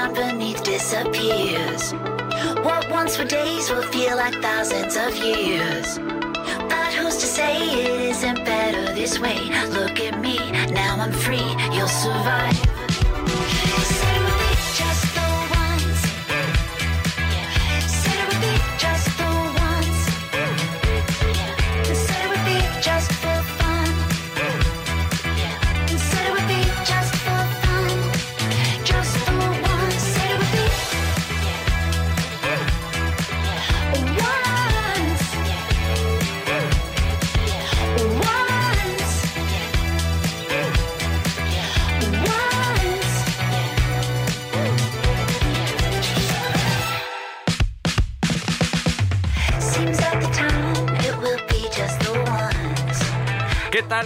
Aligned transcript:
ground 0.00 0.14
beneath 0.14 0.62
disappears. 0.62 1.92
What 2.64 2.88
once 2.90 3.18
were 3.18 3.24
days 3.24 3.70
will 3.70 3.82
feel 3.82 4.16
like 4.16 4.34
thousands 4.40 4.96
of 4.96 5.14
years. 5.16 5.98
But 5.98 6.92
who's 6.94 7.16
to 7.18 7.26
say 7.26 7.56
it 7.56 8.00
isn't 8.10 8.44
better 8.44 8.94
this 8.94 9.18
way? 9.18 9.38
Look 9.68 10.00
at 10.00 10.18
me, 10.20 10.38
now 10.70 10.96
I'm 10.98 11.12
free, 11.12 11.54
you'll 11.74 11.88
survive. 11.88 12.69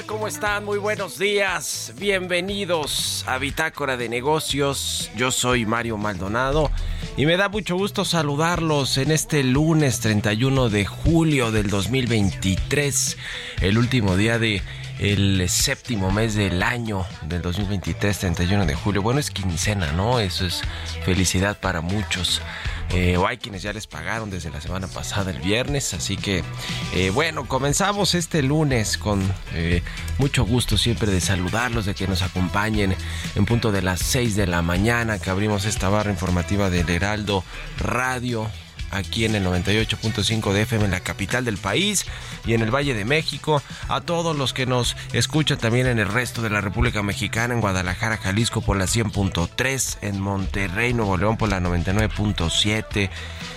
¿Cómo 0.03 0.27
están? 0.27 0.65
Muy 0.65 0.78
buenos 0.78 1.21
días. 1.21 1.93
Bienvenidos 1.97 3.25
a 3.28 3.38
Bitácora 3.38 3.97
de 3.97 4.09
Negocios. 4.09 5.09
Yo 5.16 5.31
soy 5.31 5.66
Mario 5.66 5.97
Maldonado 5.97 6.69
y 7.16 7.27
me 7.27 7.37
da 7.37 7.49
mucho 7.49 7.77
gusto 7.77 8.05
saludarlos 8.05 8.99
en 8.99 9.12
este 9.12 9.44
lunes 9.44 10.00
31 10.00 10.69
de 10.69 10.84
julio 10.84 11.53
del 11.53 11.71
2023, 11.71 13.16
el 13.60 13.78
último 13.78 14.16
día 14.16 14.41
de 14.41 14.62
el 14.99 15.49
séptimo 15.49 16.11
mes 16.11 16.34
del 16.34 16.65
año 16.65 17.06
del 17.23 17.43
2023, 17.43 18.19
31 18.19 18.67
de 18.67 18.75
julio. 18.75 19.00
Bueno, 19.00 19.20
es 19.20 19.31
quincena, 19.31 19.93
¿no? 19.93 20.19
Eso 20.19 20.44
es 20.44 20.62
felicidad 21.05 21.56
para 21.61 21.81
muchos. 21.81 22.43
Eh, 22.91 23.17
o 23.17 23.27
hay 23.27 23.39
quienes 23.39 23.63
ya 23.63 23.73
les 23.73 23.87
pagaron 23.87 24.31
desde 24.31 24.51
la 24.51 24.61
semana 24.61 24.87
pasada, 24.87 25.31
el 25.31 25.39
viernes. 25.39 25.95
Así 25.95 26.17
que, 26.17 26.45
eh, 26.95 27.11
bueno, 27.11 27.47
comenzamos 27.49 28.15
este 28.15 28.43
lunes 28.43 28.99
con 28.99 29.21
eh, 29.53 29.83
mucho 30.19 30.45
gusto 30.45 30.79
siempre 30.79 31.11
de 31.11 31.21
saludarlos, 31.21 31.87
de 31.87 31.95
que 31.95 32.07
nos 32.07 32.23
acompañen 32.23 32.95
en 33.35 33.47
punto 33.47 33.73
de 33.73 33.83
las 33.83 34.01
6 34.01 34.37
de 34.37 34.47
la 34.47 34.63
mañana, 34.63 35.19
que 35.19 35.31
abrimos 35.31 35.65
esta 35.65 35.89
barra 35.89 36.11
informativa 36.11 36.71
del 36.71 36.89
Heraldo 36.89 37.45
Radio 37.79 38.51
aquí 38.91 39.25
en 39.25 39.35
el 39.35 39.45
98.5 39.45 40.53
de 40.53 40.63
FM 40.63 40.85
en 40.87 40.91
la 40.91 41.01
capital 41.01 41.45
del 41.45 41.59
país 41.59 42.07
y 42.45 42.55
en 42.55 42.63
el 42.63 42.75
Valle 42.75 42.95
de 42.95 43.05
México. 43.05 43.63
A 43.89 44.01
todos 44.01 44.37
los 44.37 44.53
que 44.53 44.67
nos 44.67 44.97
escuchan 45.13 45.59
también 45.59 45.87
en 45.87 45.99
el 45.99 46.09
resto 46.09 46.43
de 46.43 46.51
la 46.51 46.61
República 46.61 47.03
Mexicana, 47.03 47.55
en 47.55 47.61
Guadalajara, 47.61 48.17
Jalisco 48.17 48.61
por 48.61 48.77
la 48.77 48.87
100.3, 48.87 49.99
en 50.03 50.21
Monterrey, 50.21 50.95
Nuevo 50.95 51.17
León 51.17 51.37
por 51.37 51.49
la 51.49 51.61
99.7 51.61 53.11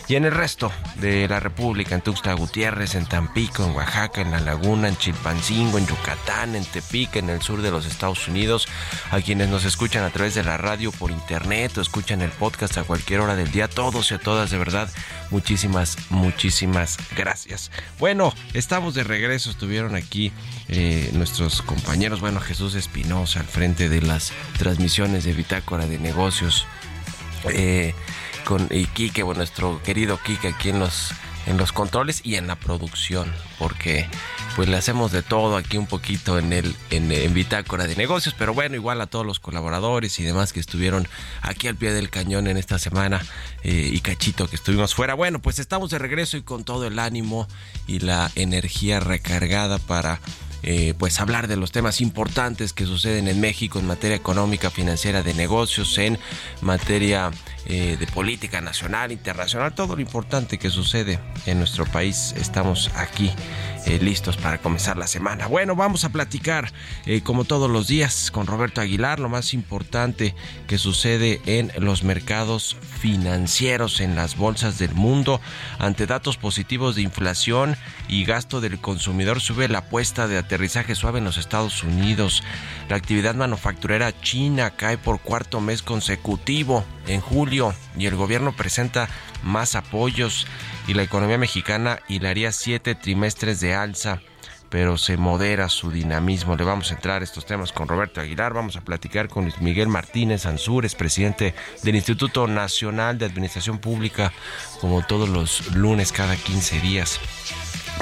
y 0.10 0.16
en 0.16 0.24
el 0.24 0.32
resto 0.32 0.72
de 0.96 1.28
la 1.28 1.42
República, 1.42 1.94
en 1.94 2.02
Tuxtla 2.02 2.34
Gutiérrez, 2.34 2.96
en 2.96 3.06
Tampico, 3.06 3.66
en 3.66 3.76
Oaxaca, 3.76 4.22
en 4.22 4.32
La 4.32 4.40
Laguna, 4.40 4.88
en 4.88 4.96
Chilpancingo, 4.96 5.78
en 5.78 5.86
Yucatán, 5.86 6.56
en 6.56 6.64
Tepic, 6.64 7.18
en 7.18 7.30
el 7.30 7.42
sur 7.42 7.62
de 7.62 7.72
los 7.72 7.86
Estados 7.86 8.26
Unidos, 8.30 8.70
a 9.12 9.20
quienes 9.20 9.50
nos 9.50 9.66
escuchan 9.66 10.06
a 10.06 10.10
través 10.10 10.34
de 10.34 10.44
la 10.44 10.56
radio, 10.56 10.94
por 10.94 11.12
internet 11.12 11.78
o 11.78 11.82
escuchan 11.82 12.22
el 12.22 12.32
podcast 12.32 12.78
a 12.78 12.86
cualquier 12.86 13.20
hora 13.20 13.36
del 13.36 13.52
día, 13.52 13.68
todos 13.68 14.12
y 14.12 14.14
a 14.14 14.20
todas, 14.20 14.50
de 14.50 14.58
verdad, 14.58 14.90
muchísimas, 15.32 15.98
muchísimas 16.10 16.98
gracias. 17.16 17.72
Bueno, 18.00 18.34
estamos 18.54 18.94
de 18.94 19.04
regreso, 19.04 19.50
estuvieron 19.50 19.96
aquí 19.96 20.32
eh, 20.70 21.10
nuestros 21.14 21.62
compañeros, 21.62 22.22
bueno, 22.22 22.40
Jesús 22.40 22.76
Espinosa 22.76 23.40
al 23.40 23.48
frente 23.48 23.90
de 23.90 24.02
las 24.02 24.32
transmisiones 24.58 25.24
de 25.24 25.34
Bitácora 25.34 25.86
de 25.86 26.00
Negocios. 26.00 26.66
Eh, 27.50 27.94
con 28.46 28.68
y 28.72 28.86
Quique, 28.86 29.24
bueno, 29.24 29.40
nuestro 29.40 29.82
querido 29.84 30.20
Quique 30.24 30.48
aquí 30.48 30.70
en 30.70 30.80
los 30.80 31.12
en 31.48 31.58
los 31.58 31.72
controles 31.72 32.22
y 32.24 32.36
en 32.36 32.46
la 32.48 32.56
producción, 32.56 33.34
porque 33.58 34.08
pues 34.56 34.68
le 34.68 34.78
hacemos 34.78 35.12
de 35.12 35.24
todo 35.24 35.56
aquí 35.56 35.78
un 35.78 35.88
poquito 35.88 36.38
en 36.38 36.52
el 36.54 36.76
en, 36.90 37.34
Bitácora 37.34 37.88
de 37.88 37.96
Negocios, 37.96 38.36
pero 38.38 38.54
bueno, 38.54 38.76
igual 38.76 39.00
a 39.02 39.08
todos 39.08 39.26
los 39.26 39.40
colaboradores 39.40 40.20
y 40.20 40.24
demás 40.24 40.54
que 40.54 40.60
estuvieron 40.60 41.08
aquí 41.42 41.68
al 41.68 41.76
pie 41.76 41.94
del 41.94 42.10
cañón 42.10 42.48
en 42.48 42.58
esta 42.58 42.80
semana 42.80 43.26
eh, 43.64 43.90
y 43.92 44.00
cachito 44.02 44.50
que 44.50 44.56
estuvimos 44.56 44.94
fuera. 44.94 45.14
Bueno, 45.14 45.40
pues 45.40 45.60
estamos 45.60 45.90
de 45.90 46.00
regreso 46.00 46.38
y 46.38 46.42
con 46.42 46.64
todo 46.64 46.86
el 46.86 47.00
ánimo 47.00 47.48
y 47.88 48.00
la 48.00 48.30
energía 48.36 49.00
recargada 49.00 49.80
para 49.80 50.20
eh, 50.64 50.96
pues 50.98 51.20
hablar 51.20 51.48
de 51.48 51.56
los 51.56 51.72
temas 51.72 52.02
importantes 52.02 52.74
que 52.74 52.86
suceden 52.86 53.28
en 53.28 53.40
México 53.40 53.80
en 53.80 53.86
materia 53.86 54.18
económica, 54.18 54.72
financiera, 54.72 55.22
de 55.22 55.34
negocios, 55.34 55.98
en 55.98 56.18
materia 56.62 57.32
eh, 57.70 57.98
de 58.00 58.08
política 58.08 58.62
nacional, 58.62 59.12
internacional, 59.12 59.76
todo 59.76 59.96
lo 59.96 60.02
importante 60.02 60.58
que 60.58 60.70
sucede 60.70 61.20
en 61.46 61.58
nuestro 61.58 61.86
país. 61.86 62.34
Estamos 62.38 62.90
aquí 62.96 63.30
eh, 63.86 64.00
listos 64.02 64.38
para 64.38 64.60
comenzar 64.60 64.96
la 64.96 65.06
semana. 65.06 65.48
Bueno, 65.48 65.76
vamos 65.76 66.06
a 66.06 66.10
platicar 66.10 66.72
eh, 67.06 67.20
como 67.22 67.44
todos 67.44 67.70
los 67.70 67.90
días 67.90 68.32
con 68.32 68.48
Roberto 68.48 68.80
Aguilar 68.80 69.20
lo 69.20 69.28
más 69.28 69.54
importante 69.54 70.34
que 70.68 70.78
sucede 70.78 71.42
en 71.46 71.74
los 71.80 72.04
mercados 72.04 72.78
financieros, 73.02 74.00
en 74.00 74.16
las 74.16 74.38
bolsas 74.38 74.80
del 74.80 74.94
mundo. 74.94 75.42
Ante 75.78 76.08
datos 76.08 76.38
positivos 76.38 76.96
de 76.96 77.02
inflación 77.02 77.76
y 78.08 78.24
gasto 78.24 78.62
del 78.62 78.80
consumidor 78.80 79.42
sube 79.42 79.68
la 79.68 79.80
apuesta 79.80 80.30
de 80.30 80.38
aterrizaje 80.38 80.96
suave 80.96 81.20
en 81.20 81.26
los 81.26 81.38
Estados 81.38 81.84
Unidos. 81.84 82.44
La 82.88 82.96
actividad 82.96 83.36
manufacturera 83.36 84.18
china 84.22 84.70
cae 84.70 84.98
por 84.98 85.20
cuarto 85.20 85.60
mes 85.60 85.82
consecutivo 85.82 86.86
en 87.08 87.22
julio 87.22 87.74
y 87.98 88.06
el 88.06 88.16
gobierno 88.16 88.56
presenta 88.56 89.10
más 89.44 89.76
apoyos 89.76 90.48
y 90.88 90.94
la 90.94 91.04
economía 91.04 91.38
mexicana 91.38 92.00
hilaría 92.08 92.52
siete 92.52 92.96
trimestres 92.96 93.60
de 93.60 93.74
alza 93.74 94.22
pero 94.70 94.98
se 94.98 95.18
modera 95.18 95.70
su 95.70 95.92
dinamismo. 95.92 96.56
Le 96.56 96.64
vamos 96.64 96.92
a 96.92 96.96
entrar 96.96 97.22
a 97.22 97.24
estos 97.24 97.46
temas 97.46 97.72
con 97.72 97.88
Roberto 97.88 98.22
Aguilar. 98.22 98.54
Vamos 98.54 98.76
a 98.76 98.82
platicar 98.82 99.30
con 99.30 99.52
Miguel 99.62 99.88
Martínez 99.88 100.46
Ansúrez, 100.46 100.96
presidente 100.96 101.56
del 101.84 101.96
Instituto 101.96 102.48
Nacional 102.48 103.18
de 103.18 103.26
Administración 103.26 103.80
Pública, 103.80 104.34
como 104.82 105.06
todos 105.06 105.30
los 105.30 105.74
lunes 105.76 106.12
cada 106.12 106.36
15 106.36 106.82
días. 106.82 107.20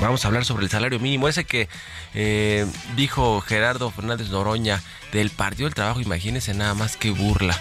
Vamos 0.01 0.25
a 0.25 0.27
hablar 0.27 0.43
sobre 0.43 0.65
el 0.65 0.71
salario 0.71 0.99
mínimo, 0.99 1.27
ese 1.27 1.45
que 1.45 1.69
eh, 2.13 2.65
dijo 2.95 3.39
Gerardo 3.41 3.91
Fernández 3.91 4.29
Noroña 4.29 4.81
del 5.13 5.29
Partido 5.29 5.67
del 5.67 5.75
Trabajo. 5.75 6.01
Imagínense 6.01 6.53
nada 6.53 6.73
más 6.73 6.97
que 6.97 7.11
burla 7.11 7.57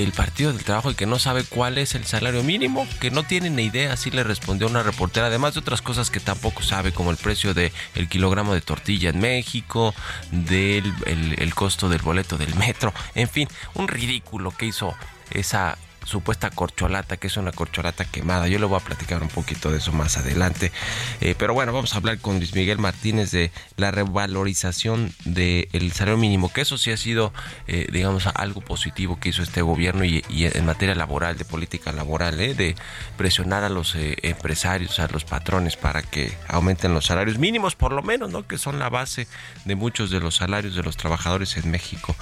del 0.00 0.12
Partido 0.12 0.52
del 0.52 0.64
Trabajo 0.64 0.90
y 0.90 0.94
que 0.94 1.06
no 1.06 1.20
sabe 1.20 1.44
cuál 1.44 1.78
es 1.78 1.94
el 1.94 2.04
salario 2.04 2.42
mínimo, 2.42 2.86
que 3.00 3.12
no 3.12 3.22
tiene 3.22 3.48
ni 3.48 3.64
idea, 3.64 3.92
así 3.92 4.10
le 4.10 4.24
respondió 4.24 4.66
una 4.66 4.82
reportera, 4.82 5.28
además 5.28 5.54
de 5.54 5.60
otras 5.60 5.82
cosas 5.82 6.10
que 6.10 6.18
tampoco 6.18 6.62
sabe, 6.62 6.92
como 6.92 7.12
el 7.12 7.16
precio 7.16 7.54
del 7.54 7.70
el 7.94 8.08
kilogramo 8.08 8.54
de 8.54 8.60
tortilla 8.60 9.10
en 9.10 9.20
México, 9.20 9.94
del 10.32 10.92
el 11.06 11.54
costo 11.54 11.88
del 11.88 12.02
boleto 12.02 12.36
del 12.36 12.54
metro, 12.56 12.92
en 13.14 13.28
fin, 13.28 13.48
un 13.74 13.86
ridículo 13.86 14.50
que 14.50 14.66
hizo 14.66 14.96
esa 15.30 15.78
supuesta 16.04 16.50
corcholata, 16.50 17.16
que 17.16 17.26
es 17.26 17.36
una 17.36 17.52
corcholata 17.52 18.04
quemada. 18.04 18.48
Yo 18.48 18.58
le 18.58 18.66
voy 18.66 18.78
a 18.80 18.84
platicar 18.84 19.22
un 19.22 19.28
poquito 19.28 19.70
de 19.70 19.78
eso 19.78 19.92
más 19.92 20.16
adelante. 20.16 20.72
Eh, 21.20 21.34
pero 21.38 21.54
bueno, 21.54 21.72
vamos 21.72 21.94
a 21.94 21.98
hablar 21.98 22.18
con 22.18 22.38
Luis 22.38 22.54
Miguel 22.54 22.78
Martínez 22.78 23.30
de 23.30 23.50
la 23.76 23.90
revalorización 23.90 25.12
del 25.24 25.92
salario 25.92 26.18
mínimo, 26.18 26.52
que 26.52 26.60
eso 26.60 26.78
sí 26.78 26.90
ha 26.90 26.96
sido, 26.96 27.32
eh, 27.66 27.88
digamos, 27.92 28.26
algo 28.26 28.60
positivo 28.60 29.18
que 29.18 29.30
hizo 29.30 29.42
este 29.42 29.62
gobierno 29.62 30.04
y, 30.04 30.24
en 30.28 30.66
materia 30.66 30.94
laboral, 30.94 31.36
de 31.38 31.44
política 31.44 31.92
laboral, 31.92 32.40
eh, 32.40 32.54
de 32.54 32.74
presionar 33.16 33.64
a 33.64 33.68
los 33.68 33.96
empresarios, 34.22 34.98
a 34.98 35.08
los 35.08 35.24
patrones 35.24 35.76
para 35.76 36.02
que 36.02 36.36
aumenten 36.48 36.94
los 36.94 37.06
salarios 37.06 37.38
mínimos, 37.38 37.74
por 37.74 37.92
lo 37.92 38.02
menos, 38.02 38.30
¿no? 38.30 38.46
Que 38.46 38.58
son 38.58 38.78
la 38.78 38.88
base 38.88 39.26
de 39.64 39.74
muchos 39.74 40.10
de 40.10 40.20
los 40.20 40.36
salarios 40.36 40.74
de 40.74 40.82
los 40.82 40.96
trabajadores 40.96 41.56
en 41.56 41.70
México. 41.70 42.14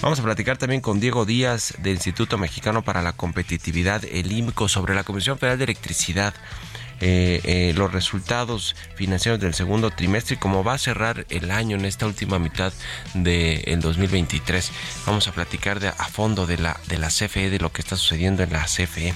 Vamos 0.00 0.20
a 0.20 0.22
platicar 0.22 0.58
también 0.58 0.80
con 0.80 1.00
Diego 1.00 1.24
Díaz 1.24 1.74
del 1.78 1.94
Instituto 1.94 2.38
Mexicano 2.38 2.82
para 2.82 3.02
la 3.02 3.12
competitividad, 3.30 4.04
el 4.04 4.32
IMCO, 4.32 4.68
sobre 4.68 4.92
la 4.92 5.04
Comisión 5.04 5.38
Federal 5.38 5.58
de 5.58 5.64
Electricidad. 5.64 6.34
Eh, 7.02 7.40
eh, 7.44 7.72
los 7.76 7.92
resultados 7.92 8.76
financieros 8.94 9.40
del 9.40 9.54
segundo 9.54 9.90
trimestre 9.90 10.34
y 10.34 10.38
cómo 10.38 10.62
va 10.62 10.74
a 10.74 10.78
cerrar 10.78 11.24
el 11.30 11.50
año 11.50 11.76
en 11.76 11.86
esta 11.86 12.06
última 12.06 12.38
mitad 12.38 12.74
del 13.14 13.62
de 13.64 13.78
2023. 13.80 14.70
Vamos 15.06 15.26
a 15.26 15.32
platicar 15.32 15.80
de, 15.80 15.88
a 15.88 15.92
fondo 15.92 16.46
de 16.46 16.58
la, 16.58 16.78
de 16.88 16.98
la 16.98 17.08
CFE, 17.08 17.48
de 17.48 17.58
lo 17.58 17.72
que 17.72 17.80
está 17.80 17.96
sucediendo 17.96 18.42
en 18.42 18.52
la 18.52 18.64
CFE 18.64 19.14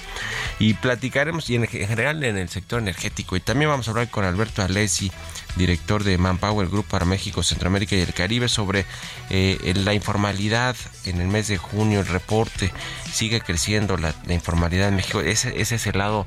y 0.58 0.74
platicaremos 0.74 1.50
y 1.50 1.56
en, 1.56 1.66
general 1.66 2.24
en 2.24 2.38
el 2.38 2.48
sector 2.48 2.80
energético 2.80 3.36
y 3.36 3.40
también 3.40 3.70
vamos 3.70 3.86
a 3.86 3.90
hablar 3.90 4.08
con 4.08 4.24
Alberto 4.24 4.62
Alessi 4.62 5.12
director 5.56 6.04
de 6.04 6.18
Manpower 6.18 6.68
Group 6.68 6.86
para 6.86 7.04
México, 7.04 7.42
Centroamérica 7.42 7.96
y 7.96 8.00
el 8.00 8.12
Caribe, 8.12 8.48
sobre 8.48 8.86
eh, 9.30 9.72
la 9.76 9.94
informalidad 9.94 10.76
en 11.04 11.20
el 11.20 11.28
mes 11.28 11.48
de 11.48 11.58
junio. 11.58 12.00
El 12.00 12.06
reporte 12.06 12.72
sigue 13.12 13.40
creciendo 13.40 13.96
la, 13.96 14.14
informalidad 14.28 14.88
en 14.88 14.96
México. 14.96 15.20
Ese, 15.20 15.60
ese, 15.60 15.76
es 15.76 15.86
el 15.86 15.98
lado 15.98 16.26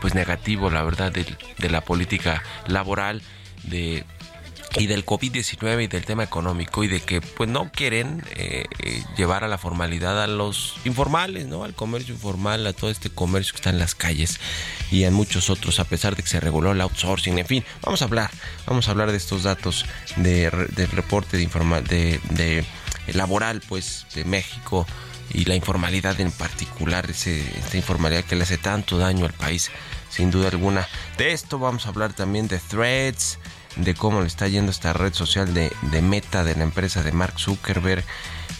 pues 0.00 0.14
negativo, 0.14 0.70
la 0.70 0.82
verdad, 0.82 1.12
de, 1.12 1.24
de 1.58 1.70
la 1.70 1.80
política 1.80 2.42
laboral 2.66 3.22
de 3.64 4.04
y 4.78 4.86
del 4.86 5.04
COVID-19 5.04 5.84
y 5.84 5.86
del 5.86 6.04
tema 6.04 6.24
económico 6.24 6.84
y 6.84 6.88
de 6.88 7.00
que 7.00 7.20
pues 7.20 7.48
no 7.48 7.70
quieren 7.70 8.22
eh, 8.36 8.64
eh, 8.78 9.04
llevar 9.16 9.44
a 9.44 9.48
la 9.48 9.58
formalidad 9.58 10.22
a 10.22 10.26
los 10.26 10.76
informales, 10.84 11.46
¿no? 11.46 11.64
Al 11.64 11.74
comercio 11.74 12.14
informal, 12.14 12.66
a 12.66 12.72
todo 12.72 12.90
este 12.90 13.10
comercio 13.10 13.52
que 13.52 13.58
está 13.58 13.70
en 13.70 13.78
las 13.78 13.94
calles 13.94 14.40
y 14.90 15.04
en 15.04 15.12
muchos 15.12 15.50
otros, 15.50 15.78
a 15.80 15.84
pesar 15.84 16.16
de 16.16 16.22
que 16.22 16.28
se 16.28 16.40
reguló 16.40 16.72
el 16.72 16.80
outsourcing, 16.80 17.38
en 17.38 17.46
fin, 17.46 17.64
vamos 17.82 18.02
a 18.02 18.06
hablar, 18.06 18.30
vamos 18.66 18.88
a 18.88 18.92
hablar 18.92 19.10
de 19.10 19.16
estos 19.16 19.42
datos 19.42 19.84
de, 20.16 20.50
del 20.74 20.90
reporte 20.90 21.36
de 21.36 21.42
informal, 21.42 21.84
de, 21.86 22.20
de 22.30 22.64
laboral, 23.12 23.62
pues, 23.68 24.06
de 24.14 24.24
México 24.24 24.86
y 25.30 25.44
la 25.44 25.54
informalidad 25.54 26.20
en 26.20 26.30
particular, 26.30 27.10
ese, 27.10 27.40
esta 27.58 27.76
informalidad 27.76 28.24
que 28.24 28.36
le 28.36 28.42
hace 28.42 28.58
tanto 28.58 28.98
daño 28.98 29.24
al 29.24 29.32
país, 29.32 29.70
sin 30.10 30.30
duda 30.30 30.48
alguna. 30.48 30.86
De 31.18 31.32
esto 31.32 31.58
vamos 31.58 31.86
a 31.86 31.90
hablar 31.90 32.12
también 32.12 32.48
de 32.48 32.58
threads, 32.58 33.38
de 33.76 33.94
cómo 33.94 34.20
le 34.20 34.26
está 34.26 34.48
yendo 34.48 34.70
esta 34.70 34.92
red 34.92 35.14
social 35.14 35.54
de, 35.54 35.70
Meta, 36.02 36.44
de 36.44 36.54
la 36.54 36.64
empresa 36.64 37.02
de 37.02 37.12
Mark 37.12 37.38
Zuckerberg. 37.38 38.04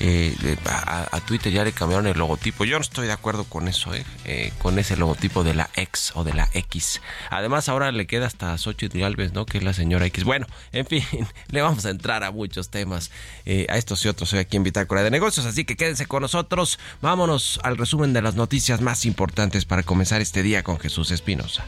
Eh, 0.05 0.57
a, 0.67 1.21
Twitter 1.21 1.53
ya 1.53 1.63
le 1.63 1.71
cambiaron 1.71 2.09
el 2.09 2.19
logotipo. 2.19 2.65
Yo 2.65 2.77
no 2.77 2.83
estoy 2.83 3.07
de 3.07 3.13
acuerdo 3.13 3.45
con 3.45 3.69
eso, 3.69 3.95
eh, 3.95 4.05
eh, 4.25 4.53
con 4.59 4.81
ese 4.81 4.97
logotipo 4.97 5.45
de 5.45 5.55
la 5.55 5.71
X 5.77 6.11
o 6.17 6.25
de 6.25 6.35
la 6.35 6.49
X. 6.55 7.01
Además, 7.31 7.69
ahora 7.69 7.93
le 7.93 8.09
queda 8.09 8.27
hasta 8.27 8.59
Xochitl 8.59 8.99
Galvez, 8.99 9.33
¿no? 9.33 9.47
Que 9.47 9.59
es 9.59 9.65
la 9.65 9.73
señora 9.73 10.05
X. 10.07 10.25
Bueno, 10.25 10.47
en 10.73 10.87
fin, 10.87 11.05
le 11.51 11.63
vamos 11.63 11.87
a 11.87 11.91
entrar 11.91 12.25
a 12.25 12.33
muchos 12.33 12.69
temas, 12.69 13.13
a 13.47 13.77
estos 13.77 14.05
y 14.05 14.09
otros. 14.09 14.31
Soy 14.31 14.41
aquí 14.41 14.57
en 14.57 14.65
Bitácora 14.65 15.05
de 15.05 15.11
Negocios, 15.13 15.47
así 15.47 15.65
que 15.65 15.77
quédense 15.77 16.07
con 16.07 16.23
nosotros. 16.23 16.81
Vámonos 17.01 17.61
al 17.63 17.79
resumen 17.79 18.13
de 18.13 18.23
las 18.23 18.35
noticias 18.35 18.81
más 18.81 19.05
importantes 19.07 19.67
para 19.67 19.85
comenzar 19.85 20.21
este 20.21 20.43
día 20.43 20.65
con 20.65 20.81
Jesús 20.81 21.13
Espinosa. 21.13 21.65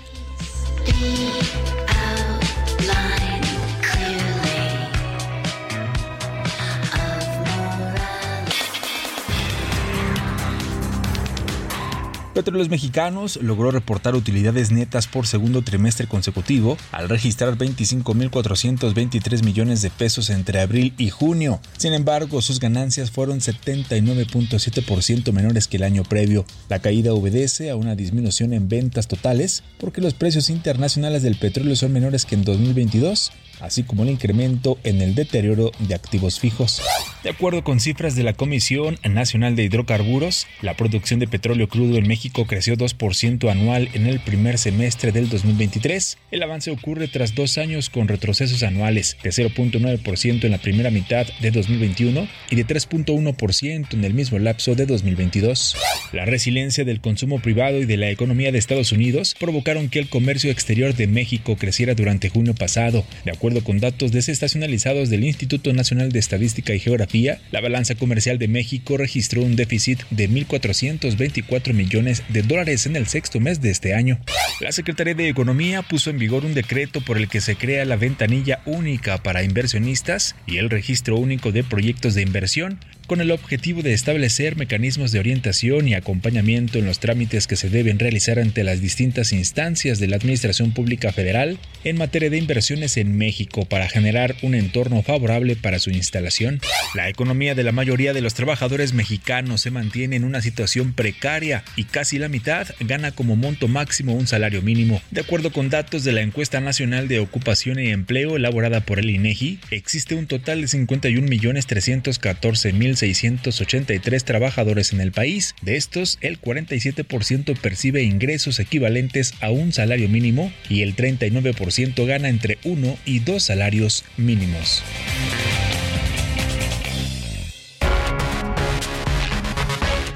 Petróleos 12.34 12.68
Mexicanos 12.68 13.38
logró 13.40 13.70
reportar 13.70 14.16
utilidades 14.16 14.72
netas 14.72 15.06
por 15.06 15.28
segundo 15.28 15.62
trimestre 15.62 16.08
consecutivo 16.08 16.76
al 16.90 17.08
registrar 17.08 17.56
25.423 17.56 19.44
millones 19.44 19.82
de 19.82 19.90
pesos 19.90 20.30
entre 20.30 20.60
abril 20.60 20.94
y 20.98 21.10
junio. 21.10 21.60
Sin 21.76 21.94
embargo, 21.94 22.42
sus 22.42 22.58
ganancias 22.58 23.12
fueron 23.12 23.38
79.7% 23.38 25.30
menores 25.30 25.68
que 25.68 25.76
el 25.76 25.84
año 25.84 26.02
previo. 26.02 26.44
La 26.68 26.80
caída 26.80 27.14
obedece 27.14 27.70
a 27.70 27.76
una 27.76 27.94
disminución 27.94 28.52
en 28.52 28.68
ventas 28.68 29.06
totales 29.06 29.62
porque 29.78 30.00
los 30.00 30.14
precios 30.14 30.50
internacionales 30.50 31.22
del 31.22 31.36
petróleo 31.36 31.76
son 31.76 31.92
menores 31.92 32.24
que 32.24 32.34
en 32.34 32.42
2022 32.42 33.30
así 33.60 33.82
como 33.82 34.02
el 34.02 34.10
incremento 34.10 34.78
en 34.84 35.00
el 35.00 35.14
deterioro 35.14 35.72
de 35.78 35.94
activos 35.94 36.40
fijos. 36.40 36.82
De 37.22 37.30
acuerdo 37.30 37.64
con 37.64 37.80
cifras 37.80 38.16
de 38.16 38.22
la 38.22 38.34
Comisión 38.34 38.98
Nacional 39.08 39.56
de 39.56 39.64
Hidrocarburos, 39.64 40.46
la 40.60 40.76
producción 40.76 41.20
de 41.20 41.26
petróleo 41.26 41.68
crudo 41.68 41.96
en 41.96 42.06
México 42.06 42.46
creció 42.46 42.76
2% 42.76 43.50
anual 43.50 43.88
en 43.94 44.06
el 44.06 44.20
primer 44.20 44.58
semestre 44.58 45.12
del 45.12 45.28
2023. 45.28 46.18
El 46.30 46.42
avance 46.42 46.70
ocurre 46.70 47.08
tras 47.08 47.34
dos 47.34 47.56
años 47.56 47.88
con 47.88 48.08
retrocesos 48.08 48.62
anuales 48.62 49.16
de 49.22 49.30
0.9% 49.30 50.44
en 50.44 50.50
la 50.50 50.58
primera 50.58 50.90
mitad 50.90 51.26
de 51.40 51.50
2021 51.50 52.28
y 52.50 52.56
de 52.56 52.66
3.1% 52.66 53.94
en 53.94 54.04
el 54.04 54.14
mismo 54.14 54.38
lapso 54.38 54.74
de 54.74 54.86
2022. 54.86 55.76
La 56.12 56.24
resiliencia 56.24 56.84
del 56.84 57.00
consumo 57.00 57.40
privado 57.40 57.78
y 57.78 57.86
de 57.86 57.96
la 57.96 58.10
economía 58.10 58.52
de 58.52 58.58
Estados 58.58 58.92
Unidos 58.92 59.34
provocaron 59.38 59.88
que 59.88 59.98
el 59.98 60.08
comercio 60.08 60.50
exterior 60.50 60.94
de 60.94 61.06
México 61.06 61.56
creciera 61.56 61.94
durante 61.94 62.28
junio 62.28 62.54
pasado, 62.54 63.04
de 63.24 63.30
acuerdo 63.30 63.43
acuerdo 63.44 63.62
con 63.62 63.78
datos 63.78 64.10
desestacionalizados 64.10 65.10
del 65.10 65.22
Instituto 65.22 65.70
Nacional 65.74 66.10
de 66.10 66.18
Estadística 66.18 66.72
y 66.72 66.80
Geografía, 66.80 67.42
la 67.50 67.60
balanza 67.60 67.94
comercial 67.94 68.38
de 68.38 68.48
México 68.48 68.96
registró 68.96 69.42
un 69.42 69.54
déficit 69.54 70.00
de 70.08 70.30
1.424 70.30 71.74
millones 71.74 72.22
de 72.30 72.40
dólares 72.40 72.86
en 72.86 72.96
el 72.96 73.06
sexto 73.06 73.40
mes 73.40 73.60
de 73.60 73.70
este 73.70 73.92
año. 73.92 74.18
La 74.60 74.72
Secretaría 74.72 75.12
de 75.12 75.28
Economía 75.28 75.82
puso 75.82 76.08
en 76.08 76.18
vigor 76.18 76.46
un 76.46 76.54
decreto 76.54 77.02
por 77.02 77.18
el 77.18 77.28
que 77.28 77.42
se 77.42 77.56
crea 77.56 77.84
la 77.84 77.96
ventanilla 77.96 78.62
única 78.64 79.22
para 79.22 79.42
inversionistas 79.42 80.36
y 80.46 80.56
el 80.56 80.70
registro 80.70 81.18
único 81.18 81.52
de 81.52 81.64
proyectos 81.64 82.14
de 82.14 82.22
inversión, 82.22 82.78
con 83.06 83.20
el 83.20 83.30
objetivo 83.30 83.82
de 83.82 83.92
establecer 83.92 84.56
mecanismos 84.56 85.12
de 85.12 85.18
orientación 85.18 85.88
y 85.88 85.94
acompañamiento 85.94 86.78
en 86.78 86.86
los 86.86 87.00
trámites 87.00 87.46
que 87.46 87.56
se 87.56 87.68
deben 87.68 87.98
realizar 87.98 88.38
ante 88.38 88.64
las 88.64 88.80
distintas 88.80 89.32
instancias 89.32 89.98
de 89.98 90.08
la 90.08 90.16
Administración 90.16 90.72
Pública 90.72 91.12
Federal 91.12 91.58
en 91.84 91.98
materia 91.98 92.30
de 92.30 92.38
inversiones 92.38 92.96
en 92.96 93.16
México 93.16 93.66
para 93.66 93.88
generar 93.88 94.34
un 94.42 94.54
entorno 94.54 95.02
favorable 95.02 95.56
para 95.56 95.78
su 95.78 95.90
instalación. 95.90 96.60
La 96.94 97.08
economía 97.08 97.54
de 97.54 97.64
la 97.64 97.72
mayoría 97.72 98.12
de 98.12 98.22
los 98.22 98.34
trabajadores 98.34 98.94
mexicanos 98.94 99.60
se 99.60 99.70
mantiene 99.70 100.16
en 100.16 100.24
una 100.24 100.40
situación 100.40 100.94
precaria 100.94 101.64
y 101.76 101.84
casi 101.84 102.18
la 102.18 102.28
mitad 102.28 102.68
gana 102.80 103.12
como 103.12 103.36
monto 103.36 103.68
máximo 103.68 104.14
un 104.14 104.26
salario 104.26 104.62
mínimo. 104.62 105.02
De 105.10 105.20
acuerdo 105.20 105.52
con 105.52 105.70
datos 105.70 106.04
de 106.04 106.12
la 106.12 106.22
encuesta 106.22 106.60
nacional 106.60 107.08
de 107.08 107.18
ocupación 107.18 107.78
y 107.78 107.90
empleo 107.90 108.36
elaborada 108.36 108.80
por 108.80 108.98
el 108.98 109.10
INEGI, 109.10 109.60
existe 109.70 110.14
un 110.14 110.26
total 110.26 110.62
de 110.62 110.68
51.314.000 110.68 112.93
2.683 112.94 114.22
trabajadores 114.22 114.92
en 114.92 115.00
el 115.00 115.12
país. 115.12 115.54
De 115.62 115.76
estos, 115.76 116.18
el 116.20 116.40
47% 116.40 117.58
percibe 117.58 118.02
ingresos 118.02 118.58
equivalentes 118.58 119.34
a 119.40 119.50
un 119.50 119.72
salario 119.72 120.08
mínimo 120.08 120.52
y 120.68 120.82
el 120.82 120.96
39% 120.96 122.06
gana 122.06 122.28
entre 122.28 122.58
uno 122.64 122.96
y 123.04 123.20
dos 123.20 123.44
salarios 123.44 124.04
mínimos. 124.16 124.82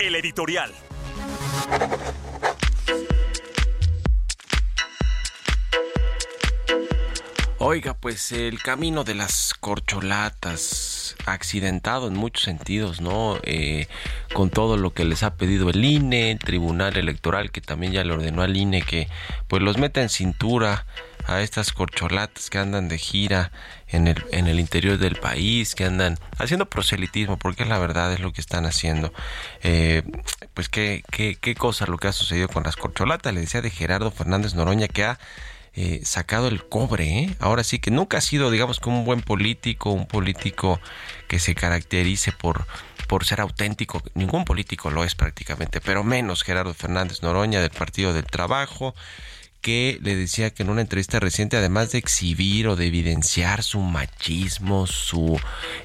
El 0.00 0.14
editorial. 0.14 0.72
Oiga, 7.60 7.94
pues 7.94 8.30
el 8.30 8.62
camino 8.62 9.02
de 9.02 9.16
las 9.16 9.52
corcholatas, 9.52 11.16
accidentado 11.26 12.06
en 12.06 12.14
muchos 12.14 12.44
sentidos, 12.44 13.00
¿no? 13.00 13.36
Eh, 13.42 13.88
con 14.32 14.50
todo 14.50 14.76
lo 14.76 14.94
que 14.94 15.04
les 15.04 15.24
ha 15.24 15.34
pedido 15.34 15.68
el 15.68 15.84
INE, 15.84 16.30
el 16.30 16.38
Tribunal 16.38 16.96
Electoral, 16.96 17.50
que 17.50 17.60
también 17.60 17.92
ya 17.92 18.04
le 18.04 18.12
ordenó 18.12 18.42
al 18.42 18.56
INE 18.56 18.82
que 18.82 19.08
pues 19.48 19.60
los 19.60 19.76
meta 19.76 20.00
en 20.00 20.08
cintura 20.08 20.86
a 21.26 21.40
estas 21.40 21.72
corcholatas 21.72 22.48
que 22.48 22.58
andan 22.58 22.88
de 22.88 22.96
gira 22.96 23.50
en 23.88 24.06
el, 24.06 24.24
en 24.30 24.46
el 24.46 24.60
interior 24.60 24.96
del 24.96 25.16
país, 25.16 25.74
que 25.74 25.84
andan 25.84 26.16
haciendo 26.38 26.70
proselitismo, 26.70 27.38
porque 27.38 27.64
la 27.64 27.80
verdad 27.80 28.12
es 28.12 28.20
lo 28.20 28.32
que 28.32 28.40
están 28.40 28.66
haciendo. 28.66 29.12
Eh, 29.64 30.04
pues 30.54 30.68
qué, 30.68 31.02
qué, 31.10 31.36
qué 31.40 31.56
cosa 31.56 31.86
lo 31.86 31.98
que 31.98 32.06
ha 32.06 32.12
sucedido 32.12 32.46
con 32.46 32.62
las 32.62 32.76
corcholatas, 32.76 33.34
le 33.34 33.40
decía 33.40 33.62
de 33.62 33.70
Gerardo 33.70 34.12
Fernández 34.12 34.54
Noroña 34.54 34.86
que 34.86 35.04
ha 35.04 35.18
eh, 35.74 36.00
sacado 36.04 36.48
el 36.48 36.68
cobre. 36.68 37.18
¿eh? 37.18 37.36
Ahora 37.38 37.64
sí 37.64 37.78
que 37.78 37.90
nunca 37.90 38.18
ha 38.18 38.20
sido, 38.20 38.50
digamos, 38.50 38.80
como 38.80 39.00
un 39.00 39.04
buen 39.04 39.22
político, 39.22 39.90
un 39.90 40.06
político 40.06 40.80
que 41.28 41.38
se 41.38 41.54
caracterice 41.54 42.32
por, 42.32 42.66
por 43.06 43.24
ser 43.24 43.40
auténtico. 43.40 44.02
Ningún 44.14 44.44
político 44.44 44.90
lo 44.90 45.04
es 45.04 45.14
prácticamente, 45.14 45.80
pero 45.80 46.04
menos 46.04 46.42
Gerardo 46.42 46.74
Fernández 46.74 47.22
Noroña 47.22 47.60
del 47.60 47.70
Partido 47.70 48.12
del 48.12 48.26
Trabajo 48.26 48.94
que 49.60 49.98
le 50.02 50.14
decía 50.14 50.50
que 50.50 50.62
en 50.62 50.70
una 50.70 50.82
entrevista 50.82 51.18
reciente, 51.18 51.56
además 51.56 51.90
de 51.90 51.98
exhibir 51.98 52.68
o 52.68 52.76
de 52.76 52.86
evidenciar 52.86 53.62
su 53.62 53.80
machismo, 53.80 54.86
su 54.86 55.38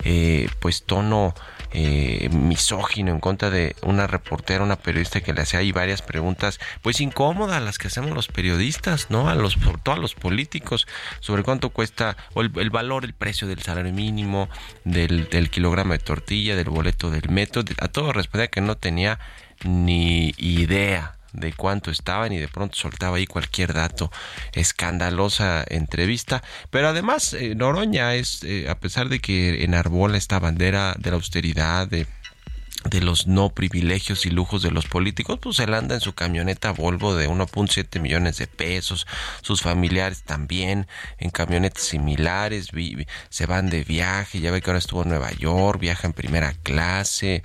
eh, 0.03 0.47
pues 0.59 0.83
tono 0.83 1.33
eh, 1.73 2.29
misógino 2.29 3.11
en 3.11 3.19
contra 3.19 3.49
de 3.49 3.75
una 3.81 4.07
reportera, 4.07 4.63
una 4.63 4.75
periodista 4.75 5.21
que 5.21 5.33
le 5.33 5.41
hacía 5.41 5.59
ahí 5.59 5.71
varias 5.71 6.01
preguntas, 6.01 6.59
pues 6.81 7.01
incómodas 7.01 7.61
las 7.63 7.77
que 7.77 7.87
hacemos 7.87 8.11
los 8.11 8.27
periodistas, 8.27 9.09
¿no? 9.09 9.27
A 9.29 9.35
los, 9.35 9.53
sobre 9.53 9.79
todo 9.81 9.95
a 9.95 9.97
los 9.97 10.13
políticos, 10.13 10.87
sobre 11.19 11.43
cuánto 11.43 11.69
cuesta, 11.69 12.15
o 12.33 12.41
el, 12.41 12.69
valor, 12.69 13.05
el 13.05 13.13
precio 13.13 13.47
del 13.47 13.61
salario 13.61 13.91
mínimo, 13.91 14.49
del, 14.83 15.29
del 15.29 15.49
kilogramo 15.49 15.93
de 15.93 15.99
tortilla, 15.99 16.55
del 16.55 16.69
boleto 16.69 17.09
del 17.09 17.29
metro, 17.29 17.63
a 17.79 17.87
todo 17.87 18.13
respondía 18.13 18.47
que 18.47 18.61
no 18.61 18.77
tenía 18.77 19.19
ni 19.63 20.33
idea 20.37 21.15
de 21.33 21.53
cuánto 21.53 21.91
estaban 21.91 22.31
y 22.31 22.37
de 22.37 22.47
pronto 22.47 22.75
soltaba 22.75 23.17
ahí 23.17 23.27
cualquier 23.27 23.73
dato. 23.73 24.11
Escandalosa 24.53 25.63
entrevista. 25.67 26.43
Pero 26.69 26.89
además, 26.89 27.33
eh, 27.33 27.55
Noroña 27.55 28.15
es, 28.15 28.43
eh, 28.43 28.69
a 28.69 28.79
pesar 28.79 29.09
de 29.09 29.19
que 29.19 29.63
enarbola 29.63 30.17
esta 30.17 30.39
bandera 30.39 30.95
de 30.97 31.09
la 31.09 31.15
austeridad, 31.15 31.87
de 31.87 32.07
de 32.89 33.01
los 33.01 33.27
no 33.27 33.49
privilegios 33.49 34.25
y 34.25 34.29
lujos 34.29 34.61
de 34.61 34.71
los 34.71 34.85
políticos, 34.85 35.39
pues 35.41 35.59
él 35.59 35.73
anda 35.73 35.95
en 35.95 36.01
su 36.01 36.13
camioneta 36.13 36.71
Volvo 36.71 37.15
de 37.15 37.29
1.7 37.29 37.99
millones 37.99 38.37
de 38.37 38.47
pesos, 38.47 39.07
sus 39.41 39.61
familiares 39.61 40.23
también 40.23 40.87
en 41.17 41.29
camionetas 41.29 41.83
similares, 41.83 42.71
se 43.29 43.45
van 43.45 43.69
de 43.69 43.83
viaje, 43.83 44.39
ya 44.39 44.51
ve 44.51 44.61
que 44.61 44.69
ahora 44.69 44.79
estuvo 44.79 45.03
en 45.03 45.09
Nueva 45.09 45.31
York, 45.31 45.79
viaja 45.79 46.07
en 46.07 46.13
primera 46.13 46.53
clase, 46.63 47.41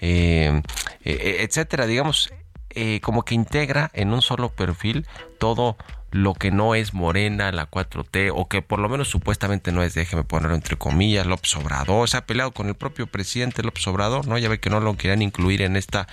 eh, 0.00 0.62
etcétera, 1.04 1.86
digamos, 1.86 2.32
eh, 2.74 3.00
como 3.00 3.24
que 3.24 3.34
integra 3.34 3.90
en 3.94 4.12
un 4.12 4.22
solo 4.22 4.50
perfil 4.50 5.06
todo 5.38 5.76
lo 6.12 6.34
que 6.34 6.50
no 6.50 6.74
es 6.74 6.92
Morena, 6.92 7.50
la 7.52 7.70
4T, 7.70 8.30
o 8.34 8.46
que 8.46 8.60
por 8.60 8.78
lo 8.78 8.88
menos 8.88 9.08
supuestamente 9.08 9.72
no 9.72 9.82
es, 9.82 9.94
déjeme 9.94 10.24
ponerlo 10.24 10.54
entre 10.54 10.76
comillas, 10.76 11.26
López 11.26 11.56
Obrador, 11.56 12.08
se 12.08 12.18
ha 12.18 12.26
peleado 12.26 12.52
con 12.52 12.68
el 12.68 12.74
propio 12.74 13.06
presidente 13.06 13.62
López 13.62 13.86
Obrador, 13.86 14.28
¿no? 14.28 14.36
Ya 14.36 14.50
ve 14.50 14.60
que 14.60 14.68
no 14.68 14.78
lo 14.80 14.94
querían 14.96 15.22
incluir 15.22 15.62
en 15.62 15.74
esta 15.74 16.06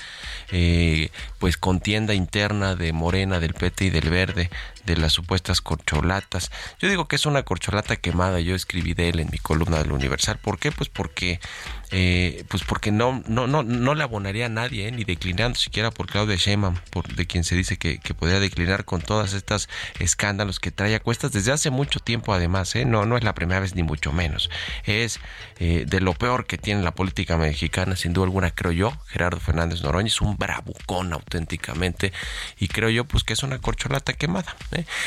eh, 0.51 1.09
pues 1.37 1.57
contienda 1.57 2.13
interna 2.13 2.75
de 2.75 2.93
Morena, 2.93 3.41
del 3.41 3.53
PT 3.53 3.85
y 3.85 3.89
del 3.89 4.09
Verde, 4.09 4.49
de 4.89 4.97
las 4.97 5.13
supuestas 5.13 5.61
corcholatas. 5.61 6.51
Yo 6.79 6.89
digo 6.89 7.07
que 7.07 7.15
es 7.15 7.25
una 7.25 7.43
corcholata 7.43 7.95
quemada, 7.95 8.39
yo 8.39 8.55
escribí 8.55 8.93
de 8.93 9.09
él 9.09 9.19
en 9.19 9.29
mi 9.31 9.37
columna 9.37 9.77
del 9.77 9.91
Universal. 9.91 10.39
¿Por 10.39 10.57
qué? 10.57 10.71
Pues 10.71 10.89
porque 10.89 11.39
eh, 11.91 12.43
pues 12.49 12.63
porque 12.63 12.91
no, 12.91 13.23
no, 13.27 13.47
no, 13.47 13.63
no 13.63 13.95
le 13.95 14.03
abonaría 14.03 14.45
a 14.45 14.49
nadie, 14.49 14.87
eh, 14.87 14.91
ni 14.91 15.03
declinando 15.05 15.57
siquiera 15.57 15.89
por 15.89 16.05
Claudia 16.05 16.35
Sheinbaum, 16.35 16.75
de 17.15 17.25
quien 17.25 17.43
se 17.43 17.55
dice 17.55 17.77
que, 17.77 17.99
podría 18.13 18.39
declinar 18.39 18.85
con 18.85 19.01
todas 19.01 19.33
estas 19.33 19.69
escándalos 19.99 20.59
que 20.59 20.71
trae 20.71 20.93
a 20.93 20.99
cuestas 20.99 21.31
desde 21.31 21.51
hace 21.51 21.69
mucho 21.69 21.99
tiempo 21.99 22.33
además, 22.33 22.75
¿eh? 22.75 22.85
no, 22.85 23.05
no 23.05 23.17
es 23.17 23.23
la 23.23 23.33
primera 23.33 23.59
vez 23.59 23.75
ni 23.75 23.83
mucho 23.83 24.11
menos. 24.11 24.49
Es 24.85 25.19
de 25.59 25.99
lo 25.99 26.13
peor 26.13 26.45
que 26.45 26.57
tiene 26.57 26.81
la 26.83 26.95
política 26.95 27.37
mexicana, 27.37 27.95
sin 27.95 28.13
duda 28.13 28.25
alguna, 28.25 28.51
creo 28.51 28.71
yo, 28.71 28.93
Gerardo 29.07 29.39
Fernández 29.39 29.81
Noroña 29.81 30.07
es 30.07 30.21
un 30.21 30.37
bravucón 30.37 31.11
auténticamente 31.11 32.13
y 32.57 32.67
creo 32.67 32.89
yo 32.89 33.05
pues 33.05 33.23
que 33.23 33.33
es 33.33 33.43
una 33.43 33.59
corcholata 33.59 34.13
quemada. 34.13 34.55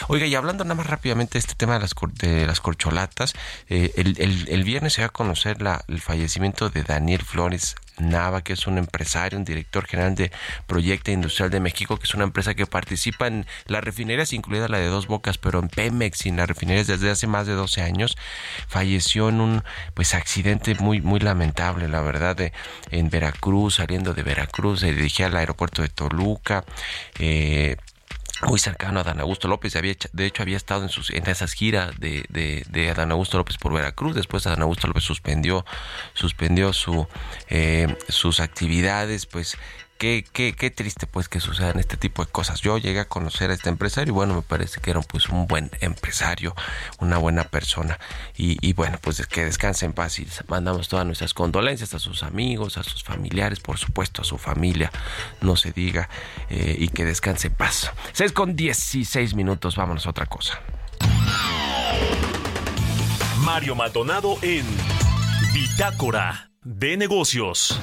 Oiga, 0.09 0.26
y 0.26 0.35
hablando 0.35 0.64
nada 0.64 0.75
más 0.75 0.87
rápidamente 0.87 1.35
de 1.35 1.41
este 1.41 1.55
tema 1.55 1.75
de 1.75 1.81
las, 1.81 1.95
de 2.14 2.47
las 2.47 2.61
corcholatas, 2.61 3.35
eh, 3.69 3.93
el, 3.97 4.64
viernes 4.64 4.95
se 4.95 5.02
va 5.02 5.07
a 5.07 5.11
conocer 5.11 5.59
el 5.88 6.00
fallecimiento 6.00 6.71
de 6.71 6.83
Daniel 6.83 7.23
Flores 7.23 7.76
Nava, 7.99 8.43
que 8.43 8.55
es 8.55 8.67
un 8.67 8.79
empresario, 8.79 9.38
un 9.38 9.45
director 9.45 9.87
general 9.87 10.14
de 10.14 10.33
Proyecto 10.67 11.11
Industrial 11.11 11.50
de 11.50 11.61
México, 11.61 11.99
que 11.99 12.05
es 12.05 12.14
una 12.14 12.25
empresa 12.25 12.55
que 12.55 12.67
participa 12.67 13.26
en 13.26 13.47
las 13.67 13.85
refinerías, 13.85 14.33
incluida 14.33 14.69
la 14.69 14.79
de 14.79 14.87
Dos 14.87 15.07
Bocas, 15.07 15.38
pero 15.38 15.61
en 15.61 15.69
Pemex 15.69 16.26
y 16.26 16.31
en 16.31 16.37
las 16.38 16.49
refinerías 16.49 16.87
desde 16.87 17.11
hace 17.11 17.26
más 17.26 17.47
de 17.47 17.52
12 17.52 17.83
años. 17.83 18.17
Falleció 18.69 19.29
en 19.29 19.41
un 19.41 19.64
pues 19.95 20.14
accidente 20.14 20.75
muy 20.76 21.00
muy 21.00 21.21
lamentable, 21.21 21.88
la 21.88 22.00
verdad, 22.00 22.37
de, 22.37 22.52
en 22.91 23.11
Veracruz, 23.11 23.76
saliendo 23.76 24.14
de 24.14 24.23
Veracruz, 24.23 24.81
se 24.81 24.93
dirigía 24.93 25.26
al 25.26 25.37
aeropuerto 25.37 25.83
de 25.83 25.88
Toluca. 25.88 26.64
Eh, 27.19 27.76
muy 28.46 28.58
cercano 28.58 29.00
a 29.00 29.04
Dan 29.04 29.20
Augusto 29.20 29.49
López. 29.49 29.76
Había, 29.76 29.94
de 30.12 30.26
hecho, 30.26 30.42
había 30.42 30.56
estado 30.56 30.82
en, 30.82 30.88
sus, 30.88 31.11
en 31.11 31.28
esas 31.28 31.52
giras 31.52 31.99
de, 31.99 32.25
de, 32.28 32.94
Augusto 33.11 33.38
López 33.38 33.56
por 33.58 33.72
Veracruz. 33.72 34.14
Después 34.14 34.46
Adán 34.46 34.62
Augusto 34.62 34.87
López 34.87 35.04
suspendió, 35.04 35.64
suspendió 36.14 36.72
su, 36.72 37.06
eh, 37.49 37.96
sus 38.08 38.40
actividades, 38.40 39.26
pues 39.26 39.56
Qué, 40.02 40.25
qué, 40.32 40.52
qué, 40.52 40.73
triste 40.73 41.06
pues 41.06 41.28
que 41.28 41.38
sucedan 41.38 41.78
este 41.78 41.97
tipo 41.97 42.25
de 42.25 42.32
cosas. 42.32 42.61
Yo 42.61 42.76
llegué 42.76 42.99
a 42.99 43.04
conocer 43.04 43.52
a 43.52 43.54
este 43.54 43.68
empresario 43.68 44.11
y 44.11 44.14
bueno, 44.16 44.35
me 44.35 44.42
parece 44.42 44.80
que 44.80 44.90
era 44.90 45.00
pues 45.00 45.28
un 45.28 45.47
buen 45.47 45.71
empresario, 45.80 46.56
una 46.99 47.18
buena 47.18 47.44
persona. 47.44 48.00
Y, 48.37 48.59
y 48.66 48.73
bueno, 48.73 48.99
pues 49.00 49.25
que 49.28 49.44
descanse 49.44 49.87
en 49.87 49.92
paz 49.92 50.18
y 50.18 50.26
mandamos 50.49 50.88
todas 50.88 51.06
nuestras 51.06 51.35
condolencias 51.35 51.94
a 51.94 52.00
sus 52.00 52.25
amigos, 52.25 52.78
a 52.78 52.82
sus 52.82 53.04
familiares, 53.04 53.61
por 53.61 53.78
supuesto 53.78 54.23
a 54.23 54.25
su 54.25 54.38
familia, 54.38 54.90
no 55.40 55.54
se 55.54 55.71
diga, 55.71 56.09
eh, 56.50 56.75
y 56.80 56.88
que 56.88 57.04
descanse 57.04 57.47
en 57.47 57.54
paz. 57.54 57.92
6 58.12 58.32
con 58.32 58.56
16 58.56 59.35
minutos, 59.35 59.76
vámonos 59.76 60.04
a 60.09 60.11
otra 60.11 60.26
cosa. 60.26 60.61
Mario 63.38 63.76
Maldonado 63.76 64.37
en 64.42 64.66
Bitácora 65.54 66.50
de 66.64 66.97
Negocios. 66.97 67.78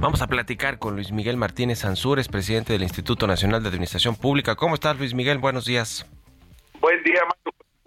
Vamos 0.00 0.22
a 0.22 0.28
platicar 0.28 0.78
con 0.78 0.94
Luis 0.94 1.12
Miguel 1.12 1.36
Martínez 1.36 1.84
Ansúrez, 1.84 2.26
presidente 2.26 2.72
del 2.72 2.82
Instituto 2.82 3.26
Nacional 3.26 3.62
de 3.62 3.68
Administración 3.68 4.16
Pública. 4.16 4.56
¿Cómo 4.56 4.72
estás, 4.72 4.96
Luis 4.96 5.12
Miguel? 5.12 5.36
Buenos 5.36 5.66
días. 5.66 6.06
Buen 6.80 7.02
día. 7.04 7.20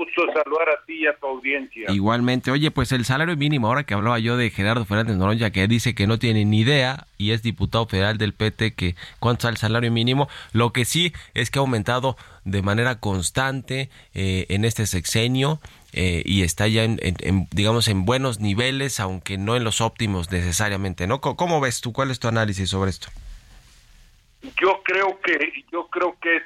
Gusto 0.04 0.26
saludar 0.34 0.70
a 0.70 0.86
ti 0.86 1.04
y 1.04 1.08
a 1.08 1.16
tu 1.16 1.28
audiencia. 1.28 1.92
Igualmente. 1.92 2.52
Oye, 2.52 2.72
pues 2.72 2.92
el 2.92 3.06
salario 3.06 3.38
mínimo, 3.38 3.68
ahora 3.68 3.86
que 3.86 3.94
hablaba 3.94 4.20
yo 4.20 4.36
de 4.38 4.50
Gerardo 4.50 4.86
Fernández 4.86 5.16
Noroña, 5.16 5.52
que 5.52 5.68
dice 5.68 5.96
que 5.96 6.08
no 6.08 6.20
tiene 6.20 6.46
ni 6.46 6.62
idea 6.62 7.08
y 7.18 7.32
es 7.32 7.42
diputado 7.42 7.86
federal 7.88 8.18
del 8.18 8.34
PT, 8.34 8.74
que 8.74 8.96
cuánto 9.20 9.48
es 9.48 9.54
el 9.54 9.58
salario 9.58 9.92
mínimo. 9.92 10.28
Lo 10.52 10.74
que 10.74 10.86
sí 10.86 11.14
es 11.34 11.52
que 11.52 11.60
ha 11.60 11.62
aumentado 11.62 12.18
de 12.44 12.62
manera 12.62 13.00
constante 13.00 13.90
eh, 14.14 14.46
en 14.50 14.66
este 14.66 14.86
sexenio 14.86 15.60
eh, 15.94 16.22
y 16.26 16.44
está 16.44 16.68
ya 16.68 16.84
en, 16.84 17.00
en, 17.02 17.48
digamos 17.52 17.88
en 17.88 18.04
buenos 18.04 18.42
niveles 18.42 19.00
aunque 19.00 19.38
no 19.38 19.56
en 19.56 19.64
los 19.64 19.80
óptimos 19.80 20.30
necesariamente 20.30 21.08
no 21.08 21.22
cómo 21.22 21.62
ves 21.62 21.80
tú 21.80 21.94
cuál 21.94 22.12
es 22.12 22.20
tu 22.20 22.28
análisis 22.28 22.70
sobre 22.70 22.90
esto 22.90 23.08
yo 24.62 24.82
creo 24.84 25.22
que 25.22 25.64
yo 25.72 25.88
creo 25.88 26.18
que 26.22 26.36
es, 26.36 26.44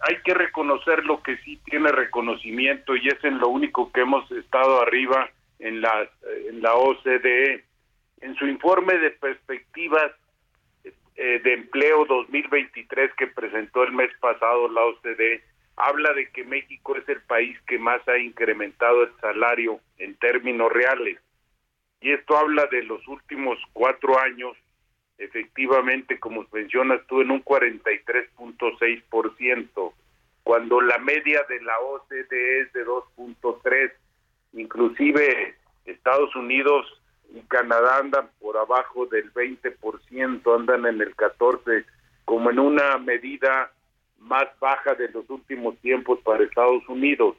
hay 0.00 0.16
que 0.24 0.34
reconocer 0.34 1.04
lo 1.04 1.22
que 1.22 1.36
sí 1.38 1.58
tiene 1.64 1.90
reconocimiento 1.90 2.96
y 2.96 3.08
es 3.08 3.22
en 3.24 3.38
lo 3.38 3.48
único 3.48 3.90
que 3.92 4.02
hemos 4.02 4.30
estado 4.32 4.82
arriba 4.82 5.30
en 5.58 5.80
la 5.80 6.08
en 6.48 6.62
la 6.62 6.74
OCDE 6.74 7.64
en 8.20 8.34
su 8.36 8.46
informe 8.46 8.98
de 8.98 9.10
perspectivas 9.10 10.12
eh, 11.14 11.40
de 11.42 11.52
empleo 11.54 12.04
2023 12.06 13.14
que 13.14 13.26
presentó 13.26 13.84
el 13.84 13.92
mes 13.92 14.10
pasado 14.20 14.68
la 14.68 14.84
OCDE 14.84 15.42
habla 15.76 16.12
de 16.12 16.30
que 16.30 16.44
México 16.44 16.96
es 16.96 17.08
el 17.08 17.20
país 17.22 17.58
que 17.66 17.78
más 17.78 18.06
ha 18.08 18.18
incrementado 18.18 19.02
el 19.04 19.12
salario 19.20 19.80
en 19.98 20.14
términos 20.16 20.72
reales. 20.72 21.18
Y 22.00 22.12
esto 22.12 22.36
habla 22.36 22.66
de 22.70 22.82
los 22.82 23.06
últimos 23.08 23.58
cuatro 23.72 24.18
años, 24.18 24.56
efectivamente, 25.22 26.18
como 26.18 26.44
mencionas 26.52 27.00
tú, 27.06 27.20
en 27.20 27.30
un 27.30 27.44
43.6%, 27.44 29.92
cuando 30.42 30.80
la 30.80 30.98
media 30.98 31.44
de 31.48 31.62
la 31.62 31.78
OCDE 31.78 32.60
es 32.60 32.72
de 32.72 32.84
2.3%, 32.84 33.92
inclusive 34.54 35.54
Estados 35.84 36.34
Unidos 36.34 36.84
y 37.34 37.40
Canadá 37.42 37.98
andan 37.98 38.28
por 38.40 38.56
abajo 38.56 39.06
del 39.06 39.32
20%, 39.32 40.54
andan 40.54 40.86
en 40.86 41.00
el 41.00 41.14
14%, 41.16 41.84
como 42.24 42.50
en 42.50 42.58
una 42.58 42.98
medida 42.98 43.70
más 44.18 44.48
baja 44.60 44.94
de 44.94 45.08
los 45.10 45.30
últimos 45.30 45.78
tiempos 45.78 46.18
para 46.20 46.42
Estados 46.44 46.88
Unidos. 46.88 47.36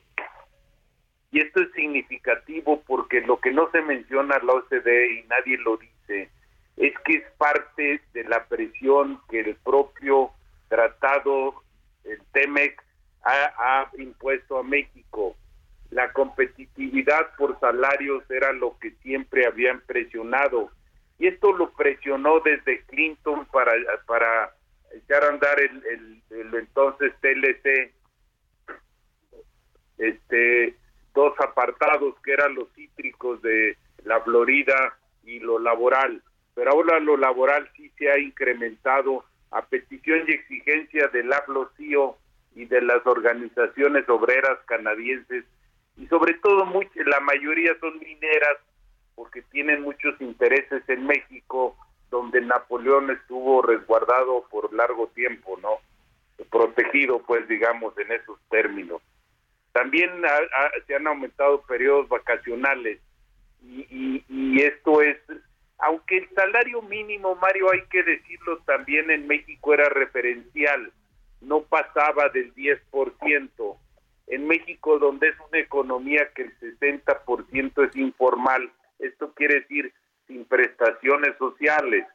Y 1.32 1.40
esto 1.40 1.62
es 1.62 1.72
significativo 1.74 2.82
porque 2.86 3.22
lo 3.22 3.40
que 3.40 3.52
no 3.52 3.70
se 3.72 3.82
menciona 3.82 4.38
la 4.44 4.54
OCDE 4.54 5.13
y 5.13 5.24
nadie 5.24 5.58
lo 5.58 5.78
dice 5.78 6.30
es 6.77 6.94
que 7.06 7.18
es 7.18 7.32
parte 7.38 8.01
de 8.13 8.24
la 8.24 8.46
presión 8.46 9.20
que 9.30 9.42
el 9.42 9.56
propio 9.58 10.32
tratado, 10.70 11.63
el 12.03 12.22
TEMEC, 12.32 12.82
ha, 13.24 13.89
impuesto 13.98 14.58
a 14.58 14.63
México. 14.63 15.36
La 15.92 16.12
competitividad 16.12 17.36
por 17.38 17.60
salarios 17.60 18.30
era 18.30 18.51
lo 18.51 18.77
que 18.80 18.92
siempre 19.01 19.46
habían 19.46 19.82
presionado. 19.82 20.72
Y 21.20 21.27
esto 21.27 21.53
lo 21.53 21.72
presionó 21.72 22.39
desde 22.39 22.84
Clinton 22.86 23.46
para, 23.51 23.74
para 24.08 24.53
echar 24.94 25.24
a 25.24 25.30
andar 25.30 25.60
el, 25.60 25.84
el, 25.86 26.24
el, 26.32 26.56
entonces 26.56 27.13
TLC, 27.22 27.94
este, 30.00 30.75
dos 31.13 31.34
apartados 31.39 32.15
que 32.24 32.34
eran 32.34 32.56
los 32.56 32.72
cítricos 32.74 33.42
de 33.42 33.77
la 34.03 34.20
Florida 34.22 34.98
y 35.24 35.39
lo 35.39 35.60
laboral. 35.60 36.22
Pero 36.56 36.72
ahora 36.72 37.00
lo 37.00 37.18
laboral 37.18 37.70
sí 37.76 37.92
se 37.98 38.12
ha 38.12 38.20
incrementado 38.20 39.24
a 39.52 39.66
petición 39.66 40.24
y 40.28 40.32
exigencia 40.32 41.08
del 41.08 41.32
AFLOCIO 41.32 42.18
y 42.56 42.66
de 42.66 42.82
las 42.82 43.06
organizaciones 43.06 44.08
obreras 44.10 44.60
canadienses 44.66 45.46
y 45.98 46.08
sobre 46.08 46.34
todo 46.36 46.66
much, 46.66 46.88
la 46.96 47.20
mayoría 47.20 47.78
son 47.80 48.00
mineras 48.00 48.58
porque 49.16 49.44
tienen 49.44 49.84
muchos 49.84 50.20
intereses 50.22 50.84
en 50.88 51.06
México 51.06 51.76
donde 52.10 52.42
Napoleón 52.42 53.12
estuvo 53.12 53.62
resguardado 53.62 54.46
por 54.50 54.74
largo 54.74 55.08
tiempo, 55.08 55.58
¿no? 55.62 55.78
Protegido, 56.50 57.20
pues, 57.24 57.48
digamos, 57.48 57.98
en 57.98 58.12
esos 58.12 58.39
términos. 58.50 59.02
También 59.72 60.10
se 60.86 60.96
han 60.96 61.08
aumentado 61.08 61.62
periodos 61.63 62.08
vacacionales 62.10 63.00
y, 63.63 64.24
y 64.30 64.62
esto 64.62 65.02
es, 65.02 65.18
aunque 65.84 66.17
el 66.17 66.30
salario 66.30 66.82
mínimo, 66.82 67.36
Mario, 67.36 67.69
hay 67.72 67.84
que 67.89 68.04
decirlo, 68.04 68.58
también 68.60 69.12
en 69.12 69.28
México 69.28 69.74
era 69.74 69.89
referencial, 69.89 70.91
no 71.41 71.63
pasaba 71.63 72.30
del 72.30 72.56
10%. 72.56 73.78
En 74.28 74.48
México, 74.48 74.98
donde 74.98 75.28
es 75.28 75.36
una 75.50 75.60
economía 75.60 76.32
que 76.34 76.43
el 76.43 76.58
60% 76.60 77.89
es 77.89 77.96
informal, 77.98 78.72
esto 79.00 79.34
quiere 79.34 79.56
decir 79.60 79.93
sin 80.26 80.46
prestaciones 80.46 81.38
sociales 81.38 82.08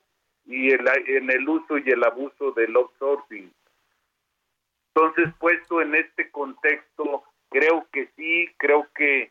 y 0.46 0.70
el, 0.70 0.88
en 1.06 1.30
el 1.30 1.46
uso 1.46 1.76
y 1.76 1.90
el 1.90 2.02
abuso 2.02 2.52
del 2.52 2.74
outsourcing. 2.74 3.52
Entonces, 4.94 5.28
puesto 5.38 5.82
en 5.82 5.94
este 5.94 6.30
contexto, 6.30 7.24
creo 7.50 7.86
que 7.92 8.08
sí, 8.16 8.48
creo 8.56 8.88
que, 8.94 9.30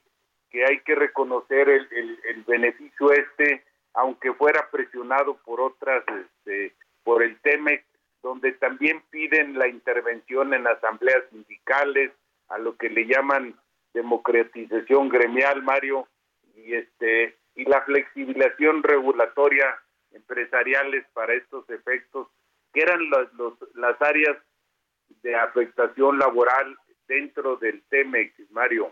que 0.52 0.64
hay 0.64 0.80
que 0.82 0.94
reconocer 0.94 1.68
el, 1.70 1.88
el, 1.92 2.20
el 2.30 2.44
beneficio 2.44 3.12
este, 3.12 3.64
aunque 3.98 4.32
fuera 4.34 4.70
presionado 4.70 5.38
por 5.38 5.60
otras, 5.60 6.04
este, 6.08 6.76
por 7.04 7.24
el 7.24 7.40
TEMEC, 7.42 7.84
donde 8.22 8.52
también 8.52 9.02
piden 9.10 9.58
la 9.58 9.68
intervención 9.68 10.54
en 10.54 10.68
asambleas 10.68 11.24
sindicales, 11.32 12.12
a 12.50 12.60
lo 12.60 12.78
que 12.78 12.90
le 12.90 13.08
llaman 13.08 13.56
democratización 13.94 15.10
gremial, 15.10 15.64
Mario, 15.64 16.08
y 16.56 16.76
este 16.76 17.36
y 17.56 17.66
la 17.66 17.82
flexibilización 17.82 18.84
regulatoria 18.84 19.66
empresariales 20.12 21.04
para 21.14 21.34
estos 21.34 21.68
efectos, 21.72 22.28
que 22.74 22.82
eran 22.82 23.10
los, 23.10 23.34
los, 23.34 23.54
las 23.74 24.00
áreas 24.00 24.38
de 25.24 25.36
afectación 25.36 26.20
laboral 26.20 26.78
dentro 27.08 27.56
del 27.58 27.82
TEMEX, 27.90 28.52
Mario. 28.52 28.92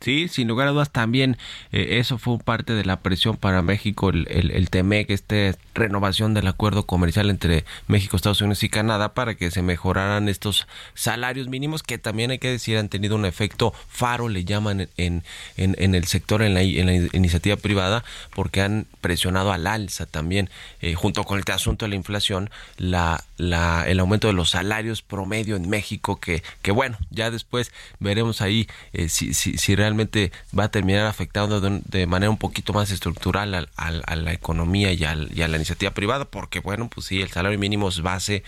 Sí, 0.00 0.28
sin 0.28 0.48
lugar 0.48 0.68
a 0.68 0.72
dudas 0.72 0.90
también 0.90 1.36
eh, 1.72 1.98
eso 1.98 2.18
fue 2.18 2.38
parte 2.38 2.72
de 2.72 2.84
la 2.84 3.00
presión 3.00 3.36
para 3.36 3.62
México, 3.62 4.10
el, 4.10 4.26
el, 4.30 4.50
el 4.50 4.70
TEMEC, 4.70 5.10
esta 5.10 5.56
renovación 5.74 6.34
del 6.34 6.46
acuerdo 6.46 6.84
comercial 6.84 7.30
entre 7.30 7.64
México, 7.86 8.16
Estados 8.16 8.40
Unidos 8.40 8.62
y 8.62 8.68
Canadá 8.68 9.14
para 9.14 9.34
que 9.34 9.50
se 9.50 9.62
mejoraran 9.62 10.28
estos 10.28 10.66
salarios 10.94 11.48
mínimos 11.48 11.82
que 11.82 11.98
también 11.98 12.30
hay 12.30 12.38
que 12.38 12.50
decir 12.50 12.78
han 12.78 12.88
tenido 12.88 13.16
un 13.16 13.24
efecto 13.24 13.72
faro, 13.88 14.28
le 14.28 14.44
llaman 14.44 14.88
en, 14.96 15.22
en, 15.56 15.76
en 15.78 15.94
el 15.94 16.04
sector, 16.04 16.42
en 16.42 16.54
la, 16.54 16.62
en 16.62 16.86
la, 16.86 16.92
iniciativa 17.12 17.56
privada, 17.56 18.04
porque 18.34 18.62
han 18.62 18.86
presionado 19.00 19.52
al 19.52 19.66
alza 19.66 20.06
también, 20.06 20.50
eh, 20.80 20.94
junto 20.94 21.24
con 21.24 21.38
este 21.38 21.52
asunto 21.52 21.84
de 21.84 21.90
la 21.90 21.96
inflación, 21.96 22.50
la, 22.76 23.24
la, 23.36 23.84
el 23.86 24.00
aumento 24.00 24.28
de 24.28 24.34
los 24.34 24.50
salarios 24.50 25.02
promedio 25.02 25.56
en 25.56 25.68
México, 25.68 26.16
que, 26.16 26.42
que 26.62 26.72
bueno, 26.72 26.98
ya 27.10 27.30
después 27.30 27.72
veremos 27.98 28.40
ahí 28.40 28.68
eh, 28.92 29.08
si, 29.08 29.34
si 29.34 29.56
si, 29.62 29.76
realmente 29.76 30.32
va 30.56 30.64
a 30.64 30.70
terminar 30.70 31.06
afectando 31.06 31.60
de, 31.60 32.06
manera 32.06 32.30
un 32.30 32.38
poquito 32.38 32.72
más 32.72 32.90
estructural 32.90 33.54
a, 33.54 33.66
a, 33.76 34.16
la 34.16 34.32
economía 34.32 34.92
y, 34.92 35.04
a 35.04 35.14
la 35.14 35.56
iniciativa 35.56 35.92
privada, 35.92 36.24
porque 36.24 36.60
bueno, 36.60 36.88
pues 36.88 37.06
sí, 37.06 37.20
el 37.20 37.30
salario 37.30 37.58
mínimo 37.58 37.88
es 37.88 38.02
base 38.02 38.42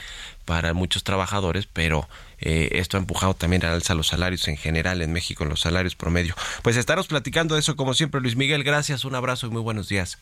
para 0.45 0.75
muchos 0.75 1.05
trabajadores, 1.05 1.67
pero 1.67 2.09
eh, 2.41 2.69
esto 2.73 2.97
ha 2.97 3.01
empujado 3.01 3.35
también 3.35 3.65
al 3.65 3.75
alza 3.75 3.95
los 3.95 4.09
salarios 4.09 4.47
en 4.49 4.57
general 4.57 5.03
en 5.03 5.13
México, 5.13 5.45
en 5.45 5.51
los 5.51 5.61
salarios 5.61 5.95
promedio. 5.95 6.35
Pues 6.63 6.77
estaremos 6.77 7.07
platicando 7.07 7.55
de 7.55 7.61
eso 7.61 7.77
como 7.77 7.95
siempre, 7.95 8.21
Luis 8.21 8.37
Miguel, 8.37 8.65
gracias, 8.65 9.05
un 9.05 9.15
abrazo 9.15 9.47
y 9.47 9.51
muy 9.51 9.63
buenos 9.63 9.89
días. 9.89 10.19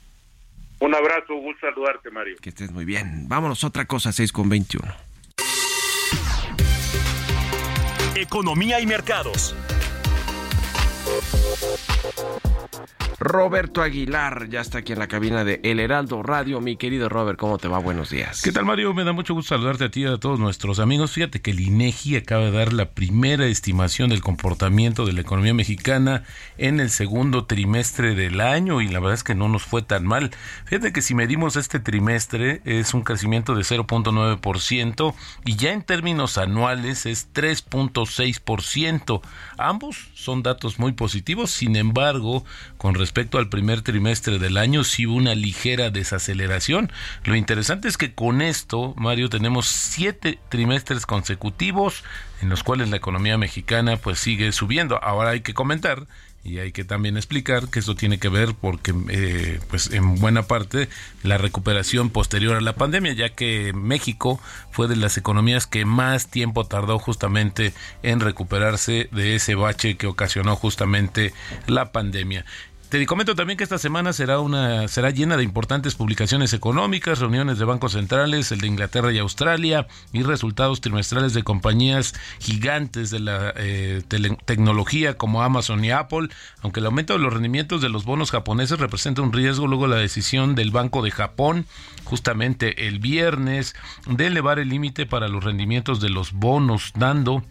Un 0.79 0.95
abrazo, 0.95 1.35
gusto 1.35 1.67
saludarte, 1.67 2.11
Mario. 2.11 2.37
Que 2.41 2.49
estés 2.49 2.73
muy 2.73 2.85
bien. 2.85 3.29
Vámonos, 3.29 3.63
otra 3.63 3.85
cosa, 3.85 4.11
6 4.11 4.33
con 4.33 4.49
21. 4.49 4.93
Economía 8.17 8.81
y 8.81 8.87
mercados. 8.87 9.55
Roberto 13.23 13.83
Aguilar 13.83 14.49
ya 14.49 14.61
está 14.61 14.79
aquí 14.79 14.93
en 14.93 14.99
la 14.99 15.07
cabina 15.07 15.45
de 15.45 15.61
El 15.63 15.79
Heraldo 15.79 16.25
Radio. 16.25 16.61
Mi 16.61 16.77
querido 16.77 17.09
Robert, 17.09 17.39
¿cómo 17.39 17.57
te 17.57 17.69
va? 17.69 17.79
Buenos 17.79 18.11
días. 18.11 18.43
¿Qué 18.43 18.51
tal, 18.51 18.65
Mario? 18.65 18.93
Me 18.95 19.05
da 19.05 19.13
mucho 19.13 19.33
gusto 19.33 19.55
saludarte 19.55 19.85
a 19.85 19.91
ti 19.91 20.03
y 20.03 20.07
a 20.07 20.17
todos 20.17 20.41
nuestros 20.41 20.81
amigos. 20.81 21.13
Fíjate 21.13 21.41
que 21.41 21.53
el 21.53 21.61
INEGI 21.61 22.17
acaba 22.17 22.47
de 22.47 22.51
dar 22.51 22.73
la 22.73 22.91
primera 22.91 23.47
estimación 23.47 24.11
del 24.11 24.23
comportamiento 24.23 25.07
de 25.07 25.13
la 25.13 25.21
economía 25.21 25.55
mexicana 25.55 26.25
en 26.59 26.81
el 26.81 26.91
segundo 26.91 27.45
trimestre 27.45 28.17
del 28.17 28.41
año 28.41 28.81
y 28.81 28.89
la 28.89 28.99
verdad 28.99 29.15
es 29.15 29.25
que 29.25 29.37
no 29.37 29.49
nos 29.49 29.63
fue 29.63 29.83
tan 29.83 30.05
mal. 30.05 30.33
Fíjate 30.65 30.93
que 30.93 31.01
si 31.01 31.15
medimos 31.15 31.55
este 31.57 31.79
trimestre 31.79 32.61
es 32.65 32.93
un 32.93 33.03
crecimiento 33.03 33.55
de 33.55 33.63
0.9% 33.63 35.15
y 35.45 35.57
ya 35.57 35.73
en 35.73 35.83
términos 35.83 36.39
anuales 36.39 37.07
es 37.07 37.29
3.6%. 37.33 39.21
Ambos 39.59 40.11
son 40.15 40.43
datos 40.43 40.79
muy 40.79 40.92
positivos, 40.95 41.51
sin 41.51 41.77
embargo, 41.77 42.45
con 42.79 42.95
respecto 42.95 43.13
respecto 43.13 43.37
al 43.37 43.51
primer 43.51 43.83
trimestre 43.83 44.39
del 44.39 44.57
año 44.57 44.85
sí 44.85 45.07
hubo 45.07 45.17
una 45.17 45.35
ligera 45.35 45.91
desaceleración. 45.91 46.91
Lo 47.25 47.37
interesante 47.37 47.87
es 47.87 47.99
que 47.99 48.15
con 48.15 48.41
esto, 48.41 48.95
Mario, 48.97 49.29
tenemos 49.29 49.69
siete 49.69 50.39
trimestres 50.49 51.05
consecutivos 51.05 52.05
en 52.41 52.49
los 52.49 52.63
cuales 52.63 52.89
la 52.89 52.97
economía 52.97 53.37
mexicana 53.37 53.99
pues 53.99 54.19
sigue 54.19 54.51
subiendo. 54.53 54.99
Ahora 55.03 55.31
hay 55.31 55.43
que 55.43 55.53
comentar 55.53 56.07
y 56.45 56.59
hay 56.59 56.73
que 56.73 56.85
también 56.85 57.17
explicar 57.17 57.69
que 57.69 57.79
esto 57.79 57.95
tiene 57.95 58.19
que 58.19 58.29
ver 58.29 58.55
porque 58.55 58.93
eh, 59.11 59.61
pues 59.69 59.91
en 59.93 60.17
buena 60.17 60.43
parte 60.43 60.89
la 61.23 61.39
recuperación 61.39 62.11
posterior 62.11 62.57
a 62.57 62.61
la 62.61 62.75
pandemia 62.75 63.13
ya 63.13 63.29
que 63.29 63.73
México 63.73 64.41
fue 64.71 64.89
de 64.89 64.97
las 64.97 65.17
economías 65.17 65.67
que 65.67 65.85
más 65.85 66.29
tiempo 66.29 66.67
tardó 66.67 66.99
justamente 66.99 67.73
en 68.03 68.21
recuperarse 68.21 69.09
de 69.13 69.37
ese 69.37 69.55
bache 69.55 69.97
que 69.97 70.09
ocasionó 70.09 70.57
justamente 70.57 71.33
la 71.67 71.93
pandemia 71.93 72.45
te 72.99 73.07
comento 73.07 73.35
también 73.35 73.57
que 73.57 73.65
esta 73.65 73.79
semana 73.79 74.13
será 74.13 74.41
una 74.41 74.87
será 74.87 75.09
llena 75.09 75.39
de 75.39 75.45
importantes 75.45 75.95
publicaciones 75.95 76.53
económicas, 76.53 77.21
reuniones 77.21 77.59
de 77.59 77.65
bancos 77.65 77.93
centrales, 77.93 78.53
el 78.53 78.61
de 78.61 78.67
Inglaterra 78.67 79.11
y 79.11 79.19
Australia 79.19 79.87
y 80.13 80.23
resultados 80.23 80.83
trimestrales 80.83 81.33
de 81.33 81.43
compañías 81.43 82.13
gigantes 82.39 83.09
de 83.09 83.21
la 83.21 83.55
eh, 83.57 84.03
tecnología 84.45 85.17
como 85.17 85.43
Amazon 85.43 85.83
y 85.83 85.91
Apple, 85.91 86.29
aunque 86.61 86.81
el 86.81 86.87
aumento 86.87 87.15
de 87.15 87.21
los 87.21 87.33
rendimientos 87.33 87.81
de 87.81 87.89
los 87.89 88.05
bonos 88.05 88.31
japoneses 88.31 88.79
representa 88.79 89.23
un 89.23 89.33
riesgo 89.33 89.67
luego 89.67 89.87
la 89.87 89.97
decisión 89.97 90.55
del 90.55 90.71
Banco 90.71 91.01
de 91.01 91.13
Japón 91.13 91.65
justamente 92.05 92.89
el 92.89 92.99
viernes 92.99 93.75
de 94.07 94.27
elevar 94.27 94.59
el 94.59 94.69
límite 94.69 95.07
para 95.07 95.29
los 95.29 95.43
rendimientos 95.43 96.03
de 96.03 96.11
los 96.11 96.33
bonos 96.33 96.93
dando 96.95 97.43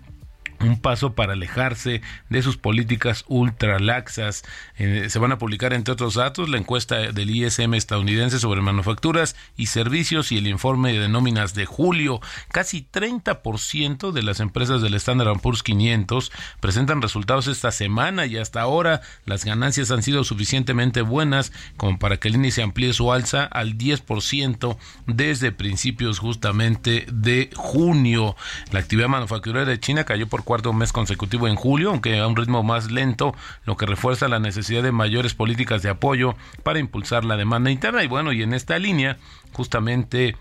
un 0.63 0.79
paso 0.79 1.13
para 1.13 1.33
alejarse 1.33 2.01
de 2.29 2.41
sus 2.41 2.57
políticas 2.57 3.25
ultralaxas. 3.27 4.43
Eh, 4.77 5.07
se 5.09 5.19
van 5.19 5.31
a 5.31 5.37
publicar, 5.37 5.73
entre 5.73 5.93
otros 5.93 6.15
datos, 6.15 6.49
la 6.49 6.57
encuesta 6.57 7.11
del 7.11 7.29
ISM 7.29 7.73
estadounidense 7.73 8.39
sobre 8.39 8.61
manufacturas 8.61 9.35
y 9.57 9.67
servicios 9.67 10.31
y 10.31 10.37
el 10.37 10.47
informe 10.47 10.93
de 10.93 11.09
nóminas 11.09 11.53
de 11.53 11.65
julio. 11.65 12.19
Casi 12.51 12.87
30% 12.91 14.11
de 14.11 14.23
las 14.23 14.39
empresas 14.39 14.81
del 14.81 14.93
Standard 14.95 15.39
Poor's 15.39 15.63
500 15.63 16.31
presentan 16.59 17.01
resultados 17.01 17.47
esta 17.47 17.71
semana 17.71 18.25
y 18.25 18.37
hasta 18.37 18.61
ahora 18.61 19.01
las 19.25 19.45
ganancias 19.45 19.91
han 19.91 20.03
sido 20.03 20.23
suficientemente 20.23 21.01
buenas 21.01 21.51
como 21.77 21.99
para 21.99 22.17
que 22.17 22.27
el 22.27 22.35
índice 22.35 22.61
amplíe 22.61 22.93
su 22.93 23.11
alza 23.11 23.45
al 23.45 23.77
10% 23.77 24.77
desde 25.07 25.51
principios 25.51 26.19
justamente 26.19 27.05
de 27.11 27.49
junio. 27.55 28.35
La 28.71 28.79
actividad 28.79 29.07
manufacturera 29.07 29.65
de 29.65 29.79
China 29.79 30.03
cayó 30.03 30.27
por 30.27 30.43
cuarto 30.51 30.73
mes 30.73 30.91
consecutivo 30.91 31.47
en 31.47 31.55
julio, 31.55 31.91
aunque 31.91 32.19
a 32.19 32.27
un 32.27 32.35
ritmo 32.35 32.61
más 32.61 32.91
lento, 32.91 33.33
lo 33.63 33.77
que 33.77 33.85
refuerza 33.85 34.27
la 34.27 34.37
necesidad 34.37 34.83
de 34.83 34.91
mayores 34.91 35.33
políticas 35.33 35.81
de 35.81 35.87
apoyo 35.87 36.35
para 36.61 36.77
impulsar 36.77 37.23
la 37.23 37.37
demanda 37.37 37.71
interna. 37.71 38.03
Y 38.03 38.07
bueno, 38.07 38.33
y 38.33 38.43
en 38.43 38.53
esta 38.53 38.77
línea, 38.77 39.17
justamente 39.53 40.35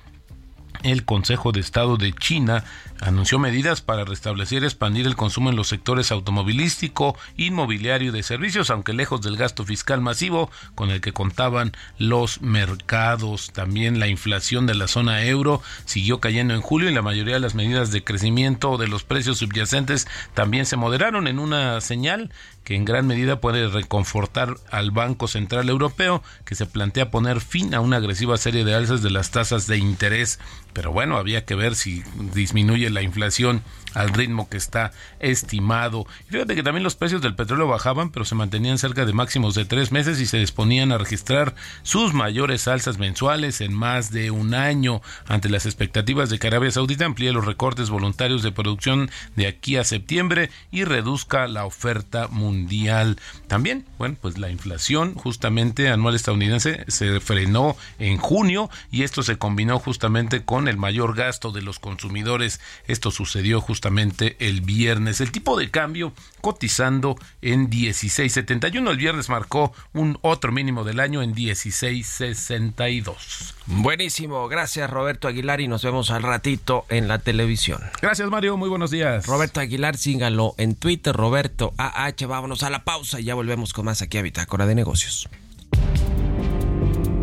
el 0.83 1.05
Consejo 1.05 1.53
de 1.53 1.61
Estado 1.61 1.97
de 1.97 2.13
China 2.13 2.65
anunció 3.01 3.39
medidas 3.39 3.81
para 3.81 4.05
restablecer 4.05 4.63
y 4.63 4.67
expandir 4.67 5.07
el 5.07 5.17
consumo 5.17 5.51
en 5.51 5.57
los 5.57 5.69
sectores 5.69 6.13
automovilístico, 6.13 7.17
inmobiliario 7.37 8.11
y 8.11 8.13
de 8.13 8.23
servicios, 8.23 8.71
aunque 8.71 8.93
lejos 8.93 9.23
del 9.23 9.37
gasto 9.37 9.65
fiscal 9.65 10.01
masivo 10.01 10.51
con 10.75 10.91
el 10.91 11.01
que 11.01 11.13
contaban 11.13 11.73
los 11.99 12.43
mercados. 12.43 13.53
También 13.53 14.01
la 14.01 14.09
inflación 14.09 14.67
de 14.67 14.75
la 14.75 14.89
zona 14.89 15.25
euro 15.25 15.63
siguió 15.85 16.21
cayendo 16.21 16.55
en 16.55 16.61
julio 16.61 16.91
y 16.91 16.95
la 16.95 17.03
mayoría 17.03 17.35
de 17.35 17.41
las 17.41 17.55
medidas 17.55 17.91
de 17.91 18.05
crecimiento 18.05 18.77
de 18.77 18.89
los 18.89 19.05
precios 19.05 19.39
subyacentes 19.39 20.07
también 20.35 20.67
se 20.67 20.77
moderaron 20.77 21.27
en 21.27 21.39
una 21.39 21.81
señal 21.81 22.31
en 22.75 22.85
gran 22.85 23.07
medida 23.07 23.41
puede 23.41 23.69
reconfortar 23.69 24.57
al 24.71 24.91
Banco 24.91 25.29
Central 25.29 25.69
Europeo, 25.69 26.23
que 26.45 26.55
se 26.55 26.67
plantea 26.67 27.11
poner 27.11 27.41
fin 27.41 27.75
a 27.75 27.81
una 27.81 27.97
agresiva 27.97 28.37
serie 28.37 28.65
de 28.65 28.75
alzas 28.75 29.03
de 29.03 29.11
las 29.11 29.31
tasas 29.31 29.67
de 29.67 29.79
interés. 29.79 30.39
Pero 30.73 30.93
bueno, 30.93 31.17
había 31.17 31.45
que 31.45 31.55
ver 31.55 31.75
si 31.75 32.03
disminuye 32.33 32.91
la 32.91 33.03
inflación 33.03 33.63
al 33.95 34.11
ritmo 34.11 34.49
que 34.49 34.57
está 34.57 34.93
estimado. 35.19 36.07
Fíjate 36.29 36.55
que 36.55 36.63
también 36.63 36.85
los 36.85 36.95
precios 36.95 37.23
del 37.23 37.35
petróleo 37.35 37.67
bajaban, 37.67 38.11
pero 38.11 38.25
se 38.25 38.35
mantenían 38.35 38.79
cerca 38.79 39.05
de 39.05 39.13
máximos 39.13 39.55
de 39.55 39.65
tres 39.65 39.93
meses 39.93 40.21
y 40.21 40.27
se 40.27 40.39
disponían 40.39 40.93
a 40.93 40.99
registrar 40.99 41.55
sus 41.83 42.13
mayores 42.13 42.69
alzas 42.69 42.99
mensuales 42.99 43.61
en 43.61 43.73
más 43.73 44.11
de 44.11 44.31
un 44.31 44.55
año. 44.55 45.03
Ante 45.27 45.49
las 45.49 45.67
expectativas 45.67 46.31
de 46.31 46.39
que 46.39 46.47
Arabia 46.47 46.71
Saudita 46.71 47.05
amplíe 47.05 47.33
los 47.33 47.45
recortes 47.45 47.91
voluntarios 47.91 48.43
de 48.43 48.53
producción 48.53 49.11
de 49.37 49.47
aquí 49.47 49.77
a 49.77 49.85
septiembre 49.85 50.51
y 50.71 50.85
reduzca 50.85 51.49
la 51.49 51.65
oferta 51.65 52.29
mundial. 52.29 53.19
También, 53.49 53.87
bueno, 53.99 54.17
pues 54.21 54.39
la 54.39 54.51
inflación 54.51 55.15
justamente 55.15 55.89
anual 55.89 56.15
estadounidense 56.15 56.85
se 56.89 57.21
frenó 57.21 57.77
en 57.99 58.19
junio 58.19 58.71
y 58.91 59.03
esto 59.03 59.23
se 59.23 59.37
combinó 59.37 59.79
justamente 59.79 60.45
con 60.45 60.69
el 60.69 60.77
mayor 60.77 61.17
gasto 61.17 61.53
de 61.53 61.63
los 61.63 61.79
consumidores. 61.79 62.61
Esto 62.87 63.11
sucedió 63.11 63.61
justamente 63.61 63.80
justamente 63.81 64.37
el 64.41 64.61
viernes. 64.61 65.23
El 65.23 65.33
tipo 65.33 65.59
de 65.59 65.71
cambio 65.71 66.13
cotizando 66.43 67.17
en 67.41 67.71
16.71. 67.71 68.91
El 68.91 68.99
viernes 68.99 69.31
marcó 69.31 69.73
un 69.95 70.19
otro 70.21 70.53
mínimo 70.53 70.85
del 70.85 71.01
año 71.01 71.23
en 71.23 71.35
16.62. 71.35 73.55
Buenísimo, 73.65 74.47
gracias 74.49 74.91
Roberto 74.91 75.29
Aguilar 75.29 75.63
y 75.63 75.69
nos 75.69 75.83
vemos 75.83 76.11
al 76.11 76.25
ratito 76.25 76.85
en 76.91 77.09
la 77.09 77.21
televisión. 77.21 77.81
Gracias 78.03 78.29
Mario, 78.29 78.59
muy 78.59 78.69
buenos 78.69 78.91
días. 78.91 79.27
Roberto 79.27 79.61
Aguilar, 79.61 79.97
síngalo 79.97 80.55
en 80.59 80.75
Twitter, 80.75 81.17
Roberto 81.17 81.73
AH. 81.79 82.27
Vámonos 82.27 82.63
a 82.63 82.69
la 82.69 82.85
pausa 82.85 83.19
y 83.19 83.25
ya 83.25 83.35
volvemos 83.35 83.73
con 83.73 83.87
más 83.87 84.03
aquí 84.03 84.19
a 84.19 84.23
Bitácora 84.23 84.67
de 84.67 84.75
Negocios. 84.75 85.27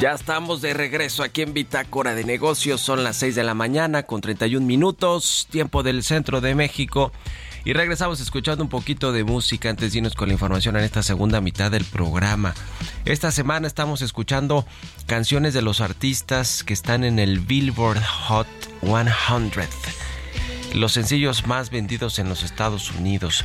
Ya 0.00 0.14
estamos 0.14 0.62
de 0.62 0.72
regreso 0.72 1.22
aquí 1.22 1.42
en 1.42 1.52
Bitácora 1.52 2.14
de 2.14 2.24
Negocios. 2.24 2.80
Son 2.80 3.04
las 3.04 3.16
6 3.16 3.34
de 3.34 3.44
la 3.44 3.52
mañana 3.52 4.04
con 4.04 4.22
31 4.22 4.66
minutos, 4.66 5.46
tiempo 5.50 5.82
del 5.82 6.02
centro 6.02 6.40
de 6.40 6.54
México. 6.54 7.12
Y 7.66 7.74
regresamos 7.74 8.18
escuchando 8.18 8.64
un 8.64 8.70
poquito 8.70 9.12
de 9.12 9.24
música 9.24 9.68
antes 9.68 9.92
de 9.92 9.98
irnos 9.98 10.14
con 10.14 10.28
la 10.28 10.32
información 10.32 10.78
en 10.78 10.84
esta 10.84 11.02
segunda 11.02 11.42
mitad 11.42 11.70
del 11.70 11.84
programa. 11.84 12.54
Esta 13.04 13.30
semana 13.30 13.66
estamos 13.66 14.00
escuchando 14.00 14.64
canciones 15.04 15.52
de 15.52 15.60
los 15.60 15.82
artistas 15.82 16.64
que 16.64 16.72
están 16.72 17.04
en 17.04 17.18
el 17.18 17.38
Billboard 17.38 18.02
Hot 18.02 18.48
100, 18.80 19.50
los 20.80 20.92
sencillos 20.92 21.46
más 21.46 21.68
vendidos 21.68 22.18
en 22.18 22.30
los 22.30 22.42
Estados 22.42 22.90
Unidos 22.92 23.44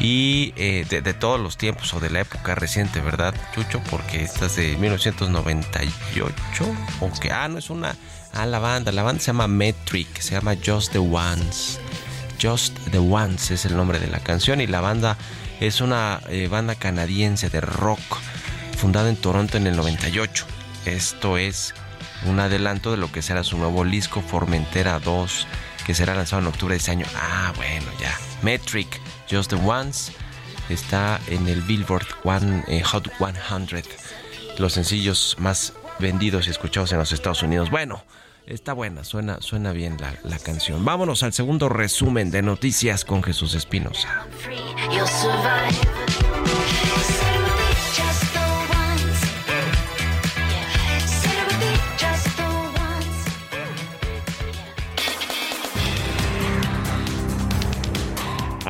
y 0.00 0.52
eh, 0.56 0.84
de, 0.88 1.14
todos 1.14 1.40
los 1.40 1.56
tiempos 1.56 1.92
o 1.94 2.00
de 2.00 2.10
la 2.10 2.20
época 2.20 2.54
reciente, 2.54 3.00
¿verdad, 3.00 3.34
Chucho? 3.54 3.80
Porque 3.90 4.22
esta 4.22 4.46
es 4.46 4.56
de 4.56 4.76
1998, 4.76 6.66
aunque, 7.00 7.30
ah, 7.30 7.48
no 7.48 7.58
es 7.58 7.70
una, 7.70 7.94
ah, 8.32 8.46
la 8.46 8.58
banda, 8.58 8.92
la 8.92 9.02
banda 9.02 9.20
se 9.20 9.28
llama 9.28 9.48
Metric, 9.48 10.20
se 10.20 10.34
llama 10.34 10.54
Just 10.64 10.92
the 10.92 10.98
Ones, 10.98 11.78
Just 12.42 12.76
the 12.90 12.98
Ones 12.98 13.50
es 13.52 13.64
el 13.64 13.76
nombre 13.76 14.00
de 14.00 14.08
la 14.08 14.18
canción 14.18 14.60
y 14.60 14.66
la 14.66 14.80
banda 14.80 15.16
es 15.60 15.80
una 15.80 16.20
eh, 16.28 16.48
banda 16.48 16.74
canadiense 16.74 17.48
de 17.50 17.60
rock 17.60 18.00
fundada 18.76 19.08
en 19.08 19.16
Toronto 19.16 19.58
en 19.58 19.68
el 19.68 19.76
98. 19.76 20.44
Esto 20.84 21.38
es 21.38 21.72
un 22.26 22.40
adelanto 22.40 22.90
de 22.90 22.96
lo 22.96 23.12
que 23.12 23.22
será 23.22 23.44
su 23.44 23.56
nuevo 23.58 23.84
disco 23.84 24.20
Formentera 24.22 24.98
2 24.98 25.46
que 25.86 25.94
será 25.94 26.14
lanzado 26.14 26.42
en 26.42 26.48
octubre 26.48 26.74
de 26.74 26.78
este 26.78 26.90
año. 26.90 27.06
Ah, 27.14 27.52
bueno, 27.56 27.86
ya. 28.00 28.16
Metric 28.42 29.00
Just 29.32 29.50
the 29.50 29.56
Ones 29.56 30.12
está 30.68 31.18
en 31.26 31.48
el 31.48 31.62
Billboard 31.62 32.06
eh, 32.68 32.82
Hot 32.82 33.08
100, 33.16 33.82
los 34.58 34.74
sencillos 34.74 35.36
más 35.38 35.72
vendidos 35.98 36.46
y 36.46 36.50
escuchados 36.50 36.92
en 36.92 36.98
los 36.98 37.12
Estados 37.12 37.42
Unidos. 37.42 37.70
Bueno, 37.70 38.04
está 38.46 38.74
buena, 38.74 39.04
suena, 39.04 39.40
suena 39.40 39.72
bien 39.72 39.96
la, 39.98 40.14
la 40.24 40.38
canción. 40.38 40.84
Vámonos 40.84 41.22
al 41.22 41.32
segundo 41.32 41.70
resumen 41.70 42.30
de 42.30 42.42
noticias 42.42 43.06
con 43.06 43.22
Jesús 43.22 43.54
Espinosa. 43.54 44.26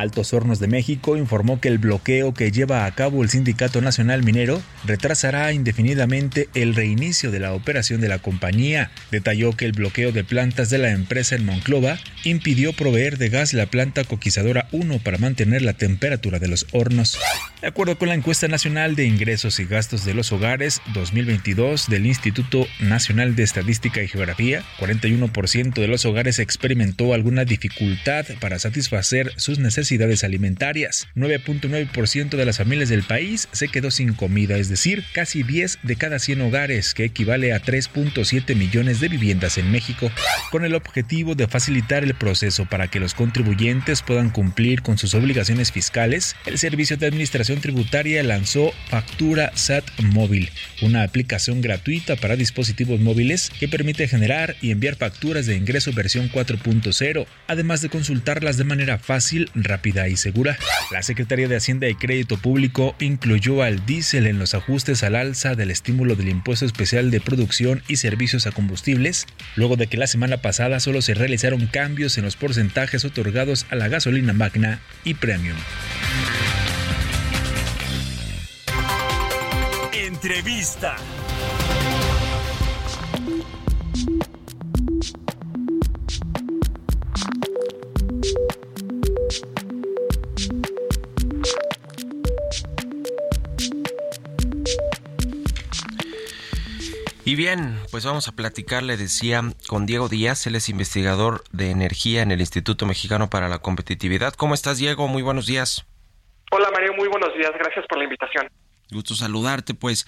Altos 0.02 0.32
Hornos 0.34 0.58
de 0.58 0.66
México 0.66 1.16
informó 1.16 1.60
que 1.60 1.68
el 1.68 1.78
bloqueo 1.78 2.34
que 2.34 2.50
lleva 2.50 2.86
a 2.86 2.94
cabo 2.94 3.22
el 3.22 3.30
Sindicato 3.30 3.80
Nacional 3.80 4.24
Minero 4.24 4.60
retrasará 4.84 5.52
indefinidamente 5.52 6.48
el 6.54 6.74
reinicio 6.74 7.30
de 7.30 7.38
la 7.38 7.52
operación 7.54 8.00
de 8.00 8.08
la 8.08 8.18
compañía. 8.18 8.90
Detalló 9.12 9.52
que 9.56 9.64
el 9.64 9.72
bloqueo 9.72 10.10
de 10.10 10.24
plantas 10.24 10.70
de 10.70 10.78
la 10.78 10.90
empresa 10.90 11.36
en 11.36 11.46
Monclova 11.46 11.98
impidió 12.24 12.72
proveer 12.72 13.16
de 13.16 13.28
gas 13.28 13.54
la 13.54 13.66
planta 13.66 14.02
coquizadora 14.02 14.66
1 14.72 14.98
para 14.98 15.18
mantener 15.18 15.62
la 15.62 15.74
temperatura 15.74 16.40
de 16.40 16.48
los 16.48 16.66
hornos. 16.72 17.16
De 17.60 17.68
acuerdo 17.68 17.96
con 17.96 18.08
la 18.08 18.16
encuesta 18.16 18.48
nacional 18.48 18.96
de 18.96 19.06
ingresos 19.06 19.60
y 19.60 19.66
gastos 19.66 20.04
de 20.04 20.14
los 20.14 20.32
hogares 20.32 20.82
2022 20.94 21.88
del 21.88 22.06
Instituto 22.06 22.66
Nacional 22.80 23.36
de 23.36 23.44
Estadística 23.44 24.02
y 24.02 24.08
Geografía, 24.08 24.64
41% 24.80 25.74
de 25.74 25.86
los 25.86 26.04
hogares 26.04 26.40
experimentó 26.40 27.14
alguna 27.14 27.44
dificultad 27.44 28.26
para 28.40 28.58
satisfacer 28.58 29.32
sus 29.36 29.60
necesidades 29.60 29.91
alimentarias. 30.22 31.06
9.9% 31.14 32.36
de 32.36 32.46
las 32.46 32.58
familias 32.58 32.88
del 32.88 33.02
país 33.02 33.48
se 33.52 33.68
quedó 33.68 33.90
sin 33.90 34.14
comida, 34.14 34.56
es 34.56 34.68
decir, 34.68 35.04
casi 35.12 35.42
10 35.42 35.80
de 35.82 35.96
cada 35.96 36.18
100 36.18 36.40
hogares, 36.42 36.94
que 36.94 37.04
equivale 37.04 37.52
a 37.52 37.62
3.7 37.62 38.54
millones 38.54 39.00
de 39.00 39.08
viviendas 39.08 39.58
en 39.58 39.70
México, 39.70 40.10
con 40.50 40.64
el 40.64 40.74
objetivo 40.74 41.34
de 41.34 41.48
facilitar 41.48 42.04
el 42.04 42.14
proceso 42.14 42.66
para 42.66 42.88
que 42.88 43.00
los 43.00 43.14
contribuyentes 43.14 44.02
puedan 44.02 44.30
cumplir 44.30 44.82
con 44.82 44.98
sus 44.98 45.14
obligaciones 45.14 45.72
fiscales. 45.72 46.36
El 46.46 46.58
Servicio 46.58 46.96
de 46.96 47.06
Administración 47.06 47.60
Tributaria 47.60 48.22
lanzó 48.22 48.72
Factura 48.88 49.52
SAT 49.54 49.84
Móvil, 50.02 50.50
una 50.80 51.02
aplicación 51.02 51.60
gratuita 51.60 52.16
para 52.16 52.36
dispositivos 52.36 53.00
móviles 53.00 53.50
que 53.58 53.68
permite 53.68 54.08
generar 54.08 54.56
y 54.60 54.70
enviar 54.70 54.96
facturas 54.96 55.46
de 55.46 55.56
ingreso 55.56 55.92
versión 55.92 56.30
4.0, 56.30 57.26
además 57.46 57.82
de 57.82 57.88
consultarlas 57.88 58.56
de 58.56 58.64
manera 58.64 58.98
fácil, 58.98 59.50
rápida 59.82 60.06
y 60.08 60.16
segura. 60.16 60.56
La 60.92 61.02
Secretaría 61.02 61.48
de 61.48 61.56
Hacienda 61.56 61.88
y 61.88 61.96
Crédito 61.96 62.36
Público 62.36 62.94
incluyó 63.00 63.62
al 63.62 63.84
diésel 63.84 64.28
en 64.28 64.38
los 64.38 64.54
ajustes 64.54 65.02
al 65.02 65.16
alza 65.16 65.56
del 65.56 65.72
estímulo 65.72 66.14
del 66.14 66.28
impuesto 66.28 66.64
especial 66.64 67.10
de 67.10 67.20
producción 67.20 67.82
y 67.88 67.96
servicios 67.96 68.46
a 68.46 68.52
combustibles, 68.52 69.26
luego 69.56 69.76
de 69.76 69.88
que 69.88 69.96
la 69.96 70.06
semana 70.06 70.36
pasada 70.36 70.78
solo 70.78 71.02
se 71.02 71.14
realizaron 71.14 71.66
cambios 71.66 72.16
en 72.16 72.24
los 72.24 72.36
porcentajes 72.36 73.04
otorgados 73.04 73.66
a 73.70 73.74
la 73.74 73.88
gasolina 73.88 74.32
magna 74.32 74.80
y 75.02 75.14
premium. 75.14 75.56
Entrevista. 79.92 80.96
Y 97.24 97.36
bien, 97.36 97.78
pues 97.92 98.04
vamos 98.04 98.26
a 98.26 98.32
platicar, 98.32 98.82
le 98.82 98.96
decía, 98.96 99.42
con 99.68 99.86
Diego 99.86 100.08
Díaz, 100.08 100.44
él 100.48 100.56
es 100.56 100.68
investigador 100.68 101.44
de 101.52 101.70
energía 101.70 102.22
en 102.22 102.32
el 102.32 102.40
Instituto 102.40 102.84
Mexicano 102.84 103.30
para 103.30 103.48
la 103.48 103.60
Competitividad. 103.60 104.34
¿Cómo 104.34 104.54
estás, 104.54 104.78
Diego? 104.78 105.06
Muy 105.06 105.22
buenos 105.22 105.46
días. 105.46 105.86
Hola, 106.50 106.68
Mario, 106.72 106.94
muy 106.94 107.08
buenos 107.08 107.32
días. 107.34 107.52
Gracias 107.56 107.86
por 107.88 107.98
la 107.98 108.04
invitación. 108.04 108.48
Gusto 108.90 109.14
saludarte, 109.14 109.72
pues 109.72 110.06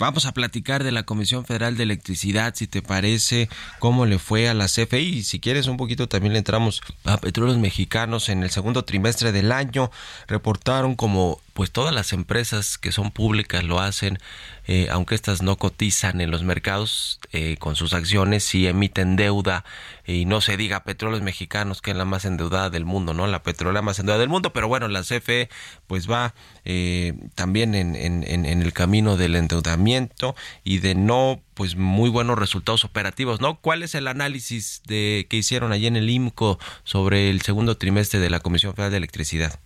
vamos 0.00 0.24
a 0.24 0.32
platicar 0.32 0.82
de 0.82 0.90
la 0.90 1.04
Comisión 1.04 1.44
Federal 1.44 1.76
de 1.76 1.84
Electricidad, 1.84 2.54
si 2.54 2.66
te 2.66 2.82
parece, 2.82 3.48
cómo 3.78 4.06
le 4.06 4.18
fue 4.18 4.48
a 4.48 4.54
la 4.54 4.66
CFE 4.66 5.00
y 5.00 5.22
si 5.22 5.40
quieres 5.40 5.68
un 5.68 5.76
poquito 5.76 6.08
también 6.08 6.32
le 6.32 6.40
entramos 6.40 6.80
a 7.04 7.18
Petróleos 7.18 7.58
Mexicanos 7.58 8.28
en 8.30 8.42
el 8.42 8.50
segundo 8.50 8.84
trimestre 8.84 9.30
del 9.30 9.52
año, 9.52 9.90
reportaron 10.26 10.96
como 10.96 11.40
pues 11.54 11.70
todas 11.70 11.94
las 11.94 12.12
empresas 12.12 12.78
que 12.78 12.92
son 12.92 13.12
públicas 13.12 13.64
lo 13.64 13.80
hacen, 13.80 14.18
eh, 14.66 14.88
aunque 14.90 15.14
estas 15.14 15.40
no 15.40 15.56
cotizan 15.56 16.20
en 16.20 16.30
los 16.30 16.42
mercados 16.42 17.20
eh, 17.32 17.56
con 17.58 17.76
sus 17.76 17.94
acciones, 17.94 18.42
si 18.44 18.66
emiten 18.66 19.14
deuda 19.14 19.64
y 20.04 20.24
no 20.24 20.40
se 20.40 20.56
diga 20.56 20.84
petróleos 20.84 21.22
mexicanos 21.22 21.80
que 21.80 21.92
es 21.92 21.96
la 21.96 22.04
más 22.04 22.24
endeudada 22.24 22.70
del 22.70 22.84
mundo, 22.84 23.14
¿no? 23.14 23.28
La 23.28 23.42
petrolera 23.42 23.82
más 23.82 24.00
endeudada 24.00 24.20
del 24.20 24.28
mundo, 24.28 24.52
pero 24.52 24.66
bueno, 24.66 24.88
la 24.88 25.02
CFE 25.02 25.48
pues 25.86 26.10
va 26.10 26.34
eh, 26.64 27.14
también 27.36 27.74
en, 27.76 27.94
en, 27.94 28.24
en 28.24 28.62
el 28.62 28.72
camino 28.72 29.16
del 29.16 29.36
endeudamiento 29.36 30.34
y 30.64 30.78
de 30.78 30.96
no 30.96 31.40
pues 31.54 31.76
muy 31.76 32.10
buenos 32.10 32.36
resultados 32.36 32.84
operativos, 32.84 33.40
¿no? 33.40 33.60
¿Cuál 33.60 33.84
es 33.84 33.94
el 33.94 34.08
análisis 34.08 34.82
de 34.86 35.26
que 35.30 35.36
hicieron 35.36 35.70
allí 35.70 35.86
en 35.86 35.96
el 35.96 36.10
IMCO 36.10 36.58
sobre 36.82 37.30
el 37.30 37.42
segundo 37.42 37.76
trimestre 37.76 38.18
de 38.18 38.28
la 38.28 38.40
Comisión 38.40 38.74
Federal 38.74 38.90
de 38.90 38.98
Electricidad? 38.98 39.60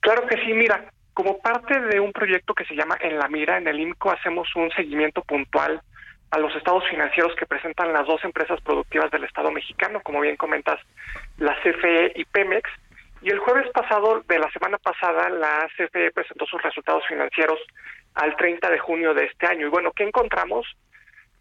Claro 0.00 0.26
que 0.26 0.34
sí, 0.44 0.52
mira, 0.52 0.92
como 1.14 1.38
parte 1.38 1.78
de 1.80 2.00
un 2.00 2.12
proyecto 2.12 2.54
que 2.54 2.64
se 2.64 2.74
llama 2.74 2.96
En 3.00 3.18
la 3.18 3.28
Mira, 3.28 3.58
en 3.58 3.68
el 3.68 3.80
IMCO 3.80 4.10
hacemos 4.10 4.48
un 4.56 4.70
seguimiento 4.70 5.22
puntual 5.22 5.80
a 6.30 6.38
los 6.38 6.54
estados 6.56 6.84
financieros 6.88 7.34
que 7.36 7.46
presentan 7.46 7.92
las 7.92 8.06
dos 8.06 8.24
empresas 8.24 8.60
productivas 8.62 9.10
del 9.10 9.24
Estado 9.24 9.50
mexicano, 9.50 10.00
como 10.02 10.20
bien 10.20 10.36
comentas, 10.36 10.80
la 11.36 11.54
CFE 11.62 12.12
y 12.16 12.24
Pemex. 12.24 12.70
Y 13.20 13.30
el 13.30 13.38
jueves 13.38 13.70
pasado, 13.72 14.22
de 14.26 14.38
la 14.38 14.50
semana 14.50 14.78
pasada, 14.78 15.28
la 15.28 15.68
CFE 15.76 16.10
presentó 16.12 16.46
sus 16.46 16.60
resultados 16.62 17.04
financieros 17.06 17.60
al 18.14 18.34
30 18.36 18.70
de 18.70 18.78
junio 18.78 19.12
de 19.12 19.26
este 19.26 19.46
año. 19.46 19.66
Y 19.66 19.70
bueno, 19.70 19.92
¿qué 19.92 20.04
encontramos? 20.04 20.66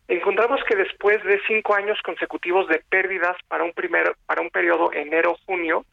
Encontramos 0.10 0.60
que 0.68 0.76
después 0.76 1.24
de 1.24 1.40
cinco 1.48 1.74
años 1.74 1.98
consecutivos 2.04 2.68
de 2.68 2.84
pérdidas 2.90 3.38
para 3.48 3.64
un 3.64 3.72
primer, 3.72 4.14
para 4.26 4.42
un 4.42 4.50
periodo 4.50 4.92
enero-junio, 4.92 5.86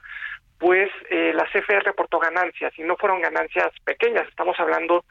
pues 0.59 0.91
eh, 1.11 1.33
la 1.35 1.45
CFE 1.45 1.81
reportó 1.81 2.19
ganancias 2.19 2.73
y 2.77 2.83
no 2.83 2.97
fueron 2.97 3.23
ganancias 3.23 3.73
pequeñas. 3.85 4.27
Estamos 4.29 4.59
hablando 4.59 5.05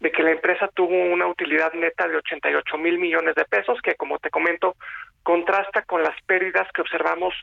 de 0.00 0.10
que 0.10 0.22
la 0.22 0.32
empresa 0.32 0.68
tuvo 0.74 0.94
una 0.94 1.26
utilidad 1.26 1.72
neta 1.72 2.06
de 2.06 2.16
88 2.16 2.78
mil 2.78 2.98
millones 2.98 3.34
de 3.34 3.44
pesos, 3.44 3.80
que 3.82 3.94
como 3.94 4.18
te 4.18 4.30
comento, 4.30 4.76
contrasta 5.22 5.82
con 5.82 6.02
las 6.02 6.20
pérdidas 6.22 6.68
que 6.72 6.82
observamos 6.82 7.34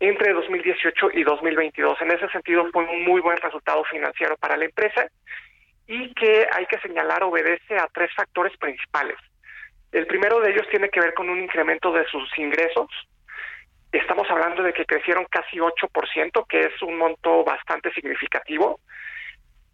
entre 0.00 0.32
2018 0.32 1.10
y 1.14 1.22
2022. 1.22 2.00
En 2.02 2.10
ese 2.10 2.28
sentido, 2.28 2.66
fue 2.72 2.84
un 2.84 3.04
muy 3.04 3.20
buen 3.20 3.36
resultado 3.36 3.84
financiero 3.84 4.36
para 4.36 4.56
la 4.56 4.64
empresa 4.64 5.06
y 5.86 6.12
que 6.14 6.46
hay 6.52 6.66
que 6.66 6.80
señalar 6.80 7.22
obedece 7.22 7.76
a 7.76 7.88
tres 7.92 8.10
factores 8.14 8.56
principales. 8.58 9.16
El 9.92 10.06
primero 10.06 10.40
de 10.40 10.50
ellos 10.50 10.66
tiene 10.70 10.88
que 10.88 11.00
ver 11.00 11.14
con 11.14 11.28
un 11.28 11.40
incremento 11.40 11.92
de 11.92 12.04
sus 12.06 12.26
ingresos, 12.38 12.88
Estamos 13.92 14.26
hablando 14.30 14.62
de 14.62 14.72
que 14.72 14.86
crecieron 14.86 15.26
casi 15.26 15.58
8%, 15.58 16.46
que 16.48 16.60
es 16.60 16.82
un 16.82 16.96
monto 16.96 17.44
bastante 17.44 17.92
significativo, 17.92 18.80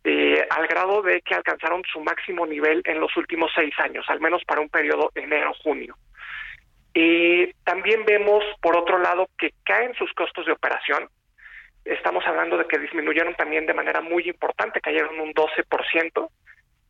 eh, 0.03 0.45
al 0.51 0.67
grado 0.67 1.03
de 1.03 1.21
que 1.21 1.37
alcanzaron 1.37 1.85
su 1.85 2.01
máximo 2.01 2.45
nivel 2.45 2.83
en 2.85 2.99
los 2.99 3.17
últimos 3.17 3.53
seis 3.55 3.73
años, 3.79 4.05
al 4.09 4.21
menos 4.21 4.43
para 4.45 4.61
un 4.61 4.69
periodo 4.69 5.13
enero-junio. 5.15 5.95
Y 6.95 7.53
también 7.63 8.05
vemos, 8.05 8.43
por 8.61 8.77
otro 8.77 8.99
lado, 8.99 9.29
que 9.39 9.53
caen 9.65 9.95
sus 9.95 10.13
costos 10.15 10.47
de 10.47 10.53
operación. 10.53 11.09
Estamos 11.85 12.27
hablando 12.27 12.59
de 12.59 12.67
que 12.67 12.79
disminuyeron 12.79 13.35
también 13.37 13.67
de 13.67 13.75
manera 13.75 14.01
muy 14.01 14.29
importante, 14.29 14.81
cayeron 14.81 15.21
un 15.21 15.33
12%. 15.33 16.29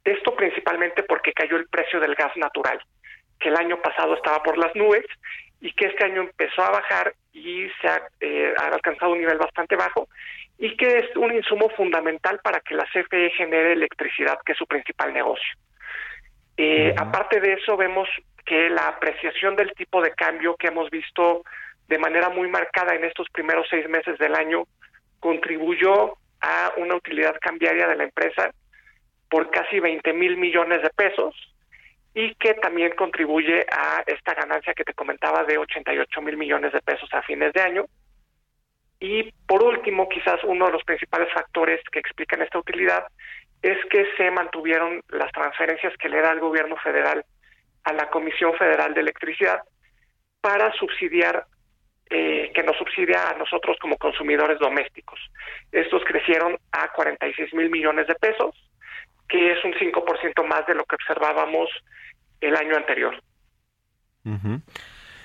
Esto 0.02 0.34
principalmente 0.34 1.02
porque 1.02 1.34
cayó 1.34 1.58
el 1.58 1.68
precio 1.68 2.00
del 2.00 2.14
gas 2.14 2.34
natural, 2.36 2.80
que 3.38 3.50
el 3.50 3.56
año 3.56 3.82
pasado 3.82 4.14
estaba 4.14 4.42
por 4.42 4.56
las 4.56 4.74
nubes 4.74 5.04
y 5.60 5.72
que 5.72 5.86
este 5.86 6.04
año 6.04 6.22
empezó 6.22 6.62
a 6.62 6.70
bajar 6.70 7.14
y 7.32 7.68
se 7.80 7.88
eh, 8.20 8.54
ha, 8.58 8.66
alcanzado 8.66 9.12
un 9.12 9.18
nivel 9.18 9.38
bastante 9.38 9.76
bajo 9.76 10.08
y 10.58 10.76
que 10.76 10.98
es 10.98 11.16
un 11.16 11.32
insumo 11.34 11.68
fundamental 11.70 12.40
para 12.42 12.60
que 12.60 12.74
la 12.74 12.84
CFE 12.84 13.30
genere 13.30 13.72
electricidad, 13.72 14.38
que 14.44 14.52
es 14.52 14.58
su 14.58 14.66
principal 14.66 15.12
negocio. 15.12 15.54
Eh, 16.56 16.92
aparte 16.96 17.40
de 17.40 17.52
eso, 17.52 17.76
vemos 17.76 18.08
que 18.44 18.68
la 18.68 18.88
apreciación 18.88 19.54
del 19.54 19.72
tipo 19.72 20.02
de 20.02 20.12
cambio 20.12 20.56
que 20.56 20.68
hemos 20.68 20.90
visto 20.90 21.44
de 21.86 21.98
manera 21.98 22.28
muy 22.28 22.48
marcada 22.48 22.94
en 22.94 23.04
estos 23.04 23.28
primeros 23.30 23.66
seis 23.70 23.88
meses 23.88 24.18
del 24.18 24.34
año 24.34 24.64
contribuyó 25.20 26.16
a 26.40 26.72
una 26.76 26.96
utilidad 26.96 27.36
cambiaria 27.40 27.86
de 27.86 27.96
la 27.96 28.04
empresa 28.04 28.50
por 29.30 29.50
casi 29.50 29.80
20 29.80 30.12
mil 30.12 30.36
millones 30.36 30.82
de 30.82 30.90
pesos, 30.90 31.34
y 32.18 32.34
que 32.34 32.54
también 32.54 32.96
contribuye 32.96 33.64
a 33.70 34.02
esta 34.04 34.34
ganancia 34.34 34.74
que 34.74 34.82
te 34.82 34.92
comentaba 34.92 35.44
de 35.44 35.56
88 35.56 36.20
mil 36.20 36.36
millones 36.36 36.72
de 36.72 36.80
pesos 36.80 37.08
a 37.12 37.22
fines 37.22 37.52
de 37.52 37.60
año. 37.60 37.84
Y 38.98 39.30
por 39.46 39.62
último, 39.62 40.08
quizás 40.08 40.42
uno 40.42 40.66
de 40.66 40.72
los 40.72 40.82
principales 40.82 41.32
factores 41.32 41.80
que 41.92 42.00
explican 42.00 42.42
esta 42.42 42.58
utilidad 42.58 43.06
es 43.62 43.78
que 43.88 44.04
se 44.16 44.32
mantuvieron 44.32 45.00
las 45.10 45.30
transferencias 45.30 45.96
que 45.96 46.08
le 46.08 46.20
da 46.20 46.32
el 46.32 46.40
gobierno 46.40 46.76
federal 46.78 47.24
a 47.84 47.92
la 47.92 48.10
Comisión 48.10 48.52
Federal 48.54 48.94
de 48.94 49.00
Electricidad 49.02 49.60
para 50.40 50.72
subsidiar, 50.72 51.46
eh, 52.10 52.50
que 52.52 52.64
nos 52.64 52.76
subsidia 52.78 53.30
a 53.30 53.38
nosotros 53.38 53.76
como 53.80 53.96
consumidores 53.96 54.58
domésticos. 54.58 55.20
Estos 55.70 56.02
crecieron 56.04 56.58
a 56.72 56.88
46 56.88 57.54
mil 57.54 57.70
millones 57.70 58.08
de 58.08 58.16
pesos, 58.16 58.56
que 59.28 59.52
es 59.52 59.64
un 59.64 59.74
5% 59.74 60.44
más 60.44 60.66
de 60.66 60.74
lo 60.74 60.84
que 60.84 60.96
observábamos 60.96 61.70
el 62.40 62.56
año 62.56 62.76
anterior. 62.76 63.22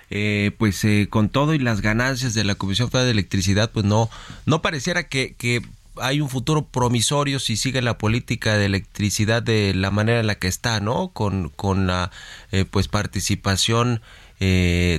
Eh, 0.10 0.52
pues 0.58 0.84
eh, 0.86 1.08
con 1.10 1.30
todo 1.30 1.54
y 1.54 1.60
las 1.60 1.82
ganancias 1.82 2.34
de 2.34 2.44
la 2.44 2.56
Comisión 2.56 2.90
Federal 2.90 3.08
de 3.08 3.12
Electricidad, 3.12 3.72
pues 3.72 3.86
no, 3.86 4.10
no 4.46 4.62
pareciera 4.62 5.08
que, 5.08 5.36
que 5.36 5.62
hay 5.98 6.22
un 6.22 6.30
futuro 6.30 6.68
promisorio 6.68 7.40
si 7.40 7.58
sigue 7.58 7.82
la 7.82 7.98
política 7.98 8.58
de 8.58 8.66
electricidad 8.66 9.42
de 9.42 9.74
la 9.74 9.92
manera 9.92 10.20
en 10.20 10.28
la 10.28 10.36
que 10.36 10.48
está, 10.48 10.80
¿no? 10.80 11.10
Con, 11.10 11.50
con 11.50 11.88
la 11.88 12.12
eh, 12.52 12.66
pues 12.70 12.88
participación 12.88 14.02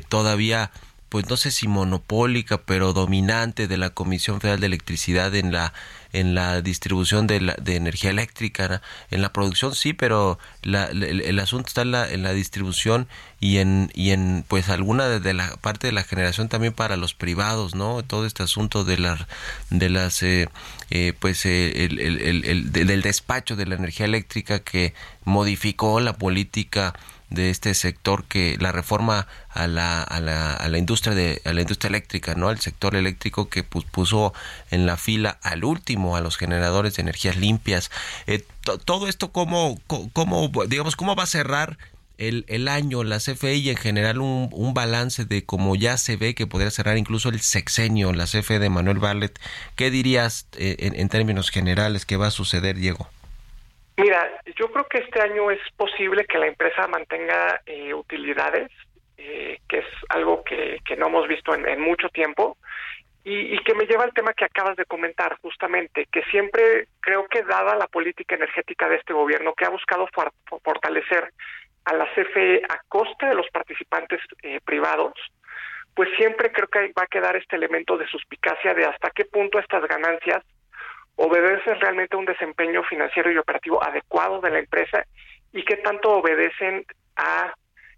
todavía 0.09 0.71
pues 1.15 1.31
no 1.31 1.37
sé 1.37 1.53
si 1.53 1.69
monopólica, 1.69 2.63
pero 2.63 2.93
dominante 2.93 3.69
de 3.69 3.77
la 3.77 3.91
Comisión 3.91 4.41
Federal 4.41 4.59
de 4.59 4.67
Electricidad 4.67 5.33
en 5.37 5.53
la 5.53 5.73
en 6.13 6.35
la 6.35 6.61
distribución 6.61 7.29
de, 7.29 7.41
la, 7.41 7.55
de 7.55 7.77
energía 7.77 8.11
eléctrica, 8.11 8.83
en 9.13 9.23
la 9.23 9.33
producción 9.33 9.77
sí, 9.77 9.93
pero 9.93 10.41
la, 10.63 10.87
el, 10.87 11.39
asunto 11.39 11.69
está 11.69 11.83
en 11.83 11.93
la, 11.93 12.11
en 12.11 12.25
la 12.25 12.33
distribución 12.33 13.07
y 13.39 13.59
en 13.59 13.93
y 13.95 14.11
en 14.11 14.45
pues 14.49 14.69
alguna 14.69 15.07
de, 15.09 15.35
la 15.35 15.57
parte 15.59 15.87
de 15.87 15.93
la 15.93 16.03
generación 16.03 16.49
también 16.49 16.73
para 16.73 16.97
los 16.97 17.15
privados, 17.15 17.77
¿no? 17.77 18.03
Todo 18.03 18.27
este 18.27 18.43
asunto 18.43 18.83
de 18.83 18.99
la 18.99 19.29
de 19.71 19.91
las 19.91 20.21
eh, 20.25 20.49
eh, 20.91 21.13
pues 21.21 21.47
eh, 21.47 21.85
el, 21.85 22.01
el, 22.01 22.45
el, 22.45 22.73
del 22.73 23.03
despacho 23.03 23.55
de 23.55 23.67
la 23.67 23.77
energía 23.77 24.07
eléctrica 24.07 24.59
que 24.59 24.95
modificó 25.25 26.01
la 26.01 26.15
política 26.15 26.93
de 27.35 27.51
este 27.51 27.75
sector 27.75 28.25
que 28.25 28.57
la 28.61 28.73
reforma 28.73 29.27
a 29.49 29.67
la, 29.67 30.03
a 30.03 30.21
la, 30.21 30.55
a 30.55 30.69
la 30.69 30.79
industria 30.79 31.15
de 31.15 31.43
a 31.45 31.53
la 31.53 31.61
industria 31.61 31.89
eléctrica 31.89 32.35
no 32.35 32.49
al 32.49 32.61
sector 32.61 32.95
eléctrico 32.97 33.49
que 33.49 33.63
puso 33.63 34.33
en 34.71 34.87
la 34.87 34.97
fila 34.97 35.39
al 35.43 35.65
último 35.65 36.17
a 36.17 36.21
los 36.21 36.37
generadores 36.37 36.97
de 36.97 37.03
energías 37.03 37.37
limpias 37.37 37.91
eh, 38.27 38.45
todo 38.85 39.09
esto 39.09 39.33
cómo, 39.33 39.79
cómo 39.87 40.51
digamos 40.69 40.97
cómo 40.97 41.15
va 41.15 41.25
a 41.25 41.27
cerrar 41.27 41.77
el, 42.19 42.45
el 42.49 42.69
año, 42.69 43.03
la 43.05 43.19
CFE 43.19 43.57
y 43.57 43.71
en 43.71 43.77
general 43.77 44.21
un, 44.21 44.49
un 44.53 44.75
balance 44.75 45.25
de 45.25 45.45
cómo 45.45 45.75
ya 45.75 45.97
se 45.97 46.17
ve 46.17 46.35
que 46.35 46.47
podría 46.47 46.71
cerrar 46.71 46.97
incluso 46.97 47.29
el 47.29 47.41
sexenio, 47.41 48.13
la 48.13 48.27
CFE 48.27 48.59
de 48.59 48.71
Manuel 48.71 48.99
Barlet. 48.99 49.39
¿Qué 49.77 49.91
dirías 49.91 50.47
eh, 50.57 50.77
en, 50.81 50.95
en 50.99 51.09
términos 51.09 51.51
generales 51.51 52.07
que 52.07 52.17
va 52.17 52.29
a 52.29 52.31
suceder, 52.31 52.77
Diego? 52.77 53.09
Mira, 53.97 54.43
yo 54.57 54.71
creo 54.73 54.87
que 54.87 54.99
este 54.99 55.21
año 55.21 55.51
es 55.51 55.61
posible 55.77 56.25
que 56.25 56.39
la 56.39 56.49
empresa 56.49 56.89
mantenga 56.89 57.61
eh, 57.65 57.95
utilidades, 57.95 58.71
eh, 59.17 59.61
que 59.69 59.79
es 59.79 59.87
algo 60.09 60.43
que, 60.43 60.81
no 60.99 61.07
hemos 61.07 61.29
visto 61.29 61.55
en, 61.55 61.81
mucho 61.81 62.09
tiempo, 62.09 62.57
y, 63.23 63.55
y, 63.55 63.59
que 63.61 63.75
me 63.75 63.87
lleva 63.87 64.05
al 64.05 64.13
tema 64.13 64.35
que 64.35 64.45
acabas 64.45 64.77
de 64.77 64.85
comentar, 64.85 65.39
justamente, 65.41 66.07
que 66.13 66.23
siempre 66.25 66.89
creo 67.01 67.27
que 67.29 67.43
dada 67.43 67.77
la 67.77 67.87
política 67.87 68.35
energética 68.35 68.89
de 68.89 68.97
este 68.97 69.13
gobierno, 69.13 69.55
que 69.55 69.65
ha 69.65 69.71
buscado 69.71 70.09
fortalecer 70.63 71.33
a 71.85 71.95
la 71.95 72.07
CFE 72.15 72.63
a 72.69 72.83
costa 72.89 73.29
de 73.29 73.35
los 73.35 73.49
participantes 73.51 74.21
eh, 74.43 74.61
privados, 74.65 75.15
pues 75.95 76.09
siempre 76.17 76.51
creo 76.51 76.69
que 76.69 76.93
va 76.99 77.05
a 77.05 77.07
quedar 77.07 77.37
este 77.37 77.57
elemento 77.57 77.97
de 77.97 78.09
suspicacia 78.09 78.75
de 78.75 78.85
hasta 78.85 79.11
qué 79.11 79.25
punto 79.25 79.59
estas 79.59 79.87
ganancias 79.87 80.43
obedecen 81.17 81.81
realmente 81.81 82.17
a 82.17 82.19
un 82.19 82.25
desempeño 82.25 82.83
financiero 82.85 83.31
y 83.31 83.39
operativo 83.39 83.83
adecuado 83.83 84.41
de 84.41 84.51
la 84.51 84.59
empresa 84.59 85.05
y 85.53 85.65
qué 85.65 85.77
tanto 85.77 86.11
obedecen 86.11 86.85
a 87.17 87.55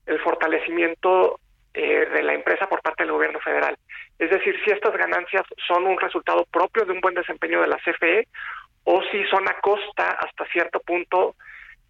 el 0.07 0.21
fortalecimiento 0.21 1.41
eh, 1.75 2.07
de 2.13 2.23
la 2.23 2.35
empresa 2.35 2.69
por 2.69 2.81
parte 2.83 3.03
del 3.03 3.13
gobierno 3.13 3.41
federal. 3.41 3.77
Es 4.19 4.31
decir, 4.31 4.57
si 4.65 4.71
estas 4.71 4.97
ganancias 4.97 5.43
son 5.67 5.87
un 5.87 5.99
resultado 5.99 6.47
propio 6.51 6.85
de 6.85 6.93
un 6.93 7.01
buen 7.01 7.15
desempeño 7.15 7.61
de 7.61 7.67
la 7.67 7.79
CFE 7.79 8.29
o 8.85 9.03
si 9.11 9.25
son 9.25 9.49
a 9.49 9.61
costa 9.61 10.11
hasta 10.13 10.47
cierto 10.47 10.81
punto 10.81 11.35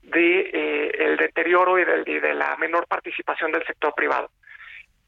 de 0.03 0.41
eh, 0.53 0.91
el 0.99 1.17
deterioro 1.17 1.79
y, 1.79 1.85
de 1.85 2.35
la 2.35 2.57
menor 2.57 2.87
participación 2.87 3.53
del 3.53 3.67
sector 3.67 3.95
privado. 3.95 4.31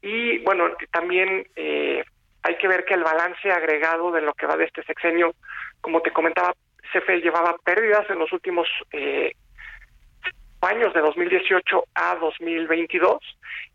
Y 0.02 0.38
bueno, 0.38 0.70
también 0.92 1.46
eh, 1.56 2.04
hay 2.48 2.56
que 2.56 2.66
ver 2.66 2.86
que 2.86 2.94
el 2.94 3.04
balance 3.04 3.52
agregado 3.52 4.10
de 4.10 4.22
lo 4.22 4.32
que 4.32 4.46
va 4.46 4.56
de 4.56 4.64
este 4.64 4.82
sexenio, 4.84 5.34
como 5.82 6.00
te 6.00 6.12
comentaba, 6.12 6.54
CFE 6.90 7.20
llevaba 7.20 7.54
pérdidas 7.62 8.08
en 8.08 8.18
los 8.18 8.32
últimos 8.32 8.66
eh, 8.90 9.34
años 10.62 10.94
de 10.94 11.02
2018 11.02 11.84
a 11.94 12.14
2022 12.14 13.18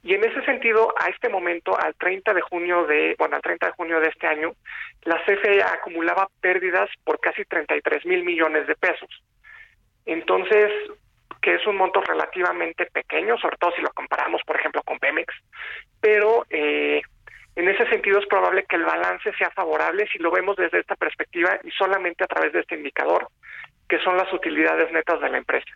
y 0.01 0.15
en 0.15 0.23
ese 0.23 0.43
sentido 0.45 0.91
a 0.99 1.09
este 1.09 1.29
momento 1.29 1.79
al 1.79 1.93
30 1.93 2.33
de 2.33 2.41
junio 2.41 2.87
de 2.87 3.15
bueno 3.19 3.35
al 3.35 3.43
30 3.43 3.67
de 3.67 3.71
junio 3.73 3.99
de 3.99 4.07
este 4.07 4.25
año 4.25 4.53
la 5.03 5.23
CFE 5.23 5.61
acumulaba 5.61 6.27
pérdidas 6.41 6.89
por 7.03 7.19
casi 7.19 7.45
33 7.45 8.05
mil 8.07 8.23
millones 8.23 8.65
de 8.65 8.75
pesos. 8.75 9.09
Entonces 10.07 10.71
que 11.43 11.53
es 11.53 11.67
un 11.67 11.77
monto 11.77 12.01
relativamente 12.01 12.87
pequeño 12.87 13.37
sobre 13.37 13.57
todo 13.57 13.71
si 13.75 13.83
lo 13.83 13.91
comparamos 13.91 14.41
por 14.47 14.55
ejemplo 14.55 14.81
con 14.81 14.97
Pemex 14.97 15.31
pero 16.01 16.45
eh, 16.49 17.03
en 17.55 17.69
ese 17.69 17.87
sentido 17.89 18.19
es 18.19 18.25
probable 18.27 18.65
que 18.67 18.75
el 18.75 18.83
balance 18.83 19.31
sea 19.37 19.51
favorable 19.51 20.07
si 20.11 20.19
lo 20.19 20.31
vemos 20.31 20.55
desde 20.55 20.79
esta 20.79 20.95
perspectiva 20.95 21.59
y 21.63 21.71
solamente 21.71 22.23
a 22.23 22.27
través 22.27 22.53
de 22.53 22.61
este 22.61 22.75
indicador 22.75 23.27
que 23.87 23.99
son 23.99 24.17
las 24.17 24.31
utilidades 24.33 24.91
netas 24.91 25.21
de 25.21 25.29
la 25.29 25.37
empresa 25.37 25.71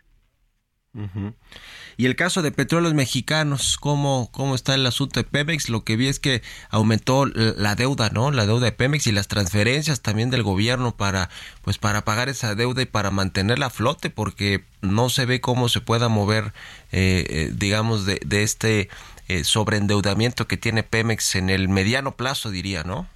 y 1.96 2.06
el 2.06 2.16
caso 2.16 2.42
de 2.42 2.50
petróleos 2.50 2.94
mexicanos, 2.94 3.76
¿cómo, 3.76 4.30
¿cómo 4.32 4.54
está 4.54 4.74
el 4.74 4.86
asunto 4.86 5.20
de 5.20 5.24
Pemex? 5.24 5.68
Lo 5.68 5.84
que 5.84 5.96
vi 5.96 6.08
es 6.08 6.18
que 6.18 6.42
aumentó 6.70 7.26
la 7.26 7.74
deuda, 7.74 8.10
¿no? 8.10 8.30
La 8.30 8.46
deuda 8.46 8.66
de 8.66 8.72
Pemex 8.72 9.06
y 9.06 9.12
las 9.12 9.28
transferencias 9.28 10.00
también 10.00 10.30
del 10.30 10.42
gobierno 10.42 10.96
para, 10.96 11.28
pues, 11.62 11.78
para 11.78 12.04
pagar 12.04 12.28
esa 12.28 12.54
deuda 12.54 12.82
y 12.82 12.86
para 12.86 13.10
mantenerla 13.10 13.66
a 13.66 13.70
flote, 13.70 14.10
porque 14.10 14.64
no 14.80 15.08
se 15.08 15.26
ve 15.26 15.40
cómo 15.40 15.68
se 15.68 15.80
pueda 15.80 16.08
mover, 16.08 16.52
eh, 16.92 17.26
eh, 17.28 17.50
digamos, 17.52 18.06
de, 18.06 18.20
de 18.24 18.42
este 18.42 18.88
eh, 19.28 19.44
sobreendeudamiento 19.44 20.46
que 20.46 20.56
tiene 20.56 20.82
Pemex 20.82 21.36
en 21.36 21.50
el 21.50 21.68
mediano 21.68 22.12
plazo, 22.12 22.50
diría, 22.50 22.82
¿no? 22.82 23.06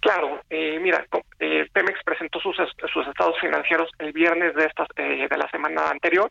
Claro, 0.00 0.40
eh, 0.48 0.78
mira, 0.80 1.04
Pemex 1.38 2.02
presentó 2.04 2.40
sus, 2.40 2.56
sus 2.92 3.06
estados 3.06 3.38
financieros 3.40 3.90
el 3.98 4.12
viernes 4.12 4.54
de, 4.54 4.64
esta, 4.66 4.86
de 4.96 5.36
la 5.36 5.50
semana 5.50 5.90
anterior 5.90 6.30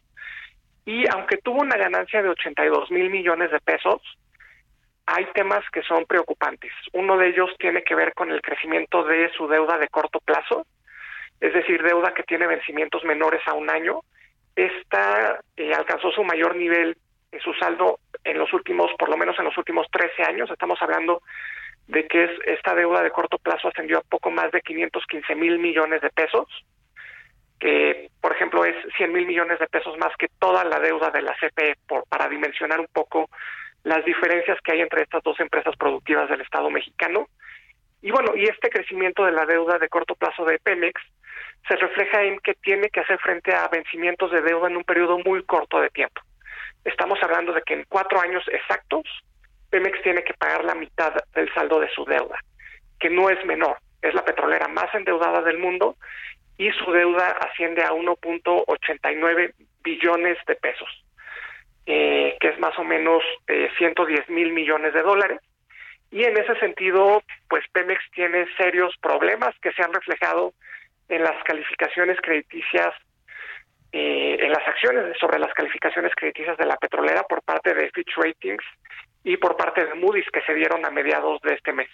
y 0.87 1.05
aunque 1.13 1.35
tuvo 1.37 1.59
una 1.61 1.75
ganancia 1.75 2.23
de 2.23 2.29
82 2.29 2.91
mil 2.91 3.09
millones 3.09 3.51
de 3.51 3.59
pesos, 3.59 4.01
hay 5.05 5.25
temas 5.33 5.61
que 5.69 5.81
son 5.81 6.05
preocupantes. 6.05 6.71
Uno 6.93 7.17
de 7.17 7.27
ellos 7.27 7.49
tiene 7.59 7.83
que 7.83 7.93
ver 7.93 8.13
con 8.13 8.31
el 8.31 8.41
crecimiento 8.41 9.03
de 9.03 9.29
su 9.35 9.49
deuda 9.49 9.77
de 9.77 9.89
corto 9.89 10.21
plazo, 10.21 10.65
es 11.41 11.53
decir, 11.53 11.83
deuda 11.83 12.13
que 12.13 12.23
tiene 12.23 12.47
vencimientos 12.47 13.03
menores 13.03 13.41
a 13.47 13.53
un 13.53 13.69
año. 13.69 13.99
Esta 14.55 15.41
eh, 15.57 15.73
alcanzó 15.73 16.09
su 16.11 16.23
mayor 16.23 16.55
nivel 16.55 16.95
su 17.39 17.53
saldo 17.53 17.99
en 18.23 18.37
los 18.37 18.51
últimos, 18.53 18.91
por 18.97 19.09
lo 19.09 19.17
menos 19.17 19.37
en 19.39 19.45
los 19.45 19.57
últimos 19.57 19.87
13 19.91 20.23
años. 20.23 20.49
Estamos 20.49 20.81
hablando 20.81 21.21
de 21.87 22.07
que 22.07 22.25
es, 22.25 22.31
esta 22.45 22.75
deuda 22.75 23.01
de 23.01 23.11
corto 23.11 23.37
plazo 23.37 23.69
ascendió 23.69 23.99
a 23.99 24.01
poco 24.01 24.29
más 24.31 24.51
de 24.51 24.61
515 24.61 25.35
mil 25.35 25.59
millones 25.59 26.01
de 26.01 26.09
pesos 26.09 26.47
que 27.59 28.09
por 28.21 28.33
ejemplo 28.33 28.65
es 28.65 28.75
100 28.97 29.11
mil 29.11 29.25
millones 29.25 29.59
de 29.59 29.67
pesos 29.67 29.97
más 29.97 30.15
que 30.17 30.27
toda 30.39 30.63
la 30.63 30.79
deuda 30.79 31.09
de 31.09 31.21
la 31.21 31.35
CPE 31.39 31.75
por, 31.87 32.03
para 32.07 32.29
dimensionar 32.29 32.79
un 32.79 32.87
poco 32.91 33.29
las 33.83 34.03
diferencias 34.05 34.59
que 34.61 34.73
hay 34.73 34.81
entre 34.81 35.03
estas 35.03 35.23
dos 35.23 35.39
empresas 35.39 35.75
productivas 35.77 36.29
del 36.29 36.41
Estado 36.41 36.69
mexicano. 36.69 37.27
Y 38.01 38.11
bueno, 38.11 38.35
y 38.35 38.43
este 38.43 38.69
crecimiento 38.69 39.25
de 39.25 39.31
la 39.31 39.45
deuda 39.45 39.79
de 39.79 39.89
corto 39.89 40.15
plazo 40.15 40.45
de 40.45 40.59
Pemex 40.59 41.01
se 41.67 41.75
refleja 41.75 42.23
en 42.23 42.39
que 42.39 42.53
tiene 42.55 42.89
que 42.89 42.99
hacer 42.99 43.17
frente 43.19 43.53
a 43.55 43.67
vencimientos 43.69 44.31
de 44.31 44.41
deuda 44.41 44.67
en 44.67 44.77
un 44.77 44.83
periodo 44.83 45.19
muy 45.19 45.43
corto 45.43 45.79
de 45.79 45.89
tiempo. 45.89 46.21
Estamos 46.87 47.21
hablando 47.21 47.51
de 47.51 47.61
que 47.63 47.73
en 47.73 47.83
cuatro 47.89 48.17
años 48.21 48.45
exactos 48.49 49.03
Pemex 49.69 50.01
tiene 50.03 50.23
que 50.23 50.33
pagar 50.33 50.63
la 50.63 50.73
mitad 50.73 51.13
del 51.35 51.53
saldo 51.53 51.81
de 51.81 51.89
su 51.89 52.05
deuda, 52.05 52.39
que 52.97 53.09
no 53.09 53.29
es 53.29 53.43
menor. 53.45 53.77
Es 54.01 54.13
la 54.13 54.23
petrolera 54.23 54.69
más 54.69 54.93
endeudada 54.95 55.41
del 55.41 55.57
mundo 55.57 55.97
y 56.57 56.71
su 56.71 56.89
deuda 56.93 57.27
asciende 57.41 57.83
a 57.83 57.91
1.89 57.91 59.53
billones 59.83 60.37
de 60.47 60.55
pesos, 60.55 60.87
eh, 61.85 62.37
que 62.39 62.47
es 62.47 62.59
más 62.59 62.79
o 62.79 62.85
menos 62.85 63.21
eh, 63.47 63.69
110 63.77 64.29
mil 64.29 64.53
millones 64.53 64.93
de 64.93 65.01
dólares. 65.01 65.41
Y 66.09 66.23
en 66.23 66.37
ese 66.37 66.57
sentido, 66.61 67.21
pues 67.49 67.65
Pemex 67.73 67.99
tiene 68.11 68.45
serios 68.55 68.95
problemas 69.01 69.53
que 69.61 69.73
se 69.73 69.83
han 69.83 69.93
reflejado 69.93 70.53
en 71.09 71.21
las 71.23 71.43
calificaciones 71.43 72.17
crediticias, 72.21 72.93
eh, 73.91 74.37
en 74.39 74.51
las 74.51 74.67
acciones 74.67 75.17
sobre 75.19 75.39
las 75.39 75.53
calificaciones 75.53 76.13
crediticias 76.15 76.57
de 76.57 76.65
la 76.65 76.77
petrolera 76.77 77.23
por 77.23 77.41
parte 77.41 77.73
de 77.73 77.89
Fitch 77.91 78.15
Ratings 78.17 78.63
y 79.23 79.37
por 79.37 79.55
parte 79.55 79.85
de 79.85 79.93
Moody's 79.95 80.29
que 80.31 80.41
se 80.41 80.53
dieron 80.53 80.85
a 80.85 80.91
mediados 80.91 81.41
de 81.41 81.53
este 81.53 81.73
mes. 81.73 81.89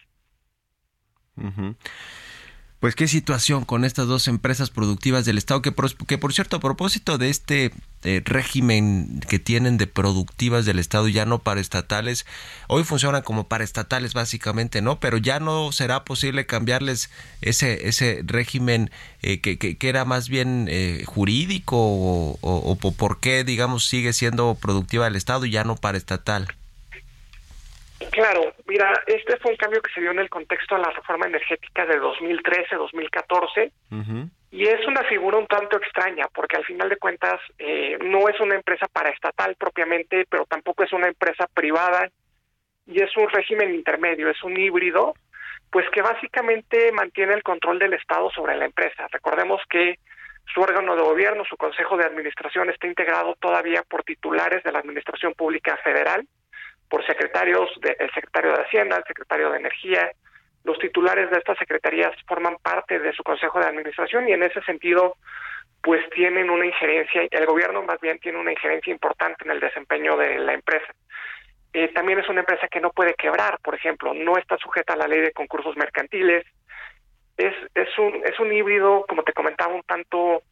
Pues 2.84 2.96
qué 2.96 3.08
situación 3.08 3.64
con 3.64 3.86
estas 3.86 4.08
dos 4.08 4.28
empresas 4.28 4.70
productivas 4.70 5.24
del 5.24 5.38
Estado, 5.38 5.62
que 5.62 5.74
que 6.06 6.18
por 6.18 6.34
cierto, 6.34 6.58
a 6.58 6.60
propósito 6.60 7.18
de 7.18 7.30
este 7.30 7.72
eh, 8.04 8.22
régimen 8.26 9.22
que 9.30 9.40
tienen 9.40 9.78
de 9.78 9.88
productivas 9.88 10.66
del 10.66 10.80
Estado, 10.80 11.08
ya 11.08 11.26
no 11.26 11.40
para 11.40 11.62
estatales, 11.62 12.26
hoy 12.68 12.84
funcionan 12.84 13.22
como 13.22 13.48
para 13.48 13.64
estatales 13.64 14.14
básicamente, 14.14 14.82
¿no? 14.82 15.00
Pero 15.00 15.16
ya 15.16 15.40
no 15.40 15.72
será 15.72 16.04
posible 16.04 16.46
cambiarles 16.46 17.10
ese, 17.40 17.88
ese 17.88 18.22
régimen 18.26 18.92
eh, 19.22 19.40
que, 19.40 19.58
que, 19.58 19.78
era 19.88 20.04
más 20.04 20.28
bien 20.28 20.68
eh, 20.70 21.06
jurídico 21.06 21.78
o, 21.78 22.38
o, 22.42 22.78
o 22.82 22.92
por 22.92 23.22
qué, 23.22 23.46
digamos, 23.46 23.86
sigue 23.88 24.12
siendo 24.12 24.56
productiva 24.56 25.06
del 25.06 25.16
Estado 25.16 25.46
y 25.46 25.52
ya 25.52 25.64
no 25.64 25.78
para 25.78 25.98
estatal. 25.98 26.54
Claro, 28.12 28.54
mira, 28.74 29.04
este 29.06 29.38
fue 29.38 29.52
un 29.52 29.58
cambio 29.58 29.84
que 29.84 29.92
se 29.92 30.02
dio 30.02 30.10
en 30.10 30.18
el 30.18 30.32
contexto 30.32 30.74
de 30.74 30.82
la 30.82 30.90
reforma 30.90 31.28
energética 31.28 31.86
de 31.86 32.02
2013-2014 32.02 33.72
y 34.50 34.64
es 34.68 34.88
una 34.88 35.04
figura 35.04 35.38
un 35.38 35.46
tanto 35.46 35.78
extraña 35.78 36.26
porque 36.34 36.58
al 36.58 36.66
final 36.66 36.90
de 36.90 36.98
cuentas 36.98 37.40
eh, 37.60 38.00
no 38.04 38.28
es 38.28 38.40
una 38.40 38.56
empresa 38.56 38.88
paraestatal 38.92 39.56
propiamente, 39.58 40.26
pero 40.28 40.46
tampoco 40.46 40.84
es 40.84 40.92
una 40.92 41.08
empresa 41.08 41.46
privada 41.54 42.10
y 42.88 43.00
es 43.00 43.16
un 43.16 43.30
régimen 43.30 43.76
intermedio, 43.76 44.28
es 44.30 44.42
un 44.44 44.58
híbrido, 44.58 45.14
pues 45.72 45.88
que 45.92 46.02
básicamente 46.02 46.92
mantiene 46.94 47.36
el 47.36 47.44
control 47.44 47.78
del 47.78 47.94
Estado 47.94 48.32
sobre 48.32 48.58
la 48.58 48.66
empresa. 48.66 49.08
Recordemos 49.12 49.62
que 49.70 50.00
su 50.52 50.62
órgano 50.62 50.96
de 50.96 51.04
gobierno, 51.04 51.46
su 51.46 51.58
consejo 51.58 51.96
de 51.96 52.06
administración 52.06 52.72
está 52.72 52.88
integrado 52.88 53.36
todavía 53.40 53.84
por 53.88 54.04
titulares 54.04 54.64
de 54.64 54.72
la 54.72 54.80
Administración 54.80 55.34
Pública 55.36 55.78
Federal 55.84 56.26
por 56.94 57.04
secretarios, 57.08 57.72
de, 57.82 57.98
el 57.98 58.12
secretario 58.12 58.52
de 58.52 58.62
Hacienda, 58.62 58.98
el 58.98 59.04
secretario 59.06 59.50
de 59.50 59.58
Energía. 59.58 60.12
Los 60.64 60.78
titulares 60.78 61.32
de 61.32 61.40
estas 61.40 61.58
secretarías 61.58 62.14
forman 62.28 62.58
parte 62.62 63.00
de 63.00 63.12
su 63.14 63.24
consejo 63.24 63.60
de 63.60 63.66
administración 63.66 64.30
y 64.30 64.34
en 64.34 64.44
ese 64.44 64.62
sentido, 64.62 65.16
pues 65.82 66.08
tienen 66.12 66.52
una 66.52 66.68
injerencia, 66.68 67.24
el 67.32 67.46
gobierno 67.48 67.82
más 67.82 68.00
bien 68.00 68.20
tiene 68.20 68.38
una 68.38 68.52
injerencia 68.52 68.94
importante 68.94 69.44
en 69.44 69.50
el 69.50 69.60
desempeño 69.60 70.16
de 70.18 70.38
la 70.38 70.54
empresa. 70.54 70.94
Eh, 71.74 71.88
también 71.96 72.20
es 72.20 72.30
una 72.30 72.42
empresa 72.42 72.68
que 72.68 72.80
no 72.80 72.92
puede 72.92 73.16
quebrar, 73.16 73.58
por 73.64 73.74
ejemplo, 73.74 74.14
no 74.14 74.38
está 74.38 74.56
sujeta 74.60 74.94
a 74.94 74.98
la 74.98 75.08
ley 75.08 75.22
de 75.22 75.32
concursos 75.32 75.76
mercantiles. 75.76 76.46
Es, 77.38 77.56
es 77.74 77.90
un 77.98 78.22
es 78.24 78.40
un 78.40 78.54
híbrido, 78.54 79.04
como 79.10 79.24
te 79.24 79.34
comentaba, 79.34 79.74
un 79.74 79.82
tanto 79.82 80.44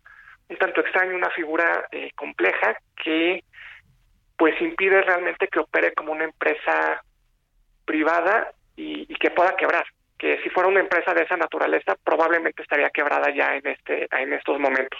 un 0.49 0.57
tanto 0.57 0.81
extraño, 0.81 1.15
una 1.15 1.29
figura 1.29 1.85
eh, 1.91 2.09
compleja 2.15 2.79
que 2.95 3.43
pues 4.41 4.59
impide 4.59 5.03
realmente 5.03 5.47
que 5.49 5.59
opere 5.59 5.93
como 5.93 6.13
una 6.13 6.23
empresa 6.23 6.99
privada 7.85 8.51
y, 8.75 9.05
que 9.17 9.29
pueda 9.29 9.55
quebrar 9.55 9.85
que 10.17 10.41
si 10.41 10.49
fuera 10.49 10.67
una 10.67 10.79
empresa 10.79 11.13
de 11.13 11.21
esa 11.21 11.37
naturaleza 11.37 11.95
probablemente 12.03 12.63
estaría 12.63 12.89
quebrada 12.89 13.31
ya 13.35 13.55
en 13.55 13.67
este 13.67 14.07
en 14.11 14.33
estos 14.33 14.59
momentos 14.59 14.99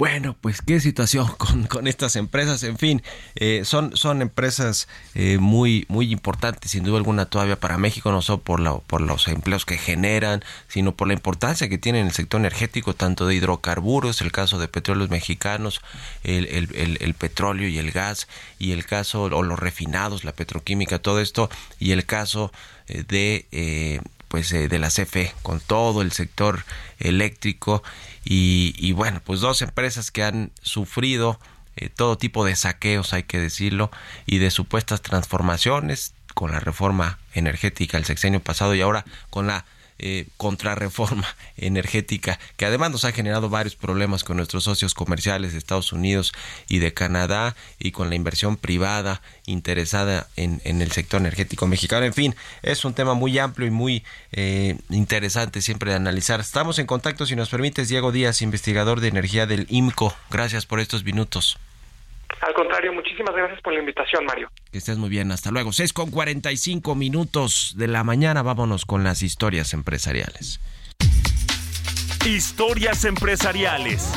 bueno, 0.00 0.34
pues 0.40 0.62
qué 0.62 0.80
situación 0.80 1.26
con, 1.68 1.86
estas 1.86 2.16
empresas. 2.16 2.62
En 2.62 2.78
fin, 2.78 3.02
eh, 3.34 3.66
son, 3.66 3.94
son 3.98 4.22
empresas 4.22 4.88
eh, 5.14 5.36
muy, 5.36 5.84
muy 5.88 6.10
importantes, 6.10 6.70
sin 6.70 6.84
duda 6.84 6.96
alguna, 6.96 7.26
todavía 7.26 7.60
para 7.60 7.76
México, 7.76 8.10
no 8.10 8.22
solo 8.22 8.40
por, 8.40 8.60
la, 8.60 8.78
por 8.78 9.02
los 9.02 9.28
empleos 9.28 9.66
que 9.66 9.76
generan, 9.76 10.42
sino 10.68 10.96
por 10.96 11.06
la 11.06 11.12
importancia 11.12 11.68
que 11.68 11.76
tiene 11.76 12.00
en 12.00 12.06
el 12.06 12.12
sector 12.12 12.40
energético, 12.40 12.94
tanto 12.94 13.26
de 13.26 13.34
hidrocarburos, 13.34 14.22
el 14.22 14.32
caso 14.32 14.58
de 14.58 14.68
petróleos 14.68 15.10
mexicanos, 15.10 15.82
el, 16.24 16.46
el, 16.46 16.96
el, 16.98 17.12
petróleo 17.12 17.68
y 17.68 17.76
el 17.76 17.90
gas, 17.90 18.26
y 18.58 18.72
el 18.72 18.86
caso, 18.86 19.24
o 19.24 19.42
los 19.42 19.58
refinados, 19.58 20.24
la 20.24 20.32
petroquímica, 20.32 20.98
todo 20.98 21.20
esto, 21.20 21.50
y 21.78 21.92
el 21.92 22.06
caso 22.06 22.52
eh, 22.88 24.00
pues 24.30 24.50
de 24.50 24.78
la 24.78 24.90
CFE 24.90 25.34
con 25.42 25.58
todo 25.58 26.02
el 26.02 26.12
sector 26.12 26.64
eléctrico 27.00 27.82
y, 28.24 28.92
bueno, 28.92 29.20
pues 29.24 29.40
dos 29.40 29.60
empresas 29.60 30.12
que 30.12 30.22
han 30.22 30.52
sufrido 30.62 31.40
eh, 31.74 31.88
todo 31.88 32.16
tipo 32.16 32.44
de 32.44 32.54
saqueos, 32.54 33.12
hay 33.12 33.24
que 33.24 33.40
decirlo, 33.40 33.90
y 34.26 34.38
de 34.38 34.52
supuestas 34.52 35.02
transformaciones 35.02 36.14
con 36.34 36.52
la 36.52 36.60
reforma 36.60 37.18
energética 37.34 37.98
el 37.98 38.04
sexenio 38.04 38.38
pasado 38.38 38.76
y 38.76 38.80
ahora 38.80 39.04
con 39.30 39.48
la 39.48 39.64
eh, 40.02 40.28
contrarreforma 40.38 41.28
energética 41.58 42.38
que 42.56 42.64
además 42.64 42.90
nos 42.90 43.04
ha 43.04 43.12
generado 43.12 43.50
varios 43.50 43.76
problemas 43.76 44.24
con 44.24 44.38
nuestros 44.38 44.64
socios 44.64 44.94
comerciales 44.94 45.52
de 45.52 45.58
Estados 45.58 45.92
Unidos 45.92 46.32
y 46.68 46.78
de 46.78 46.94
Canadá 46.94 47.54
y 47.78 47.90
con 47.90 48.08
la 48.08 48.14
inversión 48.14 48.56
privada 48.56 49.20
interesada 49.44 50.26
en, 50.36 50.60
el 50.64 50.90
sector 50.92 51.20
energético 51.20 51.66
mexicano. 51.66 52.06
En 52.06 52.14
fin, 52.14 52.34
es 52.62 52.86
un 52.86 52.94
tema 52.94 53.12
muy 53.12 53.38
amplio 53.38 53.68
y 53.68 53.70
muy 53.70 54.02
eh, 54.32 54.78
interesante 54.88 55.60
siempre 55.60 55.90
de 55.90 55.96
analizar. 55.96 56.40
Estamos 56.40 56.78
en 56.78 56.86
contacto, 56.86 57.26
si 57.26 57.36
nos 57.36 57.50
permites, 57.50 57.90
Diego 57.90 58.10
Díaz, 58.10 58.40
investigador 58.40 59.00
de 59.00 59.08
energía 59.08 59.46
del 59.46 59.66
IMCO. 59.68 60.14
Gracias 60.30 60.64
por 60.64 60.80
estos 60.80 61.04
minutos. 61.04 61.58
Al 62.40 62.54
contrario, 62.54 62.92
muchísimas 62.92 63.34
gracias 63.34 63.60
por 63.60 63.72
la 63.72 63.80
invitación, 63.80 64.24
Mario. 64.24 64.50
Que 64.72 64.78
estés 64.78 64.96
muy 64.96 65.10
bien, 65.10 65.30
hasta 65.30 65.50
luego. 65.50 65.72
6 65.72 65.92
con 65.92 66.10
45 66.10 66.94
minutos 66.94 67.74
de 67.76 67.88
la 67.88 68.04
mañana, 68.04 68.42
vámonos 68.42 68.86
con 68.86 69.04
las 69.04 69.22
historias 69.22 69.74
empresariales. 69.74 70.60
Historias 72.26 73.04
empresariales. 73.04 74.12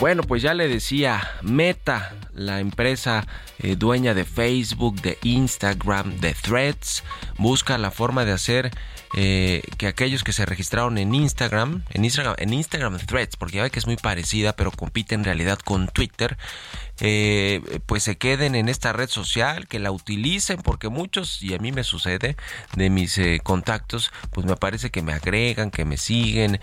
Bueno, 0.00 0.24
pues 0.24 0.42
ya 0.42 0.54
le 0.54 0.66
decía, 0.66 1.30
Meta, 1.42 2.16
la 2.34 2.58
empresa 2.58 3.24
eh, 3.62 3.76
dueña 3.76 4.12
de 4.12 4.24
Facebook, 4.24 5.00
de 5.02 5.18
Instagram, 5.22 6.18
de 6.18 6.34
Threads, 6.34 7.04
busca 7.38 7.78
la 7.78 7.92
forma 7.92 8.24
de 8.24 8.32
hacer 8.32 8.72
eh, 9.14 9.62
que 9.78 9.86
aquellos 9.86 10.24
que 10.24 10.32
se 10.32 10.46
registraron 10.46 10.98
en 10.98 11.14
Instagram, 11.14 11.84
en 11.90 12.04
Instagram, 12.04 12.34
en 12.38 12.54
Instagram 12.54 12.98
Threads, 12.98 13.36
porque 13.36 13.58
ya 13.58 13.62
ve 13.62 13.70
que 13.70 13.78
es 13.78 13.86
muy 13.86 13.96
parecida, 13.96 14.54
pero 14.56 14.72
compite 14.72 15.14
en 15.14 15.22
realidad 15.22 15.58
con 15.58 15.86
Twitter, 15.88 16.36
eh, 17.00 17.80
pues 17.86 18.02
se 18.02 18.16
queden 18.16 18.54
en 18.54 18.68
esta 18.68 18.92
red 18.92 19.08
social, 19.08 19.68
que 19.68 19.78
la 19.78 19.92
utilicen, 19.92 20.56
porque 20.58 20.88
muchos, 20.88 21.42
y 21.42 21.54
a 21.54 21.58
mí 21.58 21.70
me 21.70 21.84
sucede, 21.84 22.36
de 22.74 22.90
mis 22.90 23.20
contactos, 23.44 24.12
pues 24.32 24.46
me 24.46 24.56
parece 24.56 24.90
que 24.90 25.02
me 25.02 25.12
agregan, 25.12 25.70
que 25.70 25.84
me 25.84 25.98
siguen, 25.98 26.60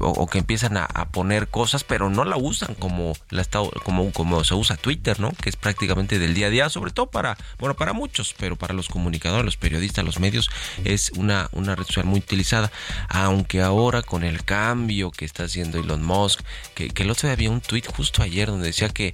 o, 0.00 0.26
que 0.26 0.38
empiezan 0.38 0.76
a, 0.76 0.88
poner 1.12 1.48
cosas, 1.48 1.84
pero 1.84 2.10
no 2.10 2.24
la 2.24 2.36
usan 2.36 2.74
como, 2.74 3.14
la 3.30 3.40
está, 3.40 3.60
como, 3.84 4.12
como 4.12 4.44
se 4.44 4.54
usa 4.54 4.76
Twitter, 4.76 5.20
¿no? 5.20 5.32
Que 5.32 5.48
es 5.48 5.56
prácticamente 5.56 6.17
del 6.18 6.34
día 6.34 6.48
a 6.48 6.50
día, 6.50 6.68
sobre 6.68 6.90
todo 6.90 7.06
para, 7.06 7.36
bueno, 7.58 7.74
para 7.74 7.92
muchos, 7.92 8.34
pero 8.38 8.56
para 8.56 8.74
los 8.74 8.88
comunicadores, 8.88 9.44
los 9.44 9.56
periodistas, 9.56 10.04
los 10.04 10.20
medios, 10.20 10.50
es 10.84 11.10
una, 11.16 11.48
una 11.52 11.74
red 11.74 11.84
social 11.84 12.06
muy 12.06 12.20
utilizada, 12.20 12.70
aunque 13.08 13.62
ahora 13.62 14.02
con 14.02 14.24
el 14.24 14.44
cambio 14.44 15.10
que 15.10 15.24
está 15.24 15.44
haciendo 15.44 15.78
Elon 15.78 16.02
Musk, 16.02 16.40
que, 16.74 16.90
que 16.90 17.02
el 17.02 17.10
otro 17.10 17.28
día 17.28 17.34
había 17.34 17.50
un 17.50 17.60
tweet 17.60 17.84
justo 17.94 18.22
ayer 18.22 18.48
donde 18.48 18.66
decía 18.66 18.88
que 18.88 19.12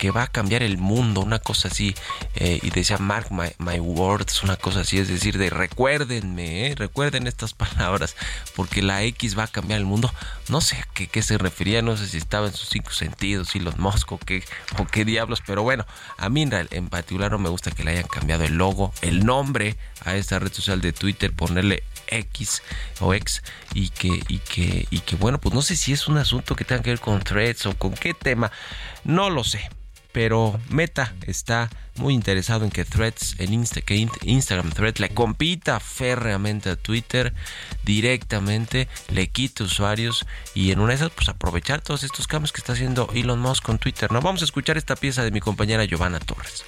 que 0.00 0.10
va 0.10 0.22
a 0.22 0.26
cambiar 0.28 0.62
el 0.62 0.78
mundo, 0.78 1.20
una 1.20 1.40
cosa 1.40 1.68
así, 1.68 1.94
eh, 2.34 2.58
y 2.62 2.70
decía 2.70 2.96
Mark 2.96 3.26
my, 3.30 3.78
words, 3.80 4.42
una 4.42 4.56
cosa 4.56 4.80
así, 4.80 4.98
es 4.98 5.08
decir, 5.08 5.36
de 5.36 5.50
recuérdenme, 5.50 6.68
eh, 6.68 6.74
recuerden 6.74 7.26
estas 7.26 7.52
palabras, 7.64 8.16
porque 8.56 8.80
la 8.80 9.02
X 9.02 9.38
va 9.38 9.44
a 9.44 9.48
cambiar 9.48 9.78
el 9.78 9.84
mundo. 9.84 10.10
No 10.48 10.62
sé 10.62 10.76
a 10.76 10.88
qué, 10.94 11.22
se 11.22 11.36
refería, 11.36 11.82
no 11.82 11.98
sé 11.98 12.06
si 12.08 12.16
estaba 12.16 12.46
en 12.46 12.54
sus 12.54 12.70
cinco 12.70 12.92
sentidos, 12.92 13.54
y 13.54 13.60
los 13.60 13.76
moscos, 13.76 14.18
qué, 14.24 14.42
o 14.78 14.86
qué 14.86 15.04
diablos, 15.04 15.42
pero 15.46 15.62
bueno, 15.62 15.84
a 16.16 16.30
mí 16.30 16.48
en 16.50 16.88
particular 16.88 17.30
no 17.30 17.38
me 17.38 17.50
gusta 17.50 17.70
que 17.70 17.84
le 17.84 17.90
hayan 17.90 18.08
cambiado 18.08 18.44
el 18.44 18.54
logo, 18.54 18.94
el 19.02 19.26
nombre 19.26 19.76
a 20.06 20.16
esta 20.16 20.38
red 20.38 20.50
social 20.50 20.80
de 20.80 20.94
Twitter, 20.94 21.30
ponerle 21.30 21.82
X 22.06 22.62
o 23.00 23.12
X 23.12 23.42
y 23.74 23.90
que 23.90 24.22
y 24.28 24.38
que 24.38 24.88
y 24.90 25.00
que 25.00 25.16
bueno 25.16 25.38
pues 25.38 25.54
no 25.54 25.62
sé 25.62 25.76
si 25.76 25.92
es 25.92 26.08
un 26.08 26.16
asunto 26.16 26.56
que 26.56 26.64
tenga 26.64 26.82
que 26.82 26.90
ver 26.90 27.00
con 27.00 27.22
threads 27.22 27.66
o 27.66 27.76
con 27.76 27.92
qué 27.92 28.14
tema 28.14 28.50
no 29.04 29.30
lo 29.30 29.44
sé 29.44 29.70
pero 30.12 30.58
Meta 30.68 31.14
está 31.26 31.70
muy 31.96 32.14
interesado 32.14 32.64
en 32.64 32.70
que 32.70 32.84
Threads, 32.84 33.36
en 33.38 33.52
Instagram 33.52 34.70
Threads 34.70 35.00
le 35.00 35.10
compita 35.10 35.80
férreamente 35.80 36.70
a 36.70 36.76
Twitter 36.76 37.32
directamente, 37.84 38.88
le 39.08 39.28
quite 39.28 39.64
usuarios 39.64 40.26
y 40.54 40.72
en 40.72 40.80
una 40.80 40.90
de 40.90 40.96
esas 40.96 41.10
pues 41.10 41.28
aprovechar 41.28 41.80
todos 41.82 42.02
estos 42.02 42.26
cambios 42.26 42.52
que 42.52 42.60
está 42.60 42.72
haciendo 42.72 43.08
Elon 43.14 43.40
Musk 43.40 43.64
con 43.64 43.78
Twitter. 43.78 44.10
No 44.10 44.20
vamos 44.20 44.42
a 44.42 44.44
escuchar 44.44 44.76
esta 44.76 44.96
pieza 44.96 45.22
de 45.22 45.30
mi 45.30 45.40
compañera 45.40 45.84
Giovanna 45.84 46.20
Torres. 46.20 46.64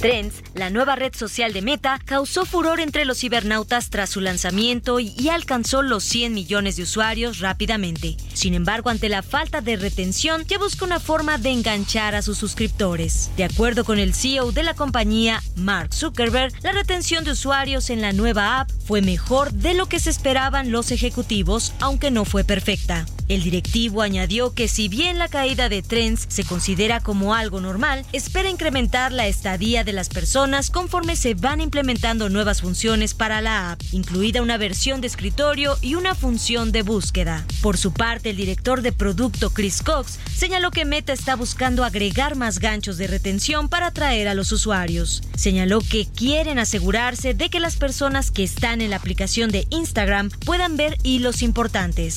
Trends, 0.00 0.42
la 0.54 0.70
nueva 0.70 0.96
red 0.96 1.14
social 1.14 1.52
de 1.52 1.62
Meta, 1.62 1.98
causó 2.04 2.44
furor 2.44 2.80
entre 2.80 3.04
los 3.04 3.18
cibernautas 3.18 3.90
tras 3.90 4.10
su 4.10 4.20
lanzamiento 4.20 5.00
y 5.00 5.28
alcanzó 5.28 5.82
los 5.82 6.04
100 6.04 6.34
millones 6.34 6.76
de 6.76 6.82
usuarios 6.82 7.38
rápidamente. 7.38 8.16
Sin 8.34 8.54
embargo, 8.54 8.90
ante 8.90 9.08
la 9.08 9.22
falta 9.22 9.60
de 9.60 9.76
retención, 9.76 10.44
ya 10.46 10.58
busca 10.58 10.84
una 10.84 11.00
forma 11.00 11.38
de 11.38 11.50
enganchar 11.50 12.14
a 12.14 12.22
sus 12.22 12.38
suscriptores. 12.38 13.30
De 13.36 13.44
acuerdo 13.44 13.84
con 13.84 13.98
el 13.98 14.14
CEO 14.14 14.52
de 14.52 14.62
la 14.62 14.74
compañía, 14.74 15.42
Mark 15.56 15.94
Zuckerberg, 15.94 16.52
la 16.62 16.72
retención 16.72 17.24
de 17.24 17.30
usuarios 17.30 17.90
en 17.90 18.00
la 18.00 18.12
nueva 18.12 18.60
app 18.60 18.70
fue 18.86 19.00
mejor 19.00 19.52
de 19.52 19.74
lo 19.74 19.86
que 19.86 20.00
se 20.00 20.10
esperaban 20.10 20.70
los 20.70 20.90
ejecutivos, 20.90 21.72
aunque 21.80 22.10
no 22.10 22.24
fue 22.24 22.44
perfecta. 22.44 23.06
El 23.28 23.44
directivo 23.44 24.02
añadió 24.02 24.52
que 24.52 24.68
si 24.68 24.88
bien 24.88 25.16
la 25.18 25.28
caída 25.28 25.68
de 25.70 25.80
Trends 25.80 26.26
se 26.28 26.44
considera 26.44 27.00
como 27.00 27.34
algo 27.34 27.60
normal, 27.60 28.04
espera 28.12 28.50
incrementar 28.50 29.12
la 29.12 29.26
estadía 29.26 29.84
de 29.84 29.92
las 29.92 30.08
personas 30.08 30.41
conforme 30.72 31.14
se 31.14 31.34
van 31.34 31.60
implementando 31.60 32.28
nuevas 32.28 32.62
funciones 32.62 33.14
para 33.14 33.40
la 33.40 33.70
app, 33.70 33.80
incluida 33.92 34.42
una 34.42 34.56
versión 34.56 35.00
de 35.00 35.06
escritorio 35.06 35.78
y 35.80 35.94
una 35.94 36.16
función 36.16 36.72
de 36.72 36.82
búsqueda. 36.82 37.46
Por 37.62 37.76
su 37.76 37.92
parte, 37.92 38.30
el 38.30 38.36
director 38.36 38.82
de 38.82 38.90
producto 38.90 39.50
Chris 39.50 39.82
Cox 39.82 40.18
señaló 40.34 40.72
que 40.72 40.84
Meta 40.84 41.12
está 41.12 41.36
buscando 41.36 41.84
agregar 41.84 42.34
más 42.34 42.58
ganchos 42.58 42.98
de 42.98 43.06
retención 43.06 43.68
para 43.68 43.86
atraer 43.86 44.26
a 44.26 44.34
los 44.34 44.50
usuarios. 44.50 45.22
Señaló 45.36 45.80
que 45.80 46.08
quieren 46.08 46.58
asegurarse 46.58 47.34
de 47.34 47.48
que 47.48 47.60
las 47.60 47.76
personas 47.76 48.32
que 48.32 48.42
están 48.42 48.80
en 48.80 48.90
la 48.90 48.96
aplicación 48.96 49.48
de 49.50 49.68
Instagram 49.70 50.30
puedan 50.44 50.76
ver 50.76 50.98
hilos 51.04 51.42
importantes. 51.42 52.16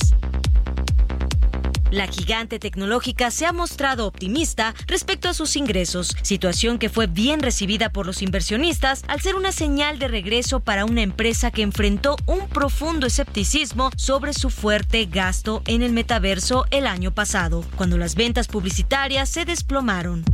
La 1.92 2.08
gigante 2.08 2.58
tecnológica 2.58 3.30
se 3.30 3.46
ha 3.46 3.52
mostrado 3.52 4.06
optimista 4.06 4.74
respecto 4.88 5.28
a 5.28 5.34
sus 5.34 5.54
ingresos, 5.54 6.16
situación 6.22 6.78
que 6.78 6.88
fue 6.88 7.06
bien 7.06 7.40
recibida 7.40 7.90
por 7.90 8.06
los 8.06 8.22
inversionistas 8.22 9.04
al 9.06 9.20
ser 9.20 9.36
una 9.36 9.52
señal 9.52 10.00
de 10.00 10.08
regreso 10.08 10.58
para 10.58 10.84
una 10.84 11.02
empresa 11.02 11.52
que 11.52 11.62
enfrentó 11.62 12.16
un 12.26 12.48
profundo 12.48 13.06
escepticismo 13.06 13.90
sobre 13.96 14.34
su 14.34 14.50
fuerte 14.50 15.06
gasto 15.06 15.62
en 15.66 15.82
el 15.82 15.92
metaverso 15.92 16.66
el 16.72 16.88
año 16.88 17.14
pasado, 17.14 17.64
cuando 17.76 17.98
las 17.98 18.16
ventas 18.16 18.48
publicitarias 18.48 19.28
se 19.28 19.44
desplomaron. 19.44 20.24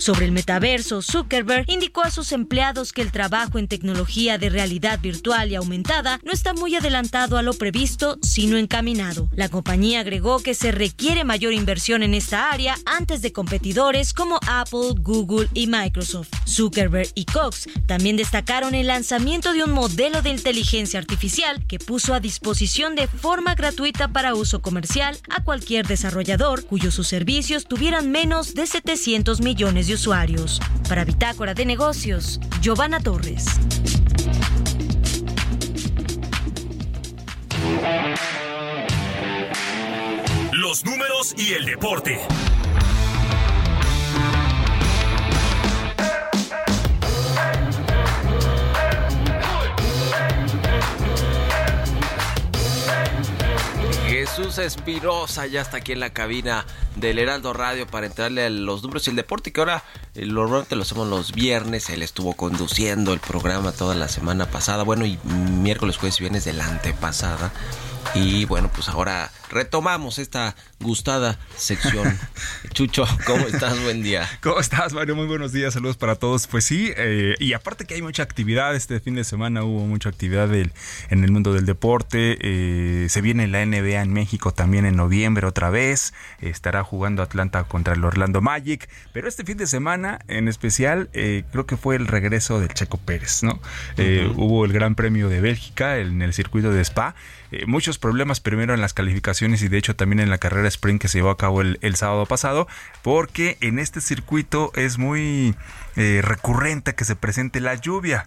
Sobre 0.00 0.24
el 0.24 0.32
metaverso, 0.32 1.02
Zuckerberg 1.02 1.68
indicó 1.68 2.00
a 2.00 2.10
sus 2.10 2.32
empleados 2.32 2.94
que 2.94 3.02
el 3.02 3.12
trabajo 3.12 3.58
en 3.58 3.68
tecnología 3.68 4.38
de 4.38 4.48
realidad 4.48 4.98
virtual 4.98 5.50
y 5.50 5.56
aumentada 5.56 6.18
no 6.24 6.32
está 6.32 6.54
muy 6.54 6.74
adelantado 6.74 7.36
a 7.36 7.42
lo 7.42 7.52
previsto, 7.52 8.18
sino 8.22 8.56
encaminado. 8.56 9.28
La 9.34 9.50
compañía 9.50 10.00
agregó 10.00 10.40
que 10.40 10.54
se 10.54 10.72
requiere 10.72 11.24
mayor 11.24 11.52
inversión 11.52 12.02
en 12.02 12.14
esta 12.14 12.50
área 12.50 12.78
antes 12.86 13.20
de 13.20 13.34
competidores 13.34 14.14
como 14.14 14.40
Apple, 14.48 14.94
Google 15.02 15.48
y 15.52 15.66
Microsoft. 15.66 16.30
Zuckerberg 16.48 17.10
y 17.14 17.26
Cox 17.26 17.68
también 17.86 18.16
destacaron 18.16 18.74
el 18.74 18.86
lanzamiento 18.86 19.52
de 19.52 19.64
un 19.64 19.72
modelo 19.72 20.22
de 20.22 20.30
inteligencia 20.30 20.98
artificial 20.98 21.66
que 21.66 21.78
puso 21.78 22.14
a 22.14 22.20
disposición 22.20 22.94
de 22.94 23.06
forma 23.06 23.54
gratuita 23.54 24.08
para 24.08 24.34
uso 24.34 24.62
comercial 24.62 25.18
a 25.28 25.44
cualquier 25.44 25.86
desarrollador 25.86 26.64
cuyos 26.64 26.94
sus 26.94 27.06
servicios 27.06 27.66
tuvieran 27.66 28.10
menos 28.10 28.54
de 28.54 28.66
700 28.66 29.42
millones 29.42 29.88
de 29.88 29.89
usuarios. 29.94 30.60
Para 30.88 31.04
Bitácora 31.04 31.54
de 31.54 31.64
Negocios, 31.66 32.40
Giovanna 32.60 33.00
Torres. 33.00 33.46
Los 40.52 40.84
números 40.84 41.34
y 41.36 41.54
el 41.54 41.64
deporte. 41.64 42.20
Jesús 54.36 54.58
Espirosa 54.58 55.46
ya 55.46 55.60
está 55.60 55.78
aquí 55.78 55.90
en 55.90 55.98
la 55.98 56.10
cabina 56.10 56.64
del 56.94 57.18
Heraldo 57.18 57.52
Radio 57.52 57.88
para 57.88 58.06
entrarle 58.06 58.44
a 58.44 58.50
los 58.50 58.82
números 58.82 59.06
y 59.06 59.10
el 59.10 59.16
deporte, 59.16 59.52
que 59.52 59.60
ahora 59.60 59.82
eh, 60.14 60.24
normalmente 60.24 60.76
lo 60.76 60.82
hacemos 60.82 61.08
los 61.08 61.32
viernes. 61.32 61.90
Él 61.90 62.02
estuvo 62.02 62.34
conduciendo 62.34 63.12
el 63.12 63.18
programa 63.18 63.72
toda 63.72 63.96
la 63.96 64.06
semana 64.06 64.46
pasada, 64.48 64.84
bueno, 64.84 65.04
y 65.04 65.18
miércoles, 65.24 65.96
jueves 65.96 66.20
y 66.20 66.22
viernes 66.22 66.44
de 66.44 66.52
la 66.52 66.66
antepasada. 66.66 67.50
Y 68.14 68.44
bueno, 68.44 68.70
pues 68.72 68.88
ahora 68.88 69.32
retomamos 69.50 70.20
esta 70.20 70.54
gustada 70.80 71.38
sección. 71.56 72.18
Chucho, 72.72 73.04
¿cómo 73.26 73.46
estás? 73.46 73.82
Buen 73.82 74.02
día. 74.02 74.26
¿Cómo 74.40 74.60
estás, 74.60 74.94
Mario? 74.94 75.14
Muy 75.14 75.26
buenos 75.26 75.52
días, 75.52 75.74
saludos 75.74 75.98
para 75.98 76.14
todos. 76.14 76.46
Pues 76.46 76.64
sí, 76.64 76.90
eh, 76.96 77.34
y 77.38 77.52
aparte 77.52 77.84
que 77.84 77.94
hay 77.94 78.02
mucha 78.02 78.22
actividad, 78.22 78.74
este 78.74 78.98
fin 78.98 79.14
de 79.14 79.24
semana 79.24 79.62
hubo 79.62 79.86
mucha 79.86 80.08
actividad 80.08 80.52
en 80.54 80.72
el 81.10 81.30
mundo 81.30 81.52
del 81.52 81.66
deporte. 81.66 82.38
Eh, 82.40 83.08
se 83.10 83.20
viene 83.20 83.46
la 83.46 83.64
NBA 83.64 84.00
en 84.00 84.12
México 84.12 84.52
también 84.52 84.86
en 84.86 84.96
noviembre 84.96 85.46
otra 85.46 85.68
vez. 85.68 86.14
estará 86.40 86.82
jugando 86.82 87.22
Atlanta 87.22 87.64
contra 87.64 87.94
el 87.94 88.02
Orlando 88.02 88.40
Magic. 88.40 88.88
Pero 89.12 89.28
este 89.28 89.44
fin 89.44 89.58
de 89.58 89.66
semana 89.66 90.20
en 90.28 90.48
especial 90.48 91.10
eh, 91.12 91.44
creo 91.52 91.66
que 91.66 91.76
fue 91.76 91.96
el 91.96 92.06
regreso 92.06 92.58
del 92.58 92.72
Checo 92.72 92.96
Pérez, 92.96 93.42
¿no? 93.42 93.60
Hubo 94.36 94.64
el 94.64 94.72
Gran 94.72 94.94
Premio 94.94 95.28
de 95.28 95.42
Bélgica 95.42 95.98
en 95.98 96.22
el 96.22 96.32
circuito 96.32 96.72
de 96.72 96.80
Spa. 96.80 97.14
Muchos 97.66 97.98
problemas 97.98 98.40
primero 98.40 98.74
en 98.74 98.80
las 98.80 98.94
calificaciones 98.94 99.62
y 99.62 99.68
de 99.68 99.76
hecho 99.76 99.96
también 99.96 100.20
en 100.20 100.30
la 100.30 100.38
carrera 100.38 100.69
sprint 100.70 101.00
que 101.00 101.08
se 101.08 101.18
llevó 101.18 101.30
a 101.30 101.36
cabo 101.36 101.60
el, 101.60 101.96
sábado 101.96 102.26
pasado, 102.26 102.66
porque 103.02 103.58
en 103.60 103.78
este 103.78 104.00
circuito 104.00 104.72
es 104.74 104.98
muy 104.98 105.54
eh, 105.96 106.20
recurrente 106.22 106.94
que 106.94 107.04
se 107.04 107.16
presente 107.16 107.60
la 107.60 107.74
lluvia. 107.74 108.26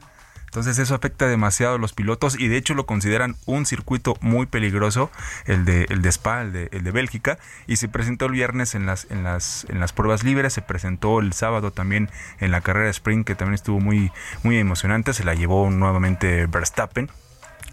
Entonces 0.54 0.78
eso 0.78 0.94
afecta 0.94 1.28
demasiado 1.28 1.76
a 1.76 1.78
los 1.80 1.94
pilotos 1.94 2.40
y 2.40 2.48
de 2.48 2.58
hecho 2.58 2.76
lo 2.76 2.86
consideran 2.86 3.36
un 3.48 3.66
circuito 3.66 4.16
muy 4.22 4.46
peligroso, 4.46 5.10
el 5.46 5.66
de, 5.66 5.88
el 5.90 6.04
de 6.04 6.10
Spa, 6.10 6.44
el 6.44 6.54
de, 6.54 6.70
el 6.72 6.84
de 6.84 6.92
Bélgica, 6.92 7.40
y 7.66 7.78
se 7.78 7.88
presentó 7.88 8.28
el 8.28 8.34
viernes 8.34 8.76
en 8.76 8.86
las, 8.86 9.08
en, 9.10 9.24
las, 9.24 9.66
en 9.70 9.80
las 9.80 9.94
pruebas 9.94 10.24
libres, 10.24 10.54
se 10.54 10.62
presentó 10.62 11.22
el 11.22 11.34
sábado 11.34 11.72
también 11.72 12.08
en 12.40 12.52
la 12.52 12.62
carrera 12.62 12.92
sprint 12.92 13.26
que 13.26 13.34
también 13.34 13.56
estuvo 13.56 13.80
muy, 13.80 14.12
muy 14.44 14.60
emocionante, 14.60 15.14
se 15.14 15.24
la 15.24 15.34
llevó 15.34 15.72
nuevamente 15.72 16.46
Verstappen 16.46 17.10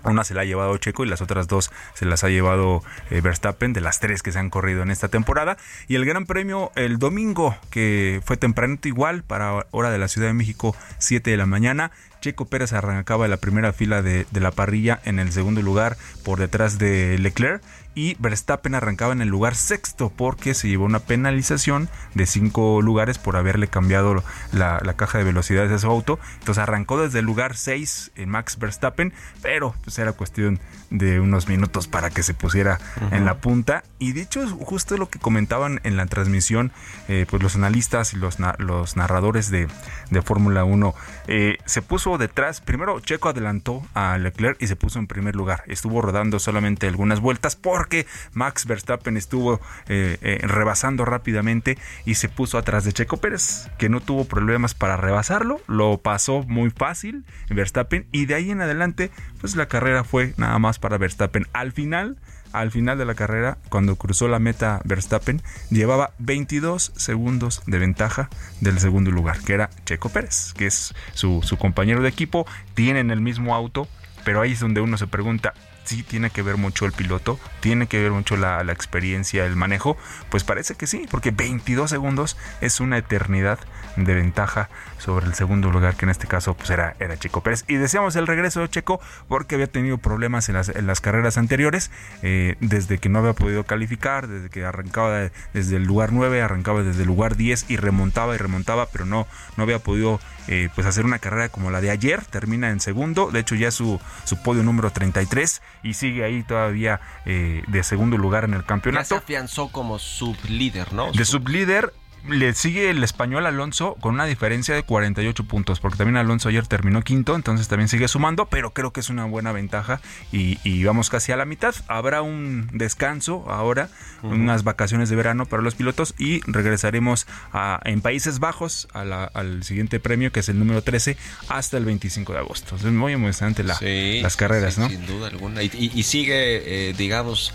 una 0.05 0.25
se 0.25 0.35
la 0.35 0.43
ha 0.43 0.45
llevado 0.45 0.77
Checo 0.79 1.05
y 1.05 1.09
las 1.09 1.21
otras 1.21 1.49
dos 1.49 1.71
se 1.95 2.05
las 2.05 2.25
ha 2.25 2.29
llevado 2.29 2.83
eh, 3.11 3.21
Verstappen, 3.21 3.73
de 3.73 3.81
las 3.81 4.01
tres 4.01 4.23
que 4.23 4.33
se 4.33 4.39
han 4.39 4.51
corrido 4.51 4.83
en 4.83 4.91
esta 4.91 5.09
temporada. 5.09 5.57
Y 5.89 5.97
el 5.97 6.05
Gran 6.05 6.27
Premio 6.27 6.73
el 6.75 6.99
domingo, 6.99 7.57
que 7.71 8.21
fue 8.25 8.37
tempranito 8.37 8.89
igual, 8.89 9.23
para 9.23 9.67
hora 9.71 9.91
de 9.91 9.99
la 9.99 10.09
Ciudad 10.09 10.29
de 10.29 10.35
México, 10.35 10.75
7 10.99 11.31
de 11.31 11.37
la 11.37 11.47
mañana. 11.47 11.91
Checo 12.21 12.45
Pérez 12.45 12.73
arrancaba 12.73 13.29
la 13.29 13.39
primera 13.39 13.73
fila 13.73 14.03
de, 14.03 14.27
de 14.31 14.41
la 14.41 14.51
parrilla 14.51 15.01
en 15.05 15.19
el 15.19 15.33
segundo 15.33 15.63
lugar 15.63 15.97
por 16.23 16.39
detrás 16.39 16.79
de 16.79 17.17
Leclerc 17.19 17.63
y 18.01 18.17
Verstappen 18.19 18.75
arrancaba 18.75 19.13
en 19.13 19.21
el 19.21 19.29
lugar 19.29 19.55
sexto 19.55 20.09
porque 20.09 20.55
se 20.55 20.69
llevó 20.69 20.87
una 20.87 21.01
penalización 21.01 21.91
de 22.15 22.25
cinco 22.25 22.81
lugares 22.81 23.19
por 23.19 23.37
haberle 23.37 23.69
cambiado 23.69 24.25
la, 24.53 24.81
caja 24.97 25.19
de 25.19 25.25
velocidades 25.25 25.71
de 25.71 25.79
su 25.79 25.87
auto. 25.87 26.19
Entonces 26.39 26.63
arrancó 26.63 26.99
desde 26.99 27.19
el 27.19 27.27
lugar 27.27 27.59
6 27.59 28.13
en 28.15 28.31
Max 28.31 28.59
Verstappen, 28.59 29.13
pero 29.43 29.75
pues 29.85 29.99
era 29.99 30.13
cuestión 30.13 30.61
de 30.89 31.21
unos 31.21 31.47
minutos 31.47 31.89
para 31.89 32.09
que 32.09 32.23
se 32.23 32.33
pusiera 32.33 32.81
en 33.11 33.27
la 33.27 33.37
punta. 33.37 33.85
Y 33.99 34.13
dicho 34.13 34.49
justo 34.49 34.97
lo 34.97 35.11
que 35.11 35.19
comentaban 35.19 35.81
en 35.85 35.99
la 35.99 36.07
transmisión, 36.07 36.73
eh, 37.07 37.27
pues 37.29 37.43
los 37.43 37.55
analistas 37.55 38.15
y 38.15 38.17
los, 38.17 38.39
los 38.59 38.97
narradores 38.97 39.51
de, 39.51 39.69
de 40.09 40.23
Fórmula 40.23 40.65
1, 40.65 40.95
eh, 41.27 41.59
se 41.67 41.83
puso 41.83 42.17
detrás, 42.17 42.63
primero 42.63 42.99
Checo 43.01 43.29
adelantó 43.29 43.87
a 43.93 44.17
Leclerc 44.17 44.57
y 44.63 44.69
se 44.69 44.77
puso 44.77 44.99
en 44.99 45.07
primer 45.07 45.37
lugar. 45.37 45.65
Estuvo 45.67 46.01
rodando 46.01 46.39
solamente 46.39 46.87
algunas 46.87 47.21
vueltas 47.21 47.57
porque 47.57 47.90
Max 48.33 48.67
Verstappen 48.67 49.17
estuvo 49.17 49.61
eh, 49.89 50.41
rebasando 50.43 51.05
rápidamente 51.05 51.79
y 52.05 52.15
se 52.15 52.29
puso 52.29 52.59
atrás 52.59 52.85
de 52.85 52.93
Checo 52.93 53.19
Pérez, 53.19 53.69
que 53.79 53.89
no 53.89 54.01
tuvo 54.01 54.25
problemas 54.25 54.75
para 54.75 54.97
rebasarlo, 54.97 55.61
lo 55.67 55.99
pasó 55.99 56.43
muy 56.45 56.71
fácil 56.71 57.25
Verstappen 57.49 58.07
y 58.13 58.27
de 58.27 58.35
ahí 58.35 58.51
en 58.51 58.61
adelante 58.61 59.11
pues 59.41 59.57
la 59.57 59.67
carrera 59.67 60.05
fue 60.05 60.35
nada 60.37 60.59
más 60.59 60.79
para 60.79 60.99
Verstappen. 60.99 61.47
Al 61.53 61.73
final, 61.73 62.17
al 62.53 62.71
final 62.71 62.99
de 62.99 63.05
la 63.05 63.15
carrera, 63.15 63.59
cuando 63.69 63.97
cruzó 63.97 64.29
la 64.29 64.39
meta 64.39 64.81
Verstappen, 64.85 65.43
llevaba 65.71 66.13
22 66.19 66.93
segundos 66.97 67.63
de 67.67 67.79
ventaja 67.79 68.29
del 68.61 68.79
segundo 68.79 69.11
lugar, 69.11 69.41
que 69.41 69.55
era 69.55 69.71
Checo 69.85 70.09
Pérez, 70.09 70.53
que 70.55 70.67
es 70.67 70.95
su, 71.15 71.43
su 71.43 71.57
compañero 71.57 72.03
de 72.03 72.09
equipo, 72.09 72.47
tienen 72.75 73.11
el 73.11 73.21
mismo 73.21 73.55
auto, 73.55 73.89
pero 74.25 74.41
ahí 74.41 74.53
es 74.53 74.61
donde 74.61 74.81
uno 74.81 74.99
se 74.99 75.07
pregunta, 75.07 75.55
sí 75.85 76.03
tiene 76.03 76.31
que 76.31 76.43
ver 76.43 76.57
mucho 76.57 76.87
el 76.87 76.93
piloto, 76.93 77.39
tiene 77.61 77.87
que 77.87 78.01
ver 78.01 78.13
mucho 78.13 78.37
la, 78.37 78.61
experiencia, 78.73 79.45
el 79.45 79.57
manejo, 79.57 79.97
pues 80.31 80.45
parece 80.45 80.75
que 80.75 80.87
sí, 80.87 81.07
porque 81.11 81.31
22 81.31 81.91
segundos 81.91 82.37
es 82.61 82.81
una 82.81 82.99
eternidad 82.99 83.59
de 83.97 84.15
ventaja 84.15 84.69
sobre 84.99 85.27
el 85.27 85.35
segundo 85.35 85.71
lugar, 85.71 85.95
que 85.97 86.05
en 86.05 86.11
este 86.11 86.27
caso 86.27 86.55
pues 86.55 86.71
era, 86.71 86.97
era 87.01 87.17
Checo 87.19 87.43
Pérez. 87.43 87.65
Y 87.69 87.77
deseamos 87.77 88.17
el 88.17 88.27
regreso 88.27 88.61
de 88.61 88.69
Checo 88.69 89.01
porque 89.29 89.55
había 89.55 89.67
tenido 89.67 89.99
problemas 89.99 90.49
en 90.49 90.57
las, 90.57 90.69
en 90.69 90.87
las 90.87 91.01
carreras 91.01 91.39
anteriores, 91.39 91.91
eh, 92.23 92.57
desde 92.61 92.99
que 92.99 93.09
no 93.09 93.19
había 93.21 93.33
podido 93.33 93.65
calificar, 93.65 94.29
desde 94.29 94.51
que 94.51 94.65
arrancaba 94.65 95.31
desde 95.53 95.77
el 95.77 95.85
lugar 95.85 96.13
9, 96.13 96.43
arrancaba 96.43 96.83
desde 96.83 97.03
el 97.03 97.09
lugar 97.09 97.37
10 97.37 97.67
y 97.69 97.77
remontaba 97.77 98.35
y 98.35 98.39
remontaba, 98.39 98.87
pero 98.87 99.07
no, 99.07 99.27
no 99.57 99.63
había 99.63 99.79
podido 99.79 100.21
eh, 100.49 100.69
pues 100.75 100.87
hacer 100.87 101.05
una 101.05 101.19
carrera 101.19 101.49
como 101.49 101.71
la 101.71 101.81
de 101.81 101.91
ayer, 101.91 102.25
termina 102.25 102.71
en 102.71 102.81
segundo, 102.81 103.31
de 103.31 103.41
hecho 103.41 103.55
ya 103.55 103.71
su, 103.71 104.01
su 104.25 104.43
podio 104.43 104.63
número 104.63 104.91
33 104.91 105.63
y 105.83 105.95
sigue 105.95 106.25
ahí 106.25 106.43
todavía 106.43 107.01
eh, 107.27 107.63
de 107.69 107.83
segundo 107.83 108.17
lugar 108.17 108.45
en 108.45 108.55
el 108.55 108.65
campeonato. 108.65 109.03
Ya 109.03 109.09
se 109.09 109.15
afianzó 109.17 109.71
como 109.71 109.99
sublíder, 109.99 110.93
¿no? 110.93 111.13
De 111.13 111.25
sublíder 111.25 111.93
le 112.29 112.55
sigue 112.55 112.91
el 112.91 113.03
español 113.03 113.47
Alonso 113.47 113.97
con 114.01 114.15
una 114.15 114.27
diferencia 114.27 114.75
de 114.75 114.83
48 114.83 115.45
puntos, 115.45 115.81
porque 115.81 115.99
también 115.99 116.17
Alonso 116.17 116.49
ayer 116.49 116.67
terminó 116.67 117.03
quinto, 117.03 117.35
entonces 117.35 117.69
también 117.69 117.89
sigue 117.89 118.09
sumando, 118.09 118.47
pero 118.47 118.73
creo 118.73 118.93
que 118.93 119.01
es 119.01 119.11
una 119.11 119.25
buena 119.25 119.53
ventaja 119.53 120.01
y, 120.33 120.85
vamos 120.85 121.11
casi 121.11 121.33
a 121.33 121.37
la 121.37 121.45
mitad. 121.45 121.75
Habrá 121.89 122.23
un 122.23 122.69
descanso 122.73 123.45
ahora, 123.49 123.89
unas 124.23 124.65
vacaciones 124.65 125.09
de 125.09 125.17
verano 125.17 125.47
para 125.47 125.63
los 125.63 125.75
pilotos 125.75 126.15
y 126.19 126.41
regresaremos 126.51 127.27
a, 127.53 127.81
en 127.85 128.01
Países 128.01 128.39
Bajos 128.39 128.89
al 128.93 129.63
siguiente 129.63 130.01
premio, 130.01 130.33
que 130.33 130.41
es 130.41 130.49
el 130.49 130.59
número 130.59 130.83
13, 130.83 131.17
hasta 131.49 131.77
el 131.77 131.85
25 131.85 132.33
de 132.33 132.39
agosto. 132.39 132.77
Es 132.77 132.85
muy 132.85 133.13
emocionante 133.13 133.63
la, 133.63 133.79
las 134.23 134.37
carreras, 134.37 134.79
¿no? 134.79 134.89
Sin 134.89 135.07
duda 135.07 135.29
alguna. 135.29 135.63
Y, 135.63 136.03
sigue, 136.03 136.91
eh, 136.91 136.95
digamos, 136.97 137.53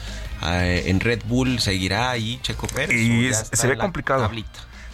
en 0.53 0.99
Red 0.99 1.21
Bull 1.25 1.59
seguirá 1.59 2.11
ahí 2.11 2.39
Checo 2.41 2.67
Pérez. 2.67 2.95
Y 2.95 3.31
se 3.33 3.67
ve 3.67 3.77
complicado. 3.77 4.29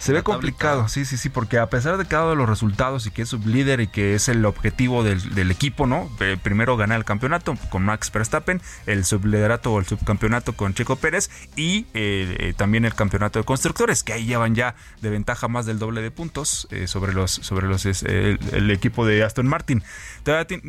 Se 0.02 0.12
ve 0.12 0.24
complicado, 0.24 0.88
sí, 0.88 1.04
sí, 1.04 1.16
sí, 1.16 1.28
porque 1.28 1.60
a 1.60 1.70
pesar 1.70 1.96
de 1.96 2.04
cada 2.06 2.24
uno 2.24 2.30
de 2.32 2.36
los 2.38 2.48
resultados 2.48 3.06
y 3.06 3.12
que 3.12 3.22
es 3.22 3.28
sublíder 3.28 3.80
y 3.80 3.86
que 3.86 4.16
es 4.16 4.28
el 4.28 4.44
objetivo 4.44 5.04
del, 5.04 5.50
equipo, 5.52 5.86
¿no? 5.86 6.10
Eh, 6.18 6.36
primero 6.42 6.76
ganar 6.76 6.98
el 6.98 7.04
campeonato 7.04 7.56
con 7.70 7.84
Max 7.84 8.10
Verstappen, 8.10 8.60
el 8.86 9.04
subliderato 9.04 9.72
o 9.72 9.78
el 9.78 9.86
subcampeonato 9.86 10.54
con 10.54 10.74
Checo 10.74 10.96
Pérez 10.96 11.30
y 11.54 11.86
eh, 11.94 12.52
también 12.56 12.84
el 12.84 12.96
campeonato 12.96 13.38
de 13.38 13.44
constructores, 13.44 14.02
que 14.02 14.12
ahí 14.12 14.26
llevan 14.26 14.56
ya 14.56 14.74
de 15.02 15.08
ventaja 15.08 15.46
más 15.46 15.66
del 15.66 15.78
doble 15.78 16.02
de 16.02 16.10
puntos 16.10 16.66
sobre 16.86 17.12
los 17.12 17.30
sobre 17.30 17.68
los 17.68 17.86
el, 17.86 18.70
equipo 18.72 19.06
de 19.06 19.22
Aston 19.22 19.46
Martin. 19.46 19.84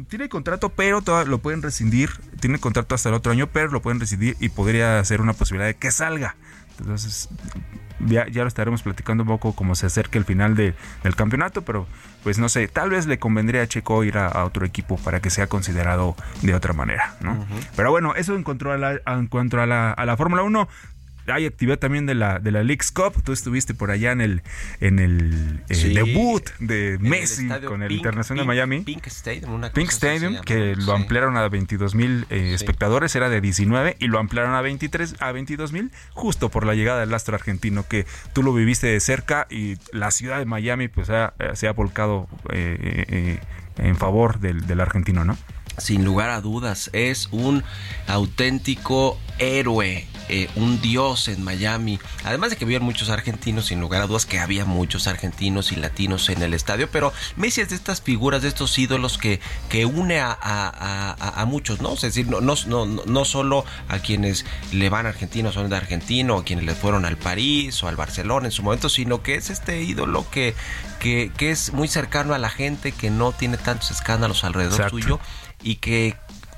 tiene, 0.09 0.29
contrato, 0.29 0.69
pero 0.69 1.01
todavía 1.01 1.31
lo 1.31 1.39
pueden 1.39 1.63
rescindir. 1.63 2.11
Tiene 2.39 2.59
contrato 2.59 2.93
hasta 2.93 3.09
el 3.09 3.15
otro 3.15 3.31
año, 3.31 3.47
pero 3.47 3.71
lo 3.71 3.81
pueden 3.81 3.99
rescindir 3.99 4.37
y 4.39 4.49
podría 4.49 5.03
ser 5.03 5.21
una 5.21 5.33
posibilidad 5.33 5.65
de 5.65 5.75
que 5.75 5.89
salga. 5.89 6.35
Entonces, 6.79 7.29
ya, 8.07 8.27
ya 8.27 8.41
lo 8.41 8.47
estaremos 8.47 8.83
platicando 8.83 9.23
un 9.23 9.29
poco 9.29 9.53
como 9.53 9.75
se 9.75 9.85
acerca 9.85 10.17
el 10.17 10.25
final 10.25 10.55
de, 10.55 10.73
del 11.03 11.15
campeonato, 11.15 11.63
pero 11.63 11.87
pues 12.23 12.39
no 12.39 12.49
sé, 12.49 12.67
tal 12.67 12.89
vez 12.89 13.05
le 13.05 13.19
convendría 13.19 13.61
a 13.61 13.67
Checo 13.67 14.03
ir 14.03 14.17
a, 14.17 14.43
otro 14.45 14.65
equipo 14.65 14.97
para 14.97 15.19
que 15.19 15.29
sea 15.29 15.47
considerado 15.47 16.15
de 16.41 16.55
otra 16.55 16.73
manera, 16.73 17.15
¿no? 17.21 17.45
Pero 17.75 17.91
bueno, 17.91 18.15
eso 18.15 18.35
en 18.35 18.43
cuanto 18.43 18.71
a 18.71 18.77
la, 18.77 18.99
en 19.05 19.27
cuanto 19.27 19.61
a 19.61 19.65
la, 19.65 19.91
a 19.91 20.05
la 20.05 20.17
Fórmula 20.17 20.43
1, 20.43 20.67
hay 21.27 21.45
actividad 21.45 21.79
también 21.79 22.05
de 22.05 22.15
la 22.15 22.39
de 22.39 22.51
la 22.51 22.63
Leagues 22.63 22.91
Cup. 22.91 23.21
Tú 23.23 23.31
estuviste 23.31 23.73
por 23.73 23.91
allá 23.91 24.11
en 24.11 24.21
el 24.21 24.41
en 24.79 24.99
el 24.99 25.63
eh, 25.69 25.93
debut 25.93 26.43
de 26.59 26.97
Messi 26.99 27.47
con 27.65 27.83
el 27.83 27.91
Internacional 27.91 28.43
de 28.43 28.47
Miami. 28.47 28.81
Pink 28.81 29.07
Stadium, 29.07 29.53
una 29.53 29.71
Pink 29.71 29.89
Stadium 29.89 30.41
que 30.41 30.75
lo 30.75 30.93
ampliaron 30.93 31.37
a 31.37 31.47
22 31.47 31.95
mil 31.95 32.25
eh, 32.29 32.53
espectadores, 32.53 33.15
era 33.15 33.29
de 33.29 33.41
19 33.41 33.97
y 33.99 34.07
lo 34.07 34.19
ampliaron 34.19 34.53
a 34.53 34.61
23 34.61 35.15
a 35.19 35.31
22 35.31 35.71
mil 35.71 35.91
justo 36.11 36.49
por 36.49 36.65
la 36.65 36.75
llegada 36.75 37.01
del 37.01 37.13
astro 37.13 37.35
argentino 37.35 37.87
que 37.87 38.05
tú 38.33 38.43
lo 38.43 38.53
viviste 38.53 38.87
de 38.87 38.99
cerca 38.99 39.47
y 39.49 39.75
la 39.91 40.11
ciudad 40.11 40.39
de 40.39 40.45
Miami 40.45 40.87
pues 40.87 41.09
eh, 41.09 41.29
se 41.53 41.67
ha 41.67 41.73
volcado 41.73 42.27
en 42.49 43.95
favor 43.95 44.39
del, 44.39 44.65
del 44.67 44.79
argentino, 44.79 45.25
¿no? 45.25 45.37
Sin 45.77 46.05
lugar 46.05 46.29
a 46.29 46.41
dudas, 46.41 46.89
es 46.93 47.27
un 47.31 47.63
auténtico 48.07 49.17
héroe 49.39 50.07
eh, 50.29 50.49
un 50.55 50.81
dios 50.81 51.27
en 51.27 51.43
Miami. 51.43 51.99
Además 52.23 52.49
de 52.49 52.55
que 52.55 52.63
había 52.63 52.79
muchos 52.79 53.09
argentinos, 53.09 53.65
sin 53.65 53.81
lugar 53.81 54.01
a 54.01 54.07
dudas 54.07 54.25
que 54.25 54.39
había 54.39 54.63
muchos 54.63 55.07
argentinos 55.07 55.73
y 55.73 55.75
latinos 55.75 56.29
en 56.29 56.41
el 56.41 56.53
estadio, 56.53 56.89
pero 56.89 57.11
Messi 57.35 57.59
es 57.59 57.69
de 57.69 57.75
estas 57.75 58.01
figuras, 58.01 58.41
de 58.41 58.47
estos 58.47 58.77
ídolos 58.79 59.17
que, 59.17 59.41
que 59.69 59.85
une 59.85 60.21
a, 60.21 60.37
a, 60.41 61.45
muchos, 61.45 61.81
¿no? 61.81 61.93
Es 61.93 62.01
decir, 62.01 62.27
no, 62.27 62.39
no, 62.39 62.55
no, 62.67 62.85
no 62.85 63.25
solo 63.25 63.65
a 63.89 63.99
quienes 63.99 64.45
le 64.71 64.89
van 64.89 65.07
a 65.07 65.09
Argentina, 65.09 65.51
son 65.51 65.69
de 65.69 65.75
argentino, 65.75 66.37
o 66.37 66.39
a 66.39 66.45
quienes 66.45 66.65
le 66.65 66.73
fueron 66.73 67.03
al 67.05 67.17
París 67.17 67.83
o 67.83 67.89
al 67.89 67.97
Barcelona 67.97 68.45
en 68.45 68.51
su 68.51 68.63
momento, 68.63 68.87
sino 68.87 69.21
que 69.23 69.35
es 69.35 69.49
este 69.49 69.83
ídolo 69.83 70.25
que, 70.31 70.55
que, 70.99 71.31
que 71.35 71.51
es 71.51 71.73
muy 71.73 71.89
cercano 71.89 72.33
a 72.33 72.37
la 72.37 72.49
gente, 72.49 72.93
que 72.93 73.09
no 73.09 73.33
tiene 73.33 73.57
tantos 73.57 73.91
escándalos 73.91 74.45
alrededor 74.45 74.89
suyo 74.89 75.19
y 75.63 75.75
que 75.75 76.13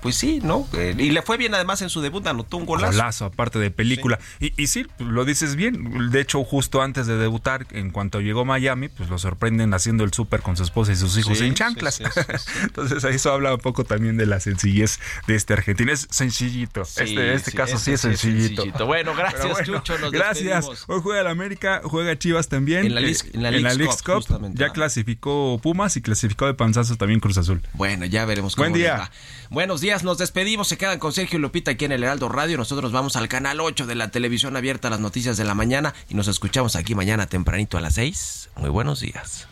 pues 0.05 0.17
sí, 0.17 0.39
¿no? 0.43 0.67
Eh, 0.73 0.93
y 0.99 1.09
le 1.09 1.23
fue 1.23 1.35
bien 1.35 1.55
además 1.55 1.81
en 1.81 1.89
su 1.89 1.99
debut, 1.99 2.27
anotó 2.27 2.57
un 2.57 2.67
golazo. 2.67 2.91
Golazo, 2.91 3.25
aparte 3.25 3.57
de 3.57 3.71
película. 3.71 4.19
Y, 4.39 4.53
y 4.55 4.67
sí, 4.67 4.85
lo 4.99 5.25
dices 5.25 5.55
bien. 5.55 6.11
De 6.11 6.21
hecho, 6.21 6.43
justo 6.43 6.83
antes 6.83 7.07
de 7.07 7.17
debutar, 7.17 7.65
en 7.71 7.89
cuanto 7.89 8.21
llegó 8.21 8.41
a 8.41 8.45
Miami, 8.45 8.87
pues 8.87 9.09
lo 9.09 9.17
sorprenden 9.17 9.73
haciendo 9.73 10.03
el 10.03 10.13
súper 10.13 10.43
con 10.43 10.57
su 10.57 10.61
esposa 10.61 10.91
y 10.91 10.95
sus 10.95 11.17
hijos 11.17 11.41
en 11.41 11.55
chanclas. 11.55 12.03
Entonces, 12.61 13.03
eso 13.03 13.31
habla 13.31 13.55
un 13.55 13.59
poco 13.59 13.83
también 13.83 14.15
de 14.15 14.27
la 14.27 14.39
sencillez 14.39 14.99
de 15.25 15.33
este 15.33 15.53
argentino. 15.53 15.91
Es 15.91 16.07
sencillito. 16.11 16.83
este, 16.83 17.33
este 17.33 17.51
caso 17.53 17.79
sí 17.79 17.93
es 17.93 18.01
sencillito. 18.01 18.63
Bueno, 18.85 19.15
gracias, 19.15 19.63
Chucho. 19.63 19.97
Nos 19.97 20.11
gracias. 20.11 20.67
Hoy 20.85 20.99
juega 21.01 21.21
el 21.21 21.27
América, 21.27 21.81
juega 21.83 22.15
Chivas 22.15 22.47
también. 22.47 22.85
En 22.85 22.93
la, 22.93 23.01
League, 23.01 23.17
en 23.33 23.41
la 23.41 23.73
Cup, 24.05 24.51
ya 24.53 24.69
clasificó 24.69 25.59
Pumas 25.63 25.97
y 25.97 26.03
clasificó 26.03 26.45
de 26.45 26.53
panzazo 26.53 26.95
también 26.95 27.19
Cruz 27.19 27.39
Azul. 27.39 27.63
Bueno, 27.73 28.05
ya 28.05 28.23
veremos 28.25 28.55
cómo 28.55 28.69
Buen 28.69 28.79
día. 28.79 29.09
Buenos 29.49 29.81
días, 29.81 29.94
nos 30.03 30.17
despedimos. 30.17 30.67
Se 30.67 30.77
quedan 30.77 30.99
con 30.99 31.13
Sergio 31.13 31.39
Lupita 31.39 31.71
aquí 31.71 31.85
en 31.85 31.91
el 31.91 32.03
Heraldo 32.03 32.29
Radio. 32.29 32.57
Nosotros 32.57 32.91
vamos 32.91 33.15
al 33.15 33.27
canal 33.27 33.59
8 33.59 33.85
de 33.85 33.95
la 33.95 34.09
televisión 34.09 34.57
abierta, 34.57 34.89
las 34.89 34.99
noticias 34.99 35.37
de 35.37 35.45
la 35.45 35.55
mañana. 35.55 35.93
Y 36.09 36.15
nos 36.15 36.27
escuchamos 36.27 36.75
aquí 36.75 36.95
mañana 36.95 37.27
tempranito 37.27 37.77
a 37.77 37.81
las 37.81 37.95
6. 37.95 38.49
Muy 38.57 38.69
buenos 38.69 38.99
días. 38.99 39.47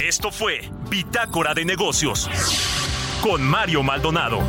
Esto 0.00 0.30
fue 0.30 0.70
Bitácora 0.90 1.54
de 1.54 1.64
Negocios 1.64 2.28
con 3.22 3.42
Mario 3.42 3.82
Maldonado. 3.82 4.40